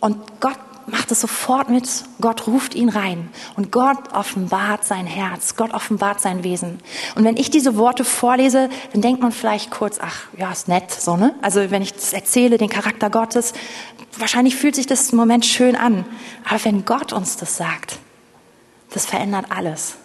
und 0.00 0.40
Gott 0.40 0.58
macht 0.86 1.10
es 1.10 1.20
sofort 1.20 1.68
mit. 1.68 1.88
Gott 2.20 2.46
ruft 2.46 2.74
ihn 2.74 2.88
rein 2.88 3.28
und 3.56 3.72
Gott 3.72 4.12
offenbart 4.12 4.84
sein 4.84 5.06
Herz, 5.06 5.56
Gott 5.56 5.74
offenbart 5.74 6.20
sein 6.20 6.44
Wesen. 6.44 6.78
Und 7.14 7.24
wenn 7.24 7.36
ich 7.36 7.50
diese 7.50 7.76
Worte 7.76 8.04
vorlese, 8.04 8.68
dann 8.92 9.02
denkt 9.02 9.22
man 9.22 9.32
vielleicht 9.32 9.70
kurz, 9.70 9.98
ach, 10.00 10.24
ja, 10.36 10.50
ist 10.50 10.68
nett, 10.68 10.90
so, 10.90 11.16
ne? 11.16 11.34
Also 11.42 11.70
wenn 11.70 11.82
ich 11.82 11.92
das 11.92 12.12
erzähle, 12.12 12.58
den 12.58 12.68
Charakter 12.68 13.10
Gottes, 13.10 13.52
wahrscheinlich 14.18 14.56
fühlt 14.56 14.74
sich 14.74 14.86
das 14.86 15.10
im 15.10 15.18
Moment 15.18 15.44
schön 15.44 15.76
an. 15.76 16.04
Aber 16.48 16.64
wenn 16.64 16.84
Gott 16.84 17.12
uns 17.12 17.36
das 17.36 17.56
sagt, 17.56 17.98
das 18.90 19.06
verändert 19.06 19.46
alles. 19.50 19.96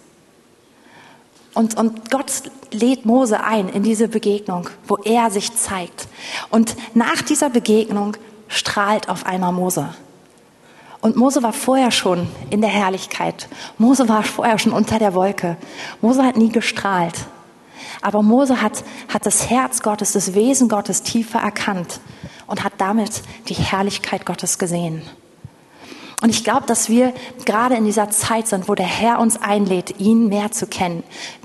Und, 1.54 1.78
und 1.78 2.10
Gott 2.12 2.32
lädt 2.72 3.06
Mose 3.06 3.44
ein 3.44 3.68
in 3.70 3.84
diese 3.84 4.08
Begegnung, 4.08 4.70
wo 4.88 4.98
er 4.98 5.32
sich 5.32 5.54
zeigt. 5.56 6.08
Und 6.50 6.76
nach 6.94 7.22
dieser 7.22 7.50
Begegnung 7.50 8.16
strahlt 8.48 9.10
auf 9.10 9.26
einmal 9.26 9.52
Mose. 9.52 9.94
Und 11.02 11.16
Mose 11.16 11.42
war 11.42 11.52
vorher 11.52 11.92
schon 11.92 12.28
in 12.52 12.62
der 12.62 12.70
Herrlichkeit. 12.70 13.48
Mose 13.78 14.08
war 14.08 14.24
vorher 14.24 14.60
schon 14.60 14.72
unter 14.72 15.00
der 15.00 15.16
Wolke. 15.16 15.58
Mose 16.00 16.24
hat 16.24 16.38
nie 16.38 16.50
gestrahlt. 16.50 17.16
Aber 18.02 18.22
Mose 18.22 18.62
hat, 18.62 18.84
hat 19.12 19.26
das 19.26 19.50
Herz 19.50 19.82
Gottes, 19.82 20.14
das 20.14 20.36
Wesen 20.36 20.70
Gottes 20.70 21.02
tiefer 21.02 21.40
erkannt 21.40 22.00
und 22.48 22.64
hat 22.64 22.74
damit 22.78 23.22
die 23.48 23.56
Herrlichkeit 23.56 24.26
Gottes 24.26 24.60
gesehen. 24.60 25.02
Und 26.22 26.30
ich 26.30 26.44
glaube, 26.44 26.68
dass 26.68 26.88
wir 26.88 27.14
gerade 27.46 27.76
in 27.76 27.86
dieser 27.86 28.12
Zeit 28.12 28.48
sind, 28.48 28.70
wo 28.70 28.76
der 28.76 28.86
Herr 28.86 29.20
uns 29.20 29.42
einlädt, 29.42 30.00
ihn 30.00 30.28
mehr 30.28 30.52
zu 30.52 30.68
kennen. 30.68 31.04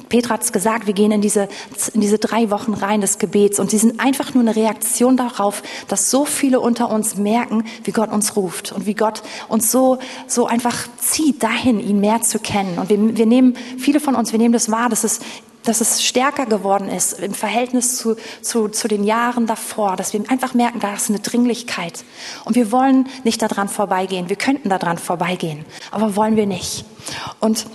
Petra 0.09 0.35
hat 0.35 0.43
es 0.43 0.53
gesagt, 0.53 0.87
wir 0.87 0.95
gehen 0.95 1.11
in 1.11 1.21
diese, 1.21 1.49
in 1.93 2.01
diese 2.01 2.19
drei 2.19 2.51
Wochen 2.51 2.75
rein 2.75 3.01
des 3.01 3.19
Gebets 3.19 3.59
und 3.59 3.71
sie 3.71 3.79
sind 3.79 3.99
einfach 3.99 4.35
nur 4.35 4.43
eine 4.43 4.55
Reaktion 4.55 5.17
darauf, 5.17 5.63
dass 5.89 6.11
so 6.11 6.25
viele 6.25 6.61
unter 6.61 6.91
uns 6.91 7.17
merken, 7.17 7.65
wie 7.85 7.93
Gott 7.93 8.13
uns 8.13 8.37
ruft 8.37 8.73
und 8.73 8.87
wie 8.87 8.95
Gott 8.95 9.23
uns 9.49 9.73
so, 9.73 9.99
so 10.27 10.47
einfach 10.47 10.77
zieht 10.99 11.43
dahin, 11.43 11.81
ihn 11.81 12.01
mehr 12.01 12.23
zu 12.23 12.39
kennen. 12.39 12.79
Und 12.79 12.89
wir, 12.89 13.17
wir 13.17 13.27
nehmen, 13.27 13.57
viele 13.79 14.01
von 14.01 14.15
uns, 14.15 14.33
wir 14.33 14.39
nehmen 14.39 14.53
das 14.53 14.71
wahr, 14.71 14.89
dass 14.89 15.05
es 15.05 15.21
dass 15.65 15.81
es 15.81 16.05
stärker 16.05 16.47
geworden 16.47 16.89
ist 16.89 17.19
im 17.19 17.35
Verhältnis 17.35 17.97
zu, 17.97 18.17
zu, 18.41 18.69
zu 18.69 18.87
den 18.87 19.03
Jahren 19.03 19.47
davor, 19.47 19.97
dass 19.97 20.13
wir 20.13 20.23
einfach 20.31 20.55
merken, 20.55 20.79
da 20.81 20.95
ist 20.95 21.11
eine 21.11 21.19
Dringlichkeit. 21.19 22.05
Und 22.45 22.55
wir 22.55 22.71
wollen 22.71 23.09
nicht 23.25 23.43
daran 23.43 23.69
vorbeigehen. 23.69 24.29
Wir 24.29 24.37
könnten 24.37 24.69
daran 24.69 24.97
vorbeigehen, 24.97 25.65
aber 25.91 26.15
wollen 26.15 26.37
wir 26.37 26.47
nicht. 26.47 26.85
Und 27.41 27.67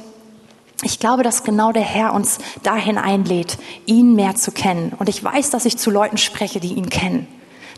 ich 0.84 1.00
glaube, 1.00 1.24
dass 1.24 1.44
genau 1.44 1.72
der 1.72 1.84
Herr 1.84 2.14
uns 2.14 2.40
dahin 2.64 2.98
einlädt, 2.98 3.58
ihn 3.86 4.16
mehr 4.16 4.36
zu 4.36 4.52
kennen. 4.52 4.94
Und 4.98 5.10
ich 5.10 5.24
weiß, 5.24 5.52
dass 5.52 5.66
ich 5.66 5.78
zu 5.78 5.92
Leuten 5.92 6.18
spreche, 6.18 6.60
die 6.60 6.74
ihn 6.74 6.90
kennen. 6.90 7.28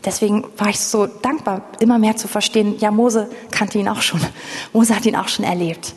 Deswegen 0.04 0.44
war 0.58 0.68
ich 0.68 0.80
so 0.80 1.06
dankbar, 1.06 1.62
immer 1.80 1.98
mehr 1.98 2.16
zu 2.16 2.28
verstehen, 2.28 2.78
ja, 2.78 2.90
Mose 2.90 3.30
kannte 3.50 3.78
ihn 3.78 3.88
auch 3.88 4.02
schon. 4.02 4.20
Mose 4.72 4.94
hat 4.94 5.06
ihn 5.06 5.16
auch 5.16 5.28
schon 5.28 5.44
erlebt. 5.44 5.94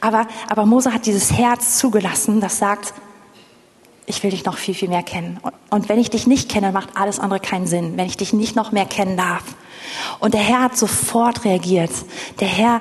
Aber, 0.00 0.26
aber 0.48 0.66
Mose 0.66 0.92
hat 0.92 1.06
dieses 1.06 1.32
Herz 1.32 1.78
zugelassen, 1.78 2.40
das 2.40 2.58
sagt, 2.58 2.92
ich 4.06 4.22
will 4.22 4.30
dich 4.30 4.44
noch 4.44 4.58
viel, 4.58 4.74
viel 4.74 4.88
mehr 4.88 5.02
kennen. 5.02 5.38
Und 5.70 5.88
wenn 5.88 5.98
ich 5.98 6.10
dich 6.10 6.26
nicht 6.26 6.50
kenne, 6.50 6.72
macht 6.72 6.96
alles 6.96 7.20
andere 7.20 7.40
keinen 7.40 7.66
Sinn, 7.66 7.96
wenn 7.96 8.06
ich 8.06 8.16
dich 8.16 8.32
nicht 8.32 8.56
noch 8.56 8.72
mehr 8.72 8.84
kennen 8.84 9.16
darf. 9.16 9.44
Und 10.18 10.34
der 10.34 10.40
Herr 10.40 10.62
hat 10.62 10.76
sofort 10.76 11.44
reagiert. 11.44 11.90
Der 12.40 12.48
Herr 12.48 12.80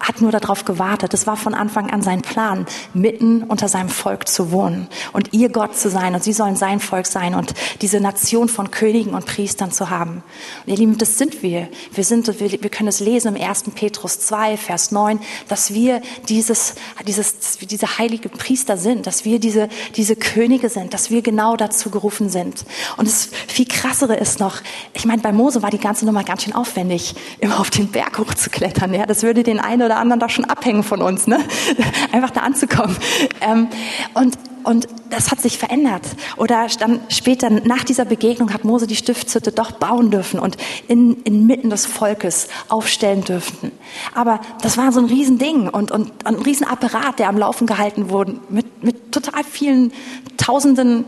hat 0.00 0.20
nur 0.20 0.32
darauf 0.32 0.64
gewartet. 0.64 1.14
Es 1.14 1.26
war 1.26 1.36
von 1.36 1.54
Anfang 1.54 1.90
an 1.90 2.02
sein 2.02 2.22
Plan, 2.22 2.66
mitten 2.94 3.42
unter 3.42 3.68
seinem 3.68 3.90
Volk 3.90 4.26
zu 4.26 4.50
wohnen 4.50 4.88
und 5.12 5.32
ihr 5.32 5.50
Gott 5.50 5.76
zu 5.76 5.90
sein 5.90 6.14
und 6.14 6.24
sie 6.24 6.32
sollen 6.32 6.56
sein 6.56 6.80
Volk 6.80 7.06
sein 7.06 7.34
und 7.34 7.54
diese 7.82 8.00
Nation 8.00 8.48
von 8.48 8.70
Königen 8.70 9.14
und 9.14 9.26
Priestern 9.26 9.70
zu 9.70 9.90
haben. 9.90 10.22
Und 10.64 10.72
ihr 10.72 10.76
Lieben, 10.76 10.98
das 10.98 11.18
sind 11.18 11.42
wir. 11.42 11.68
Wir 11.92 12.04
sind, 12.04 12.26
wir, 12.40 12.50
wir 12.50 12.70
können 12.70 12.88
es 12.88 13.00
lesen 13.00 13.36
im 13.36 13.42
1. 13.42 13.64
Petrus 13.74 14.20
2, 14.20 14.56
Vers 14.56 14.90
9, 14.90 15.20
dass 15.48 15.74
wir 15.74 16.00
dieses, 16.28 16.74
dieses, 17.06 17.58
diese 17.58 17.98
heilige 17.98 18.28
Priester 18.28 18.76
sind, 18.76 19.06
dass 19.06 19.24
wir 19.24 19.38
diese, 19.38 19.68
diese 19.96 20.16
Könige 20.16 20.68
sind, 20.70 20.94
dass 20.94 21.10
wir 21.10 21.22
genau 21.22 21.56
dazu 21.56 21.90
gerufen 21.90 22.30
sind. 22.30 22.64
Und 22.96 23.06
das 23.06 23.28
viel 23.48 23.66
krassere 23.66 24.16
ist 24.16 24.40
noch, 24.40 24.60
ich 24.94 25.04
meine, 25.04 25.20
bei 25.20 25.32
Mose 25.32 25.62
war 25.62 25.70
die 25.70 25.78
ganze 25.78 26.06
Nummer 26.06 26.24
ganz 26.24 26.44
schön 26.44 26.54
aufwendig, 26.54 27.14
immer 27.40 27.60
auf 27.60 27.70
den 27.70 27.88
Berg 27.88 28.18
hochzuklettern. 28.18 28.94
Ja, 28.94 29.06
das 29.06 29.22
würde 29.22 29.42
den 29.42 29.60
einen 29.60 29.82
oder 29.82 29.89
anderen 29.96 30.20
doch 30.20 30.30
schon 30.30 30.44
abhängen 30.44 30.82
von 30.82 31.02
uns, 31.02 31.26
ne? 31.26 31.38
einfach 32.12 32.30
da 32.30 32.40
anzukommen. 32.40 32.96
Ähm, 33.40 33.68
und 34.14 34.36
und 34.62 34.88
das 35.08 35.30
hat 35.30 35.40
sich 35.40 35.58
verändert. 35.58 36.02
Oder 36.36 36.66
dann 36.78 37.00
später, 37.08 37.50
nach 37.50 37.84
dieser 37.84 38.04
Begegnung, 38.04 38.52
hat 38.52 38.64
Mose 38.64 38.86
die 38.86 38.96
Stiftshütte 38.96 39.52
doch 39.52 39.72
bauen 39.72 40.10
dürfen 40.10 40.38
und 40.38 40.56
in, 40.88 41.22
inmitten 41.22 41.70
des 41.70 41.86
Volkes 41.86 42.48
aufstellen 42.68 43.24
dürfen. 43.24 43.72
Aber 44.14 44.40
das 44.62 44.76
war 44.76 44.92
so 44.92 45.00
ein 45.00 45.06
Riesending 45.06 45.68
und, 45.68 45.90
und 45.90 46.26
ein 46.26 46.34
Riesenapparat, 46.34 47.18
der 47.18 47.28
am 47.28 47.38
Laufen 47.38 47.66
gehalten 47.66 48.10
wurde, 48.10 48.36
mit, 48.48 48.84
mit 48.84 49.12
total 49.12 49.44
vielen 49.44 49.92
Tausenden, 50.36 51.04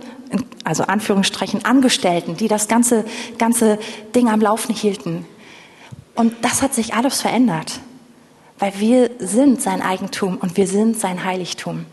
also 0.64 0.84
Anführungsstrichen, 0.84 1.64
Angestellten, 1.64 2.36
die 2.36 2.48
das 2.48 2.68
ganze, 2.68 3.04
ganze 3.38 3.78
Ding 4.14 4.28
am 4.28 4.40
Laufen 4.40 4.74
hielten. 4.74 5.26
Und 6.14 6.34
das 6.42 6.62
hat 6.62 6.74
sich 6.74 6.94
alles 6.94 7.20
verändert 7.20 7.80
weil 8.62 8.78
wir 8.78 9.10
sind 9.18 9.60
sein 9.60 9.82
Eigentum 9.82 10.36
und 10.36 10.56
wir 10.56 10.68
sind 10.68 10.96
sein 10.96 11.24
Heiligtum. 11.24 11.84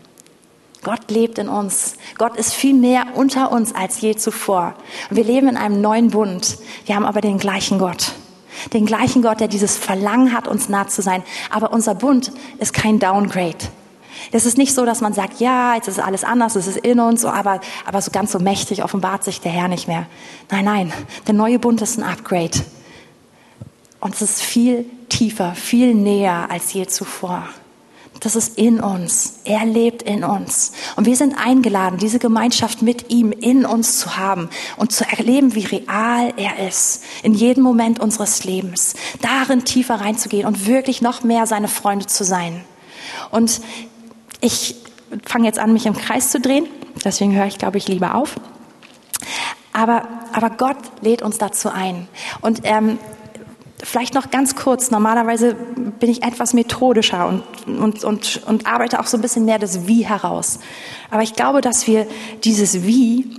Gott 0.84 1.10
lebt 1.10 1.38
in 1.38 1.48
uns. 1.48 1.96
Gott 2.16 2.36
ist 2.36 2.54
viel 2.54 2.74
mehr 2.74 3.06
unter 3.16 3.50
uns 3.50 3.74
als 3.74 4.00
je 4.00 4.14
zuvor. 4.14 4.76
wir 5.10 5.24
leben 5.24 5.48
in 5.48 5.56
einem 5.56 5.80
neuen 5.80 6.10
Bund. 6.10 6.58
Wir 6.86 6.94
haben 6.94 7.06
aber 7.06 7.22
den 7.22 7.38
gleichen 7.38 7.80
Gott. 7.80 8.12
Den 8.72 8.86
gleichen 8.86 9.20
Gott, 9.20 9.40
der 9.40 9.48
dieses 9.48 9.76
Verlangen 9.76 10.32
hat, 10.32 10.46
uns 10.46 10.68
nah 10.68 10.86
zu 10.86 11.02
sein. 11.02 11.24
Aber 11.50 11.72
unser 11.72 11.96
Bund 11.96 12.30
ist 12.60 12.72
kein 12.72 13.00
Downgrade. 13.00 13.58
Es 14.30 14.46
ist 14.46 14.56
nicht 14.56 14.72
so, 14.72 14.84
dass 14.84 15.00
man 15.00 15.12
sagt, 15.12 15.40
ja, 15.40 15.74
jetzt 15.74 15.88
ist 15.88 15.98
alles 15.98 16.22
anders, 16.22 16.54
es 16.54 16.68
ist 16.68 16.76
in 16.76 17.00
uns, 17.00 17.24
aber, 17.24 17.60
aber 17.84 18.00
so 18.00 18.12
ganz 18.12 18.30
so 18.30 18.38
mächtig 18.38 18.84
offenbart 18.84 19.24
sich 19.24 19.40
der 19.40 19.50
Herr 19.50 19.66
nicht 19.66 19.88
mehr. 19.88 20.06
Nein, 20.52 20.66
nein, 20.66 20.92
der 21.26 21.34
neue 21.34 21.58
Bund 21.58 21.82
ist 21.82 21.98
ein 21.98 22.04
Upgrade. 22.04 22.60
Und 24.00 24.14
es 24.14 24.22
ist 24.22 24.42
viel 24.42 24.86
tiefer, 25.08 25.54
viel 25.54 25.94
näher 25.94 26.50
als 26.50 26.72
je 26.72 26.86
zuvor. 26.86 27.48
Das 28.20 28.36
ist 28.36 28.58
in 28.58 28.80
uns. 28.80 29.40
Er 29.44 29.64
lebt 29.64 30.02
in 30.02 30.24
uns. 30.24 30.72
Und 30.96 31.06
wir 31.06 31.16
sind 31.16 31.34
eingeladen, 31.38 31.98
diese 31.98 32.18
Gemeinschaft 32.18 32.82
mit 32.82 33.10
ihm 33.10 33.32
in 33.32 33.64
uns 33.64 33.98
zu 33.98 34.16
haben 34.16 34.50
und 34.76 34.92
zu 34.92 35.04
erleben, 35.06 35.54
wie 35.54 35.64
real 35.64 36.34
er 36.36 36.66
ist. 36.66 37.02
In 37.22 37.32
jedem 37.32 37.62
Moment 37.62 37.98
unseres 37.98 38.44
Lebens. 38.44 38.94
Darin 39.22 39.64
tiefer 39.64 39.96
reinzugehen 40.00 40.46
und 40.46 40.66
wirklich 40.66 41.00
noch 41.00 41.22
mehr 41.22 41.46
seine 41.46 41.68
Freunde 41.68 42.06
zu 42.06 42.24
sein. 42.24 42.62
Und 43.30 43.62
ich 44.40 44.76
fange 45.24 45.46
jetzt 45.46 45.58
an, 45.58 45.72
mich 45.72 45.86
im 45.86 45.96
Kreis 45.96 46.30
zu 46.30 46.40
drehen. 46.40 46.66
Deswegen 47.04 47.34
höre 47.34 47.46
ich, 47.46 47.58
glaube 47.58 47.78
ich, 47.78 47.88
lieber 47.88 48.14
auf. 48.16 48.36
Aber, 49.72 50.08
aber 50.32 50.50
Gott 50.50 50.78
lädt 51.00 51.22
uns 51.22 51.38
dazu 51.38 51.70
ein. 51.70 52.06
Und 52.42 52.60
ähm, 52.64 52.98
Vielleicht 53.82 54.14
noch 54.14 54.30
ganz 54.30 54.56
kurz, 54.56 54.90
normalerweise 54.90 55.54
bin 55.54 56.10
ich 56.10 56.22
etwas 56.22 56.54
methodischer 56.54 57.28
und, 57.28 57.42
und, 57.66 58.04
und, 58.04 58.42
und 58.46 58.66
arbeite 58.66 59.00
auch 59.00 59.06
so 59.06 59.16
ein 59.16 59.20
bisschen 59.20 59.44
mehr 59.44 59.58
das 59.58 59.86
Wie 59.86 60.06
heraus. 60.06 60.58
Aber 61.10 61.22
ich 61.22 61.34
glaube, 61.34 61.60
dass 61.60 61.86
wir 61.86 62.06
dieses 62.44 62.82
Wie 62.84 63.36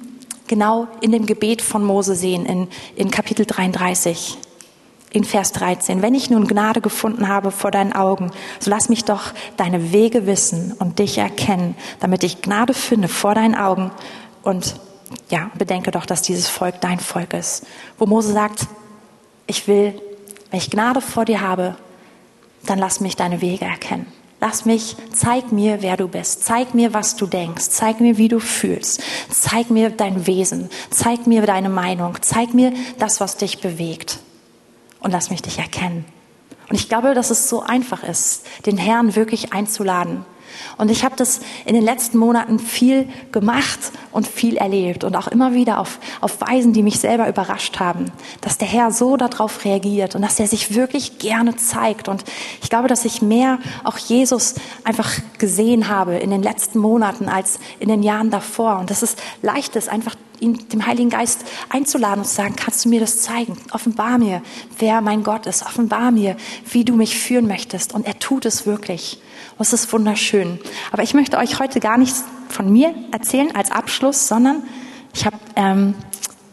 genau 0.48 0.88
in 1.00 1.12
dem 1.12 1.26
Gebet 1.26 1.62
von 1.62 1.84
Mose 1.84 2.16
sehen, 2.16 2.46
in, 2.46 2.68
in 2.96 3.12
Kapitel 3.12 3.46
33, 3.46 4.38
in 5.12 5.24
Vers 5.24 5.52
13. 5.54 6.02
Wenn 6.02 6.16
ich 6.16 6.30
nun 6.30 6.48
Gnade 6.48 6.82
gefunden 6.82 7.28
habe 7.28 7.52
vor 7.52 7.72
deinen 7.72 7.94
Augen, 7.94 8.32
so 8.60 8.70
lass 8.70 8.89
mich 8.89 9.06
doch 9.06 9.34
deine 9.58 9.92
Wege 9.92 10.26
wissen 10.26 10.74
und 10.80 11.00
dich 11.00 11.18
erkennen, 11.18 11.76
damit 12.00 12.24
ich 12.24 12.42
Gnade 12.42 12.74
finde 12.74 13.08
vor 13.08 13.36
deinen 13.36 13.56
Augen 13.56 13.92
und 14.44 14.76
ja, 15.30 15.52
bedenke 15.58 15.92
doch, 15.92 16.06
dass 16.06 16.22
dieses 16.22 16.48
Volk 16.48 16.82
dein 16.82 17.00
Volk 17.00 17.34
ist. 17.34 17.66
Wo 17.98 18.06
Mose 18.06 18.32
sagt, 18.34 18.68
ich 19.48 19.68
will 19.68 19.94
wenn 20.52 20.60
ich 20.60 20.70
Gnade 20.70 21.02
vor 21.02 21.26
dir 21.26 21.41
habe, 21.41 21.76
dann 22.66 22.78
lass 22.78 22.99
mich 22.99 23.16
deine 23.16 23.41
Wege 23.41 23.66
erkennen. 23.66 24.06
Lass 24.39 24.66
mich, 24.66 24.95
zeig 25.14 25.52
mir, 25.52 25.82
wer 25.82 25.97
du 25.97 26.08
bist. 26.08 26.43
Zeig 26.43 26.74
mir, 26.74 26.93
was 26.93 27.16
du 27.16 27.28
denkst. 27.28 27.70
Zeig 27.70 27.99
mir, 28.02 28.18
wie 28.18 28.28
du 28.28 28.39
fühlst. 28.39 29.02
Zeig 29.30 29.70
mir 29.70 29.91
dein 29.91 30.26
Wesen. 30.26 30.70
Zeig 30.89 31.28
mir 31.28 31.45
deine 31.45 31.70
Meinung. 31.70 32.18
Zeig 32.22 32.54
mir 32.54 32.74
das, 32.97 33.20
was 33.20 33.38
dich 33.38 33.62
bewegt. 33.62 34.20
Und 34.99 35.12
lass 35.12 35.30
mich 35.30 35.41
dich 35.41 35.60
erkennen. 35.60 36.06
Und 36.70 36.76
ich 36.76 36.89
glaube, 36.89 37.14
dass 37.14 37.30
es 37.30 37.49
so 37.49 37.62
einfach 37.62 38.04
ist, 38.04 38.45
den 38.66 38.78
Herrn 38.78 39.16
wirklich 39.16 39.54
einzuladen 39.54 40.26
und 40.78 40.91
ich 40.91 41.04
habe 41.04 41.16
das 41.16 41.41
in 41.66 41.76
den 41.76 41.84
letzten 41.84 42.18
Monaten 42.18 42.60
viel 42.60 43.08
gemacht 43.32 43.80
und 44.12 44.28
viel 44.28 44.58
erlebt 44.58 45.04
und 45.04 45.16
auch 45.16 45.28
immer 45.28 45.54
wieder 45.54 45.80
auf, 45.80 45.99
auf 46.22 46.41
Weisen, 46.41 46.74
die 46.74 46.84
mich 46.84 46.99
selber 46.99 47.28
überrascht 47.28 47.80
haben, 47.80 48.12
dass 48.41 48.58
der 48.58 48.68
Herr 48.68 48.91
so 48.91 49.18
darauf 49.18 49.64
reagiert 49.66 50.16
und 50.16 50.22
dass 50.22 50.39
er 50.39 50.47
sich 50.47 50.76
wirklich 50.76 51.20
gerne 51.20 51.56
zeigt. 51.56 52.08
Und 52.08 52.24
ich 52.62 52.70
glaube, 52.70 52.88
dass 52.88 53.06
ich 53.06 53.22
mehr 53.22 53.60
auch 53.84 53.97
Jesus 53.97 54.56
einfach 54.84 55.12
gesehen 55.38 55.88
habe 55.88 56.16
in 56.16 56.30
den 56.30 56.43
letzten 56.43 56.80
Monaten 56.80 57.30
als 57.30 57.60
in 57.80 57.89
den 57.89 58.04
Jahren 58.04 58.30
davor. 58.30 58.80
Und 58.80 58.89
dass 58.89 59.02
es 59.02 59.16
leicht 59.41 59.76
ist, 59.76 59.89
einfach 59.89 60.16
ihn, 60.39 60.68
dem 60.70 60.86
Heiligen 60.86 61.10
Geist 61.10 61.45
einzuladen 61.70 62.20
und 62.20 62.26
zu 62.26 62.36
sagen, 62.36 62.56
kannst 62.56 62.86
du 62.86 62.89
mir 62.89 62.99
das 62.99 63.22
zeigen? 63.22 63.58
Offenbar 63.72 64.18
mir, 64.18 64.41
wer 64.80 65.02
mein 65.02 65.24
Gott 65.24 65.45
ist. 65.45 65.66
Offenbar 65.66 66.12
mir, 66.12 66.36
wie 66.70 66.84
du 66.84 66.95
mich 66.95 67.18
führen 67.18 67.47
möchtest. 67.47 67.93
Und 67.93 68.06
er 68.06 68.20
tut 68.20 68.45
es 68.45 68.66
wirklich. 68.66 69.22
Es 69.62 69.74
ist 69.74 69.93
wunderschön. 69.93 70.59
Aber 70.91 71.03
ich 71.03 71.14
möchte 71.14 71.38
euch 71.38 71.59
heute 71.59 71.80
gar 71.80 71.99
nichts 71.99 72.24
von 72.49 72.72
mir 72.74 72.95
erzählen 73.12 73.55
als 73.55 73.70
Abschluss, 73.70 74.28
sondern 74.28 74.64
ich 75.14 75.28
habe 75.28 75.38
ähm, 75.55 75.93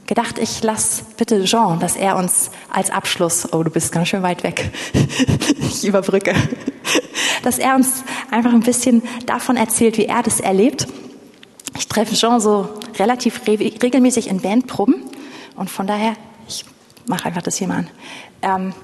gedacht, 0.07 0.39
ich 0.39 0.63
lasse 0.63 1.05
bitte 1.17 1.43
Jean, 1.45 1.81
dass 1.81 1.97
er 1.97 2.17
uns 2.17 2.51
als 2.71 2.91
Abschluss, 2.91 3.51
oh, 3.53 3.63
du 3.63 3.71
bist 3.71 3.93
ganz 3.93 4.09
schön 4.09 4.23
weit 4.23 4.43
weg, 4.43 4.71
ich 5.59 5.87
überbrücke, 5.87 6.35
dass 7.43 7.59
er 7.59 7.77
uns 7.77 8.05
einfach 8.31 8.53
ein 8.53 8.61
bisschen 8.61 9.03
davon 9.25 9.57
erzählt, 9.57 9.97
wie 9.97 10.05
er 10.05 10.23
das 10.23 10.41
erlebt. 10.41 10.87
Ich 11.79 11.89
treffe 11.89 12.15
Jean 12.15 12.41
so 12.41 12.69
relativ 12.99 13.47
re 13.47 13.59
regelmäßig 13.59 14.29
in 14.29 14.43
Bandproben 14.43 14.97
und 15.57 15.71
von 15.71 15.87
daher, 15.87 16.13
ich 16.47 16.67
mache 17.07 17.25
einfach 17.25 17.43
das 17.43 17.57
hier 17.57 17.69
mal 17.69 17.79
an, 17.79 17.91
ähm, 18.43 18.75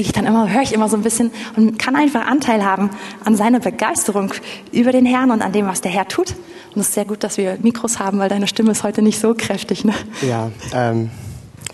kriege 0.00 0.08
ich 0.08 0.12
dann 0.14 0.24
immer, 0.24 0.50
höre 0.50 0.62
ich 0.62 0.72
immer 0.72 0.88
so 0.88 0.96
ein 0.96 1.02
bisschen 1.02 1.30
und 1.56 1.78
kann 1.78 1.94
einfach 1.94 2.26
Anteil 2.26 2.64
haben 2.64 2.88
an 3.22 3.36
seiner 3.36 3.60
Begeisterung 3.60 4.32
über 4.72 4.92
den 4.92 5.04
Herrn 5.04 5.30
und 5.30 5.42
an 5.42 5.52
dem, 5.52 5.66
was 5.66 5.82
der 5.82 5.90
Herr 5.90 6.08
tut. 6.08 6.30
Und 6.74 6.80
es 6.80 6.88
ist 6.88 6.94
sehr 6.94 7.04
gut, 7.04 7.22
dass 7.22 7.36
wir 7.36 7.58
Mikros 7.60 7.98
haben, 7.98 8.18
weil 8.18 8.30
deine 8.30 8.46
Stimme 8.46 8.70
ist 8.70 8.82
heute 8.82 9.02
nicht 9.02 9.20
so 9.20 9.34
kräftig. 9.34 9.84
Ne? 9.84 9.92
Ja, 10.26 10.50
ähm, 10.72 11.10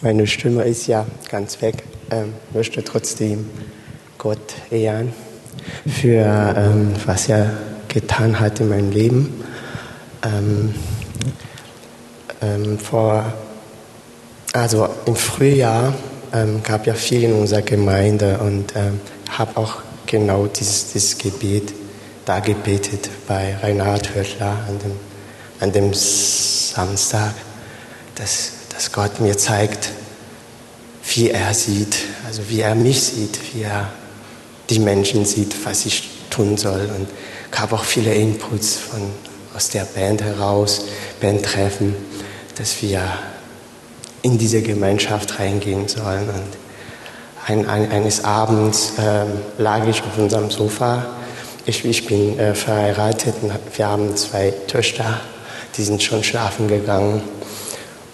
meine 0.02 0.26
Stimme 0.26 0.64
ist 0.64 0.88
ja 0.88 1.06
ganz 1.30 1.62
weg. 1.62 1.84
Ähm, 2.10 2.32
möchte 2.52 2.82
trotzdem 2.82 3.48
Gott 4.18 4.54
ehren 4.72 5.12
für 5.86 6.54
ähm, 6.56 6.94
was 7.04 7.28
er 7.28 7.56
getan 7.86 8.40
hat 8.40 8.58
in 8.58 8.70
meinem 8.70 8.90
Leben. 8.90 9.44
Ähm, 10.24 10.74
ähm, 12.42 12.76
vor, 12.80 13.32
also 14.52 14.88
im 15.06 15.14
Frühjahr 15.14 15.94
ähm, 16.32 16.62
gab 16.62 16.86
ja 16.86 16.94
viel 16.94 17.24
in 17.24 17.32
unserer 17.32 17.62
Gemeinde 17.62 18.38
und 18.38 18.74
ähm, 18.76 19.00
habe 19.30 19.56
auch 19.56 19.82
genau 20.06 20.46
dieses, 20.46 20.92
dieses 20.92 21.18
Gebet 21.18 21.72
da 22.24 22.40
gebetet 22.40 23.08
bei 23.28 23.56
Reinhard 23.62 24.14
Höttler 24.14 24.58
an 24.68 24.78
dem, 24.78 24.92
an 25.60 25.72
dem 25.72 25.94
Samstag, 25.94 27.34
dass, 28.16 28.52
dass 28.72 28.92
Gott 28.92 29.20
mir 29.20 29.38
zeigt, 29.38 29.90
wie 31.14 31.30
er 31.30 31.54
sieht, 31.54 31.96
also 32.26 32.42
wie 32.48 32.60
er 32.60 32.74
mich 32.74 33.00
sieht, 33.00 33.38
wie 33.54 33.62
er 33.62 33.88
die 34.70 34.80
Menschen 34.80 35.24
sieht, 35.24 35.54
was 35.64 35.86
ich 35.86 36.08
tun 36.30 36.56
soll. 36.56 36.90
Und 36.96 37.08
gab 37.50 37.72
auch 37.72 37.84
viele 37.84 38.12
Inputs 38.12 38.74
von, 38.74 39.00
aus 39.54 39.70
der 39.70 39.84
Band 39.84 40.22
heraus, 40.22 40.82
Bandtreffen, 41.20 41.94
dass 42.56 42.82
wir 42.82 43.08
in 44.26 44.38
diese 44.38 44.60
Gemeinschaft 44.60 45.38
reingehen 45.38 45.86
sollen. 45.86 46.28
Und 46.28 46.56
ein, 47.46 47.68
ein, 47.68 47.92
eines 47.92 48.24
Abends 48.24 48.94
ähm, 48.98 49.28
lag 49.56 49.86
ich 49.86 50.02
auf 50.02 50.18
unserem 50.18 50.50
Sofa. 50.50 51.06
Ich, 51.64 51.84
ich 51.84 52.06
bin 52.06 52.36
äh, 52.36 52.56
verheiratet 52.56 53.36
und 53.42 53.52
wir 53.76 53.86
haben 53.86 54.16
zwei 54.16 54.52
Töchter, 54.66 55.20
die 55.76 55.84
sind 55.84 56.02
schon 56.02 56.24
schlafen 56.24 56.66
gegangen. 56.66 57.22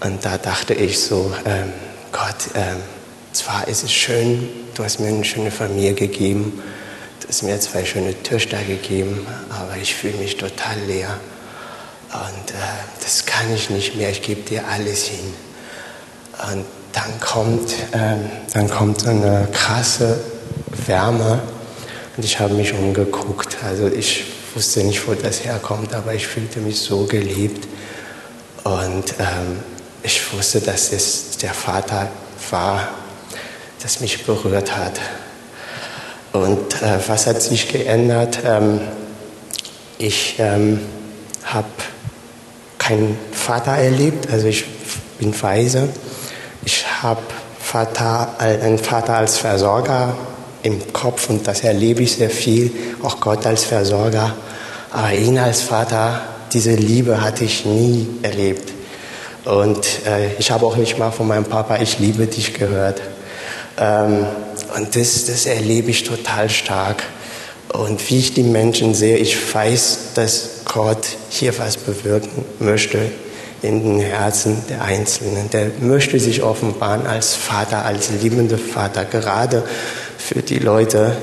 Und 0.04 0.22
da 0.22 0.36
dachte 0.36 0.74
ich 0.74 1.00
so, 1.00 1.32
ähm, 1.46 1.72
Gott, 2.12 2.50
ähm, 2.56 2.76
zwar 3.32 3.66
ist 3.66 3.82
es 3.82 3.92
schön, 3.92 4.50
du 4.74 4.84
hast 4.84 5.00
mir 5.00 5.08
eine 5.08 5.24
schöne 5.24 5.50
Familie 5.50 5.94
gegeben, 5.94 6.62
du 7.20 7.28
hast 7.28 7.42
mir 7.42 7.58
zwei 7.58 7.86
schöne 7.86 8.22
Töchter 8.22 8.58
gegeben, 8.62 9.26
aber 9.48 9.80
ich 9.80 9.94
fühle 9.94 10.18
mich 10.18 10.36
total 10.36 10.78
leer. 10.86 11.18
Und 12.12 12.50
äh, 12.50 12.58
das 13.02 13.24
kann 13.24 13.46
ich 13.54 13.70
nicht 13.70 13.96
mehr, 13.96 14.10
ich 14.10 14.20
gebe 14.20 14.42
dir 14.42 14.68
alles 14.68 15.06
hin. 15.06 15.51
Und 16.50 16.64
dann 16.92 17.20
kommt, 17.20 17.74
ähm, 17.92 18.30
dann 18.52 18.68
kommt 18.68 19.06
eine 19.06 19.48
krasse 19.52 20.18
Wärme 20.86 21.40
und 22.16 22.24
ich 22.24 22.40
habe 22.40 22.54
mich 22.54 22.74
umgeguckt. 22.74 23.58
Also 23.64 23.86
ich 23.86 24.24
wusste 24.54 24.82
nicht, 24.84 25.06
wo 25.06 25.14
das 25.14 25.44
herkommt, 25.44 25.94
aber 25.94 26.14
ich 26.14 26.26
fühlte 26.26 26.60
mich 26.60 26.80
so 26.80 27.06
geliebt. 27.06 27.66
Und 28.64 29.14
ähm, 29.18 29.60
ich 30.02 30.32
wusste, 30.32 30.60
dass 30.60 30.92
es 30.92 31.38
der 31.38 31.54
Vater 31.54 32.08
war, 32.50 32.88
das 33.82 34.00
mich 34.00 34.24
berührt 34.24 34.76
hat. 34.76 35.00
Und 36.32 36.82
äh, 36.82 36.98
was 37.06 37.26
hat 37.26 37.40
sich 37.42 37.68
geändert? 37.68 38.40
Ähm, 38.44 38.80
ich 39.98 40.36
ähm, 40.38 40.80
habe 41.44 41.68
keinen 42.78 43.16
Vater 43.32 43.72
erlebt, 43.72 44.30
also 44.30 44.48
ich 44.48 44.64
bin 45.18 45.40
weise. 45.40 45.88
Ich 46.64 46.84
habe 47.02 47.20
Vater, 47.58 48.36
einen 48.38 48.78
Vater 48.78 49.16
als 49.16 49.38
Versorger 49.38 50.16
im 50.62 50.92
Kopf 50.92 51.28
und 51.28 51.46
das 51.46 51.62
erlebe 51.62 52.02
ich 52.02 52.12
sehr 52.12 52.30
viel, 52.30 52.72
auch 53.02 53.18
Gott 53.20 53.46
als 53.46 53.64
Versorger. 53.64 54.34
Aber 54.92 55.12
ihn 55.12 55.38
als 55.38 55.62
Vater, 55.62 56.22
diese 56.52 56.74
Liebe 56.74 57.20
hatte 57.20 57.44
ich 57.44 57.64
nie 57.64 58.06
erlebt. 58.22 58.72
Und 59.44 59.84
äh, 60.06 60.34
ich 60.38 60.52
habe 60.52 60.64
auch 60.66 60.76
nicht 60.76 60.98
mal 60.98 61.10
von 61.10 61.26
meinem 61.26 61.46
Papa, 61.46 61.78
ich 61.78 61.98
liebe 61.98 62.26
dich 62.26 62.54
gehört. 62.54 63.00
Ähm, 63.78 64.26
und 64.76 64.94
das, 64.94 65.24
das 65.24 65.46
erlebe 65.46 65.90
ich 65.90 66.04
total 66.04 66.48
stark. 66.48 67.02
Und 67.72 68.08
wie 68.08 68.20
ich 68.20 68.34
die 68.34 68.44
Menschen 68.44 68.94
sehe, 68.94 69.16
ich 69.16 69.36
weiß, 69.52 70.12
dass 70.14 70.50
Gott 70.64 71.06
hier 71.28 71.58
was 71.58 71.76
bewirken 71.76 72.44
möchte 72.60 73.10
in 73.62 73.82
den 73.82 74.00
Herzen 74.00 74.62
der 74.68 74.82
Einzelnen. 74.82 75.48
Der 75.50 75.70
möchte 75.80 76.18
sich 76.18 76.42
offenbaren 76.42 77.06
als 77.06 77.34
Vater, 77.34 77.84
als 77.84 78.10
liebender 78.20 78.58
Vater, 78.58 79.04
gerade 79.04 79.62
für 80.18 80.42
die 80.42 80.58
Leute, 80.58 81.16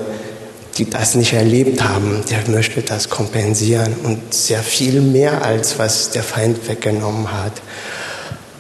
die 0.78 0.90
das 0.90 1.16
nicht 1.16 1.34
erlebt 1.34 1.84
haben. 1.84 2.24
Der 2.30 2.40
möchte 2.48 2.82
das 2.82 3.10
kompensieren 3.10 3.94
und 4.04 4.34
sehr 4.34 4.64
viel 4.64 5.02
mehr, 5.02 5.44
als 5.44 5.78
was 5.78 6.12
der 6.12 6.24
Feind 6.24 6.68
weggenommen 6.68 7.28
hat. 7.32 7.54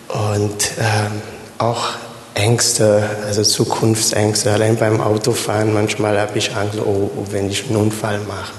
Und 0.09 0.71
ähm, 0.80 1.21
auch 1.57 1.91
Ängste, 2.34 3.09
also 3.25 3.43
Zukunftsängste. 3.43 4.51
Allein 4.51 4.75
beim 4.75 5.01
Autofahren 5.01 5.73
manchmal 5.73 6.19
habe 6.19 6.38
ich 6.38 6.55
Angst, 6.55 6.80
oh, 6.80 7.11
oh, 7.15 7.25
wenn 7.32 7.49
ich 7.49 7.65
einen 7.67 7.75
Unfall 7.75 8.19
mache. 8.19 8.53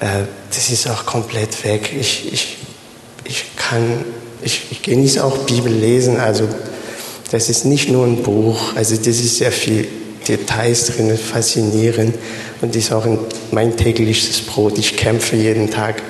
Äh, 0.00 0.24
das 0.50 0.70
ist 0.70 0.88
auch 0.88 1.04
komplett 1.04 1.64
weg. 1.64 1.92
Ich, 1.98 2.32
ich, 2.32 2.56
ich 3.24 3.56
kann, 3.56 4.04
ich, 4.42 4.66
ich 4.70 4.82
genieße 4.82 5.24
auch 5.24 5.38
Bibel 5.38 5.72
lesen. 5.72 6.18
Also 6.18 6.48
das 7.30 7.48
ist 7.48 7.64
nicht 7.64 7.88
nur 7.88 8.06
ein 8.06 8.22
Buch. 8.22 8.74
Also 8.76 8.96
das 8.96 9.06
ist 9.06 9.38
sehr 9.38 9.52
viel 9.52 9.86
Details 10.28 10.86
drin, 10.86 11.16
faszinierend 11.16 12.14
und 12.60 12.76
ist 12.76 12.92
auch 12.92 13.06
mein 13.50 13.76
tägliches 13.76 14.40
Brot. 14.42 14.78
Ich 14.78 14.96
kämpfe 14.96 15.36
jeden 15.36 15.70
Tag 15.70 16.02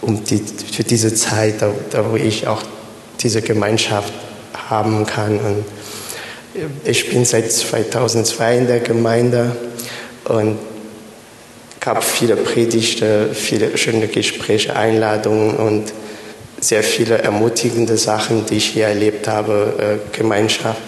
um 0.00 0.22
die, 0.24 0.42
für 0.72 0.84
diese 0.84 1.14
Zeit, 1.14 1.60
da, 1.60 1.72
da 1.90 2.10
wo 2.10 2.16
ich 2.16 2.46
auch 2.46 2.62
diese 3.20 3.42
Gemeinschaft 3.42 4.12
haben 4.68 5.04
kann. 5.06 5.38
Und 5.38 5.64
ich 6.84 7.10
bin 7.10 7.24
seit 7.24 7.52
2002 7.52 8.58
in 8.58 8.66
der 8.66 8.80
Gemeinde 8.80 9.56
und 10.24 10.58
habe 11.84 12.02
viele 12.02 12.36
Predigte, 12.36 13.30
viele 13.32 13.76
schöne 13.78 14.06
Gespräche, 14.06 14.76
Einladungen 14.76 15.56
und 15.56 15.92
sehr 16.60 16.82
viele 16.82 17.18
ermutigende 17.18 17.96
Sachen, 17.96 18.46
die 18.46 18.56
ich 18.56 18.66
hier 18.66 18.86
erlebt 18.86 19.28
habe, 19.28 20.00
äh, 20.12 20.16
Gemeinschaft. 20.16 20.80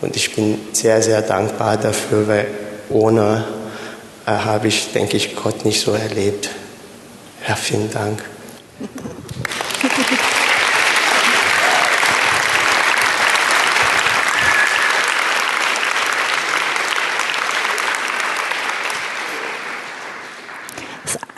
Und 0.00 0.16
ich 0.16 0.34
bin 0.34 0.58
sehr, 0.72 1.02
sehr 1.02 1.22
dankbar 1.22 1.76
dafür, 1.76 2.26
weil 2.26 2.46
ohne 2.88 3.44
äh, 4.26 4.30
habe 4.30 4.68
ich, 4.68 4.92
denke 4.92 5.16
ich, 5.16 5.36
Gott 5.36 5.64
nicht 5.64 5.80
so 5.80 5.92
erlebt. 5.92 6.50
Ja, 7.46 7.54
vielen 7.54 7.90
Dank. 7.90 8.22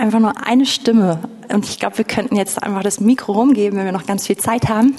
Einfach 0.02 0.18
nur 0.18 0.46
eine 0.46 0.66
Stimme. 0.66 1.20
Und 1.48 1.64
ich 1.64 1.78
glaube, 1.78 1.98
wir 1.98 2.04
könnten 2.04 2.34
jetzt 2.34 2.60
einfach 2.60 2.82
das 2.82 2.98
Mikro 2.98 3.32
rumgeben, 3.32 3.78
wenn 3.78 3.84
wir 3.84 3.92
noch 3.92 4.04
ganz 4.04 4.26
viel 4.26 4.36
Zeit 4.36 4.68
haben. 4.68 4.96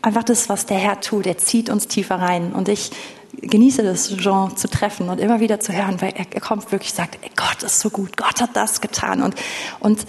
Einfach 0.00 0.22
das, 0.22 0.48
was 0.48 0.64
der 0.64 0.78
Herr 0.78 1.00
tut. 1.00 1.26
Er 1.26 1.38
zieht 1.38 1.68
uns 1.68 1.88
tiefer 1.88 2.16
rein. 2.16 2.52
Und 2.52 2.68
ich 2.68 2.92
genieße 3.40 3.82
das, 3.82 4.16
Jean 4.16 4.56
zu 4.56 4.68
treffen 4.68 5.08
und 5.08 5.18
immer 5.18 5.40
wieder 5.40 5.58
zu 5.58 5.72
hören, 5.72 6.00
weil 6.00 6.14
er 6.16 6.40
kommt 6.40 6.70
wirklich 6.70 6.92
sagt, 6.92 7.18
ey, 7.22 7.30
Gott 7.34 7.64
ist 7.64 7.80
so 7.80 7.90
gut, 7.90 8.16
Gott 8.16 8.40
hat 8.40 8.50
das 8.54 8.80
getan. 8.80 9.22
Und, 9.22 9.34
und 9.80 10.06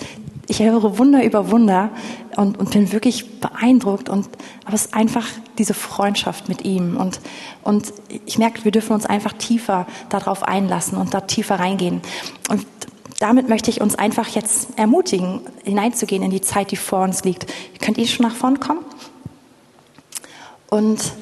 ich 0.47 0.59
höre 0.59 0.99
Wunder 0.99 1.23
über 1.23 1.49
Wunder 1.49 1.89
und, 2.35 2.59
und 2.59 2.69
bin 2.69 2.91
wirklich 2.91 3.39
beeindruckt. 3.39 4.09
Und, 4.09 4.29
aber 4.65 4.75
es 4.75 4.85
ist 4.85 4.93
einfach 4.93 5.25
diese 5.57 5.73
Freundschaft 5.73 6.49
mit 6.49 6.65
ihm. 6.65 6.97
Und, 6.97 7.19
und 7.63 7.91
ich 8.25 8.37
merke, 8.37 8.63
wir 8.63 8.71
dürfen 8.71 8.93
uns 8.93 9.07
einfach 9.07 9.33
tiefer 9.33 9.87
darauf 10.09 10.43
einlassen 10.43 10.99
und 10.99 11.15
da 11.15 11.21
tiefer 11.21 11.55
reingehen. 11.55 12.01
Und 12.49 12.63
damit 13.19 13.49
möchte 13.49 13.69
ich 13.69 13.81
uns 13.81 13.95
einfach 13.95 14.27
jetzt 14.29 14.69
ermutigen, 14.77 15.41
hineinzugehen 15.63 16.23
in 16.23 16.31
die 16.31 16.41
Zeit, 16.41 16.71
die 16.71 16.75
vor 16.75 17.03
uns 17.03 17.23
liegt. 17.23 17.45
Könnt 17.79 17.97
ihr 17.97 18.07
schon 18.07 18.25
nach 18.25 18.35
vorn 18.35 18.59
kommen? 18.59 18.83
Und 20.69 21.13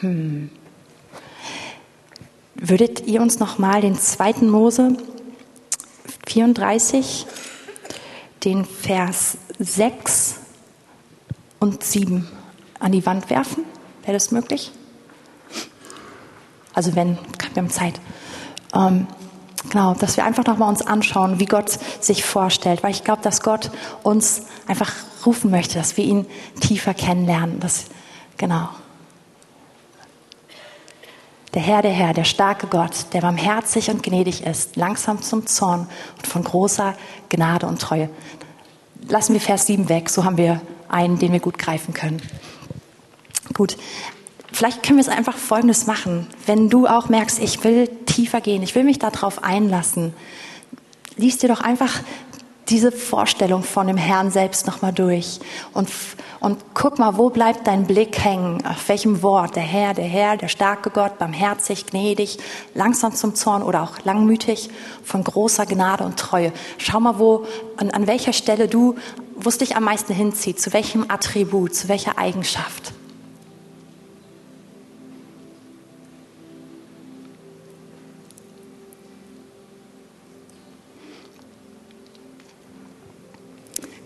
hm, 0.00 0.50
würdet 2.54 3.06
ihr 3.06 3.20
uns 3.20 3.38
noch 3.38 3.58
mal 3.58 3.80
den 3.80 3.98
zweiten 3.98 4.48
Mose 4.48 4.96
34, 6.26 7.26
den 8.44 8.64
Vers 8.64 9.36
6 9.58 10.36
und 11.58 11.82
7 11.82 12.28
an 12.78 12.92
die 12.92 13.04
Wand 13.04 13.30
werfen? 13.30 13.64
Wäre 14.02 14.12
das 14.12 14.30
möglich? 14.30 14.72
Also 16.72 16.94
wenn, 16.94 17.18
wir 17.52 17.62
haben 17.62 17.70
Zeit. 17.70 18.00
Ähm, 18.74 19.06
Genau, 19.70 19.94
dass 19.94 20.16
wir 20.16 20.24
einfach 20.24 20.44
nochmal 20.44 20.68
uns 20.68 20.82
anschauen, 20.82 21.38
wie 21.38 21.46
Gott 21.46 21.78
sich 22.00 22.24
vorstellt, 22.24 22.82
weil 22.82 22.90
ich 22.90 23.04
glaube, 23.04 23.22
dass 23.22 23.40
Gott 23.40 23.70
uns 24.02 24.42
einfach 24.66 24.92
rufen 25.24 25.50
möchte, 25.50 25.78
dass 25.78 25.96
wir 25.96 26.04
ihn 26.04 26.26
tiefer 26.60 26.92
kennenlernen. 26.92 27.60
Das, 27.60 27.84
genau. 28.36 28.68
Der 31.54 31.62
Herr, 31.62 31.82
der 31.82 31.92
Herr, 31.92 32.12
der 32.14 32.24
starke 32.24 32.66
Gott, 32.66 33.06
der 33.12 33.20
barmherzig 33.20 33.90
und 33.90 34.02
gnädig 34.02 34.44
ist, 34.44 34.74
langsam 34.74 35.22
zum 35.22 35.46
Zorn 35.46 35.88
und 36.16 36.26
von 36.26 36.42
großer 36.42 36.94
Gnade 37.28 37.66
und 37.66 37.80
Treue. 37.80 38.10
Lassen 39.08 39.34
wir 39.34 39.40
Vers 39.40 39.66
7 39.66 39.88
weg, 39.88 40.10
so 40.10 40.24
haben 40.24 40.36
wir 40.36 40.60
einen, 40.88 41.18
den 41.20 41.32
wir 41.32 41.40
gut 41.40 41.58
greifen 41.58 41.94
können. 41.94 42.20
Gut, 43.54 43.76
vielleicht 44.52 44.82
können 44.82 44.98
wir 44.98 45.02
es 45.02 45.08
einfach 45.08 45.36
Folgendes 45.36 45.86
machen. 45.86 46.26
Wenn 46.46 46.68
du 46.68 46.86
auch 46.86 47.08
merkst, 47.08 47.40
ich 47.40 47.62
will 47.64 47.88
tiefer 48.06 48.40
gehen, 48.40 48.62
ich 48.62 48.74
will 48.74 48.84
mich 48.84 48.98
darauf 48.98 49.42
einlassen, 49.42 50.14
lies 51.16 51.38
dir 51.38 51.48
doch 51.48 51.60
einfach 51.60 52.00
diese 52.70 52.92
Vorstellung 52.92 53.64
von 53.64 53.88
dem 53.88 53.96
Herrn 53.96 54.30
selbst 54.30 54.66
nochmal 54.66 54.92
durch 54.92 55.40
und, 55.74 55.88
und 56.38 56.58
guck 56.72 56.98
mal, 56.98 57.16
wo 57.18 57.28
bleibt 57.28 57.66
dein 57.66 57.84
Blick 57.84 58.22
hängen? 58.24 58.64
Auf 58.64 58.88
welchem 58.88 59.22
Wort? 59.22 59.56
Der 59.56 59.62
Herr, 59.62 59.92
der 59.92 60.04
Herr, 60.04 60.36
der 60.36 60.48
starke 60.48 60.90
Gott, 60.90 61.18
barmherzig, 61.18 61.86
gnädig, 61.86 62.38
langsam 62.74 63.12
zum 63.12 63.34
Zorn 63.34 63.62
oder 63.62 63.82
auch 63.82 63.98
langmütig, 64.04 64.70
von 65.02 65.24
großer 65.24 65.66
Gnade 65.66 66.04
und 66.04 66.16
Treue. 66.18 66.52
Schau 66.78 67.00
mal, 67.00 67.18
wo, 67.18 67.44
an, 67.76 67.90
an 67.90 68.06
welcher 68.06 68.32
Stelle 68.32 68.68
du, 68.68 68.94
wo 69.34 69.48
es 69.48 69.58
dich 69.58 69.76
am 69.76 69.84
meisten 69.84 70.14
hinzieht, 70.14 70.60
zu 70.60 70.72
welchem 70.72 71.06
Attribut, 71.08 71.74
zu 71.74 71.88
welcher 71.88 72.18
Eigenschaft. 72.18 72.92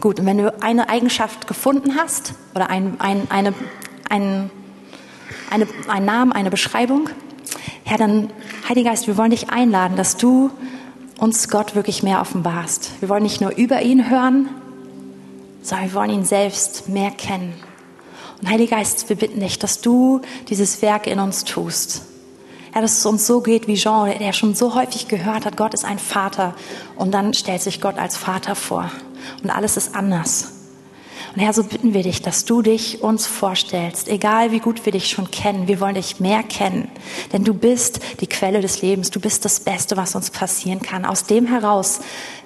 Gut, 0.04 0.20
und 0.20 0.26
wenn 0.26 0.36
du 0.36 0.62
eine 0.62 0.90
Eigenschaft 0.90 1.46
gefunden 1.46 1.96
hast 1.96 2.34
oder 2.54 2.68
ein, 2.68 3.00
ein, 3.00 3.26
eine, 3.30 3.54
ein, 4.10 4.50
eine, 5.48 5.66
einen 5.88 6.04
Namen, 6.04 6.30
eine 6.30 6.50
Beschreibung, 6.50 7.08
Herr, 7.84 7.96
dann, 7.96 8.28
Heiliger 8.68 8.90
Geist, 8.90 9.06
wir 9.06 9.16
wollen 9.16 9.30
dich 9.30 9.48
einladen, 9.48 9.96
dass 9.96 10.18
du 10.18 10.50
uns 11.18 11.48
Gott 11.48 11.74
wirklich 11.74 12.02
mehr 12.02 12.20
offenbarst. 12.20 12.90
Wir 13.00 13.08
wollen 13.08 13.22
nicht 13.22 13.40
nur 13.40 13.56
über 13.56 13.80
ihn 13.80 14.10
hören, 14.10 14.50
sondern 15.62 15.88
wir 15.88 15.94
wollen 15.94 16.10
ihn 16.10 16.24
selbst 16.26 16.86
mehr 16.86 17.10
kennen. 17.10 17.54
Und 18.42 18.50
Heiliger 18.50 18.76
Geist, 18.76 19.08
wir 19.08 19.16
bitten 19.16 19.40
dich, 19.40 19.58
dass 19.58 19.80
du 19.80 20.20
dieses 20.50 20.82
Werk 20.82 21.06
in 21.06 21.18
uns 21.18 21.44
tust. 21.44 22.02
Ja, 22.74 22.82
dass 22.82 22.98
es 22.98 23.06
uns 23.06 23.26
so 23.26 23.40
geht 23.40 23.68
wie 23.68 23.76
Jean, 23.76 24.18
der 24.18 24.34
schon 24.34 24.54
so 24.54 24.74
häufig 24.74 25.08
gehört 25.08 25.46
hat, 25.46 25.56
Gott 25.56 25.72
ist 25.72 25.86
ein 25.86 25.98
Vater. 25.98 26.54
Und 26.94 27.12
dann 27.12 27.32
stellt 27.32 27.62
sich 27.62 27.80
Gott 27.80 27.96
als 27.96 28.18
Vater 28.18 28.54
vor 28.54 28.90
und 29.42 29.50
alles 29.50 29.76
ist 29.76 29.94
anders. 29.94 30.52
Und 31.34 31.40
Herr, 31.40 31.52
so 31.52 31.64
bitten 31.64 31.94
wir 31.94 32.04
dich, 32.04 32.22
dass 32.22 32.44
du 32.44 32.62
dich 32.62 33.02
uns 33.02 33.26
vorstellst, 33.26 34.08
egal 34.08 34.52
wie 34.52 34.60
gut 34.60 34.84
wir 34.86 34.92
dich 34.92 35.08
schon 35.08 35.32
kennen, 35.32 35.66
wir 35.66 35.80
wollen 35.80 35.96
dich 35.96 36.20
mehr 36.20 36.44
kennen, 36.44 36.88
denn 37.32 37.42
du 37.42 37.54
bist 37.54 37.98
die 38.20 38.28
Quelle 38.28 38.60
des 38.60 38.82
Lebens, 38.82 39.10
du 39.10 39.18
bist 39.18 39.44
das 39.44 39.58
Beste, 39.58 39.96
was 39.96 40.14
uns 40.14 40.30
passieren 40.30 40.80
kann. 40.80 41.04
Aus 41.04 41.24
dem 41.24 41.46
heraus 41.46 42.00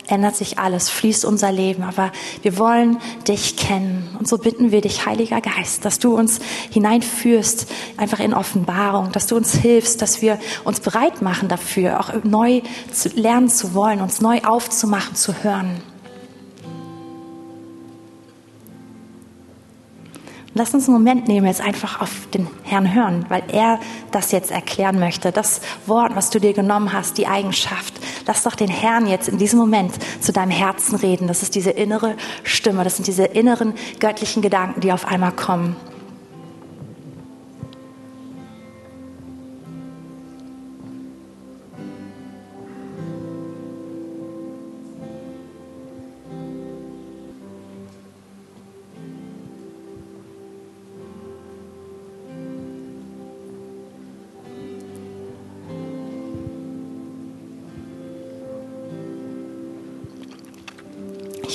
ändert 0.06 0.36
sich 0.36 0.58
alles, 0.58 0.88
fließt 0.88 1.26
unser 1.26 1.52
Leben, 1.52 1.82
aber 1.82 2.12
wir 2.40 2.56
wollen 2.56 2.98
dich 3.26 3.56
kennen. 3.56 4.16
Und 4.18 4.26
so 4.26 4.38
bitten 4.38 4.72
wir 4.72 4.80
dich, 4.80 5.04
Heiliger 5.04 5.42
Geist, 5.42 5.84
dass 5.84 5.98
du 5.98 6.16
uns 6.16 6.40
hineinführst, 6.70 7.66
einfach 7.98 8.20
in 8.20 8.32
Offenbarung, 8.32 9.12
dass 9.12 9.26
du 9.26 9.36
uns 9.36 9.54
hilfst, 9.54 10.00
dass 10.00 10.22
wir 10.22 10.38
uns 10.64 10.80
bereit 10.80 11.20
machen 11.20 11.48
dafür, 11.48 12.00
auch 12.00 12.24
neu 12.24 12.62
lernen 13.14 13.50
zu 13.50 13.74
wollen, 13.74 14.00
uns 14.00 14.22
neu 14.22 14.40
aufzumachen, 14.44 15.14
zu 15.14 15.42
hören. 15.42 15.82
Lass 20.58 20.74
uns 20.74 20.88
einen 20.88 20.94
Moment 20.94 21.28
nehmen, 21.28 21.46
jetzt 21.46 21.60
einfach 21.60 22.00
auf 22.00 22.26
den 22.34 22.48
Herrn 22.64 22.92
hören, 22.92 23.26
weil 23.28 23.44
er 23.52 23.78
das 24.10 24.32
jetzt 24.32 24.50
erklären 24.50 24.98
möchte. 24.98 25.30
Das 25.30 25.60
Wort, 25.86 26.16
was 26.16 26.30
du 26.30 26.40
dir 26.40 26.52
genommen 26.52 26.92
hast, 26.92 27.16
die 27.16 27.28
Eigenschaft. 27.28 27.94
Lass 28.26 28.42
doch 28.42 28.56
den 28.56 28.66
Herrn 28.66 29.06
jetzt 29.06 29.28
in 29.28 29.38
diesem 29.38 29.60
Moment 29.60 29.92
zu 30.20 30.32
deinem 30.32 30.50
Herzen 30.50 30.96
reden. 30.96 31.28
Das 31.28 31.44
ist 31.44 31.54
diese 31.54 31.70
innere 31.70 32.16
Stimme, 32.42 32.82
das 32.82 32.96
sind 32.96 33.06
diese 33.06 33.24
inneren 33.24 33.72
göttlichen 34.00 34.42
Gedanken, 34.42 34.80
die 34.80 34.90
auf 34.90 35.06
einmal 35.06 35.30
kommen. 35.30 35.76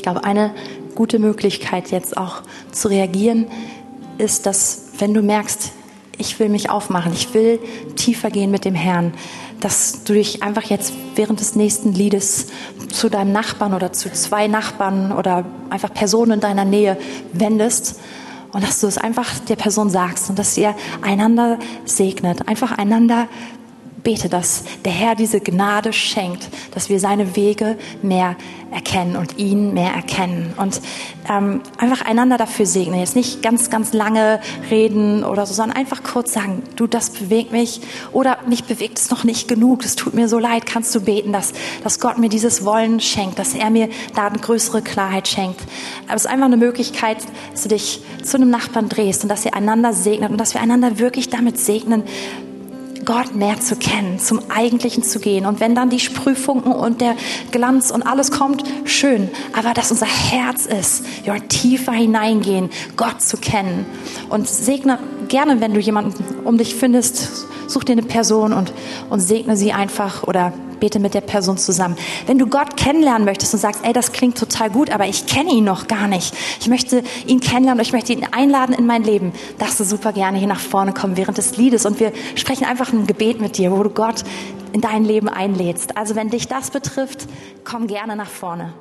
Ich 0.03 0.05
glaube, 0.05 0.25
eine 0.25 0.53
gute 0.95 1.17
Möglichkeit 1.17 1.89
jetzt 1.91 2.17
auch 2.17 2.41
zu 2.73 2.89
reagieren 2.89 3.47
ist, 4.17 4.45
dass 4.45 4.89
wenn 4.97 5.13
du 5.13 5.21
merkst, 5.21 5.71
ich 6.17 6.37
will 6.41 6.49
mich 6.49 6.69
aufmachen, 6.69 7.13
ich 7.13 7.33
will 7.33 7.57
tiefer 7.95 8.29
gehen 8.29 8.51
mit 8.51 8.65
dem 8.65 8.75
Herrn, 8.75 9.13
dass 9.61 10.03
du 10.03 10.11
dich 10.11 10.43
einfach 10.43 10.63
jetzt 10.63 10.91
während 11.15 11.39
des 11.39 11.55
nächsten 11.55 11.93
Liedes 11.93 12.47
zu 12.91 13.07
deinem 13.07 13.31
Nachbarn 13.31 13.73
oder 13.73 13.93
zu 13.93 14.11
zwei 14.11 14.47
Nachbarn 14.47 15.13
oder 15.13 15.45
einfach 15.69 15.93
Personen 15.93 16.33
in 16.33 16.39
deiner 16.41 16.65
Nähe 16.65 16.97
wendest 17.31 17.97
und 18.51 18.61
dass 18.61 18.81
du 18.81 18.87
es 18.87 18.97
einfach 18.97 19.39
der 19.39 19.55
Person 19.55 19.89
sagst 19.89 20.29
und 20.29 20.37
dass 20.37 20.57
ihr 20.57 20.75
einander 21.01 21.59
segnet, 21.85 22.45
einfach 22.49 22.77
einander 22.77 23.29
bete, 24.03 24.29
dass 24.29 24.63
der 24.85 24.91
Herr 24.91 25.15
diese 25.15 25.39
Gnade 25.39 25.93
schenkt, 25.93 26.49
dass 26.71 26.89
wir 26.89 26.99
seine 26.99 27.35
Wege 27.35 27.77
mehr 28.01 28.35
erkennen 28.71 29.15
und 29.15 29.37
ihn 29.37 29.73
mehr 29.73 29.91
erkennen 29.93 30.53
und 30.57 30.81
ähm, 31.29 31.61
einfach 31.77 32.05
einander 32.05 32.37
dafür 32.37 32.65
segnen. 32.65 32.99
Jetzt 32.99 33.15
nicht 33.15 33.41
ganz, 33.41 33.69
ganz 33.69 33.93
lange 33.93 34.39
reden 34.69 35.23
oder 35.23 35.45
so, 35.45 35.53
sondern 35.53 35.77
einfach 35.77 36.03
kurz 36.03 36.33
sagen, 36.33 36.63
du, 36.75 36.87
das 36.87 37.11
bewegt 37.11 37.51
mich 37.51 37.81
oder 38.11 38.39
mich 38.47 38.63
bewegt 38.63 38.97
es 38.99 39.09
noch 39.11 39.23
nicht 39.23 39.47
genug, 39.47 39.85
es 39.85 39.95
tut 39.95 40.13
mir 40.13 40.27
so 40.27 40.39
leid, 40.39 40.65
kannst 40.65 40.93
du 40.95 41.01
beten, 41.01 41.31
dass, 41.31 41.53
dass 41.83 41.99
Gott 41.99 42.17
mir 42.17 42.29
dieses 42.29 42.65
Wollen 42.65 42.99
schenkt, 42.99 43.39
dass 43.39 43.53
er 43.53 43.69
mir 43.69 43.89
da 44.15 44.27
eine 44.27 44.39
größere 44.39 44.81
Klarheit 44.81 45.27
schenkt. 45.27 45.61
Aber 46.07 46.15
es 46.15 46.25
ist 46.25 46.31
einfach 46.31 46.47
eine 46.47 46.57
Möglichkeit, 46.57 47.17
dass 47.51 47.63
du 47.63 47.69
dich 47.69 48.01
zu 48.23 48.37
einem 48.37 48.49
Nachbarn 48.49 48.89
drehst 48.89 49.23
und 49.23 49.29
dass 49.29 49.45
ihr 49.45 49.53
einander 49.53 49.93
segnet 49.93 50.31
und 50.31 50.37
dass 50.37 50.53
wir 50.53 50.61
einander 50.61 50.97
wirklich 50.99 51.29
damit 51.29 51.59
segnen, 51.59 52.03
Gott 53.05 53.35
mehr 53.35 53.59
zu 53.59 53.75
kennen, 53.75 54.19
zum 54.19 54.39
Eigentlichen 54.49 55.03
zu 55.03 55.19
gehen. 55.19 55.45
Und 55.45 55.59
wenn 55.59 55.75
dann 55.75 55.89
die 55.89 55.99
Sprühfunken 55.99 56.71
und 56.71 57.01
der 57.01 57.15
Glanz 57.51 57.91
und 57.91 58.03
alles 58.03 58.31
kommt, 58.31 58.63
schön. 58.85 59.29
Aber 59.57 59.73
dass 59.73 59.91
unser 59.91 60.05
Herz 60.05 60.65
ist, 60.65 61.05
ja, 61.25 61.37
tiefer 61.39 61.93
hineingehen, 61.93 62.69
Gott 62.95 63.21
zu 63.21 63.37
kennen. 63.37 63.85
Und 64.29 64.47
segne 64.47 64.99
gerne, 65.27 65.61
wenn 65.61 65.73
du 65.73 65.79
jemanden 65.79 66.13
um 66.43 66.57
dich 66.57 66.75
findest, 66.75 67.47
such 67.67 67.83
dir 67.83 67.93
eine 67.93 68.03
Person 68.03 68.53
und, 68.53 68.73
und 69.09 69.19
segne 69.19 69.57
sie 69.57 69.73
einfach 69.73 70.23
oder 70.23 70.53
bete 70.83 70.99
mit 70.99 71.13
der 71.13 71.21
Person 71.21 71.57
zusammen. 71.57 71.95
Wenn 72.25 72.37
du 72.37 72.45
Gott 72.45 72.75
kennenlernen 72.75 73.23
möchtest 73.23 73.53
und 73.53 73.61
sagst, 73.61 73.85
ey, 73.85 73.93
das 73.93 74.11
klingt 74.11 74.37
total 74.37 74.69
gut, 74.69 74.89
aber 74.89 75.07
ich 75.07 75.27
kenne 75.27 75.51
ihn 75.51 75.63
noch 75.63 75.87
gar 75.87 76.09
nicht. 76.09 76.35
Ich 76.59 76.67
möchte 76.67 77.03
ihn 77.25 77.39
kennenlernen 77.39 77.79
und 77.79 77.87
ich 77.87 77.93
möchte 77.93 78.11
ihn 78.11 78.27
einladen 78.33 78.75
in 78.75 78.85
mein 78.85 79.03
Leben. 79.03 79.31
Darfst 79.59 79.79
du 79.79 79.85
super 79.85 80.11
gerne 80.11 80.39
hier 80.39 80.47
nach 80.47 80.59
vorne 80.59 80.93
kommen 80.93 81.15
während 81.15 81.37
des 81.37 81.55
Liedes 81.55 81.85
und 81.85 82.01
wir 82.01 82.11
sprechen 82.35 82.65
einfach 82.65 82.91
ein 82.91 83.07
Gebet 83.07 83.39
mit 83.39 83.57
dir, 83.57 83.71
wo 83.71 83.81
du 83.81 83.91
Gott 83.91 84.25
in 84.73 84.81
dein 84.81 85.05
Leben 85.05 85.29
einlädst. 85.29 85.95
Also 85.95 86.17
wenn 86.17 86.29
dich 86.29 86.49
das 86.49 86.69
betrifft, 86.69 87.27
komm 87.63 87.87
gerne 87.87 88.17
nach 88.17 88.29
vorne. 88.29 88.73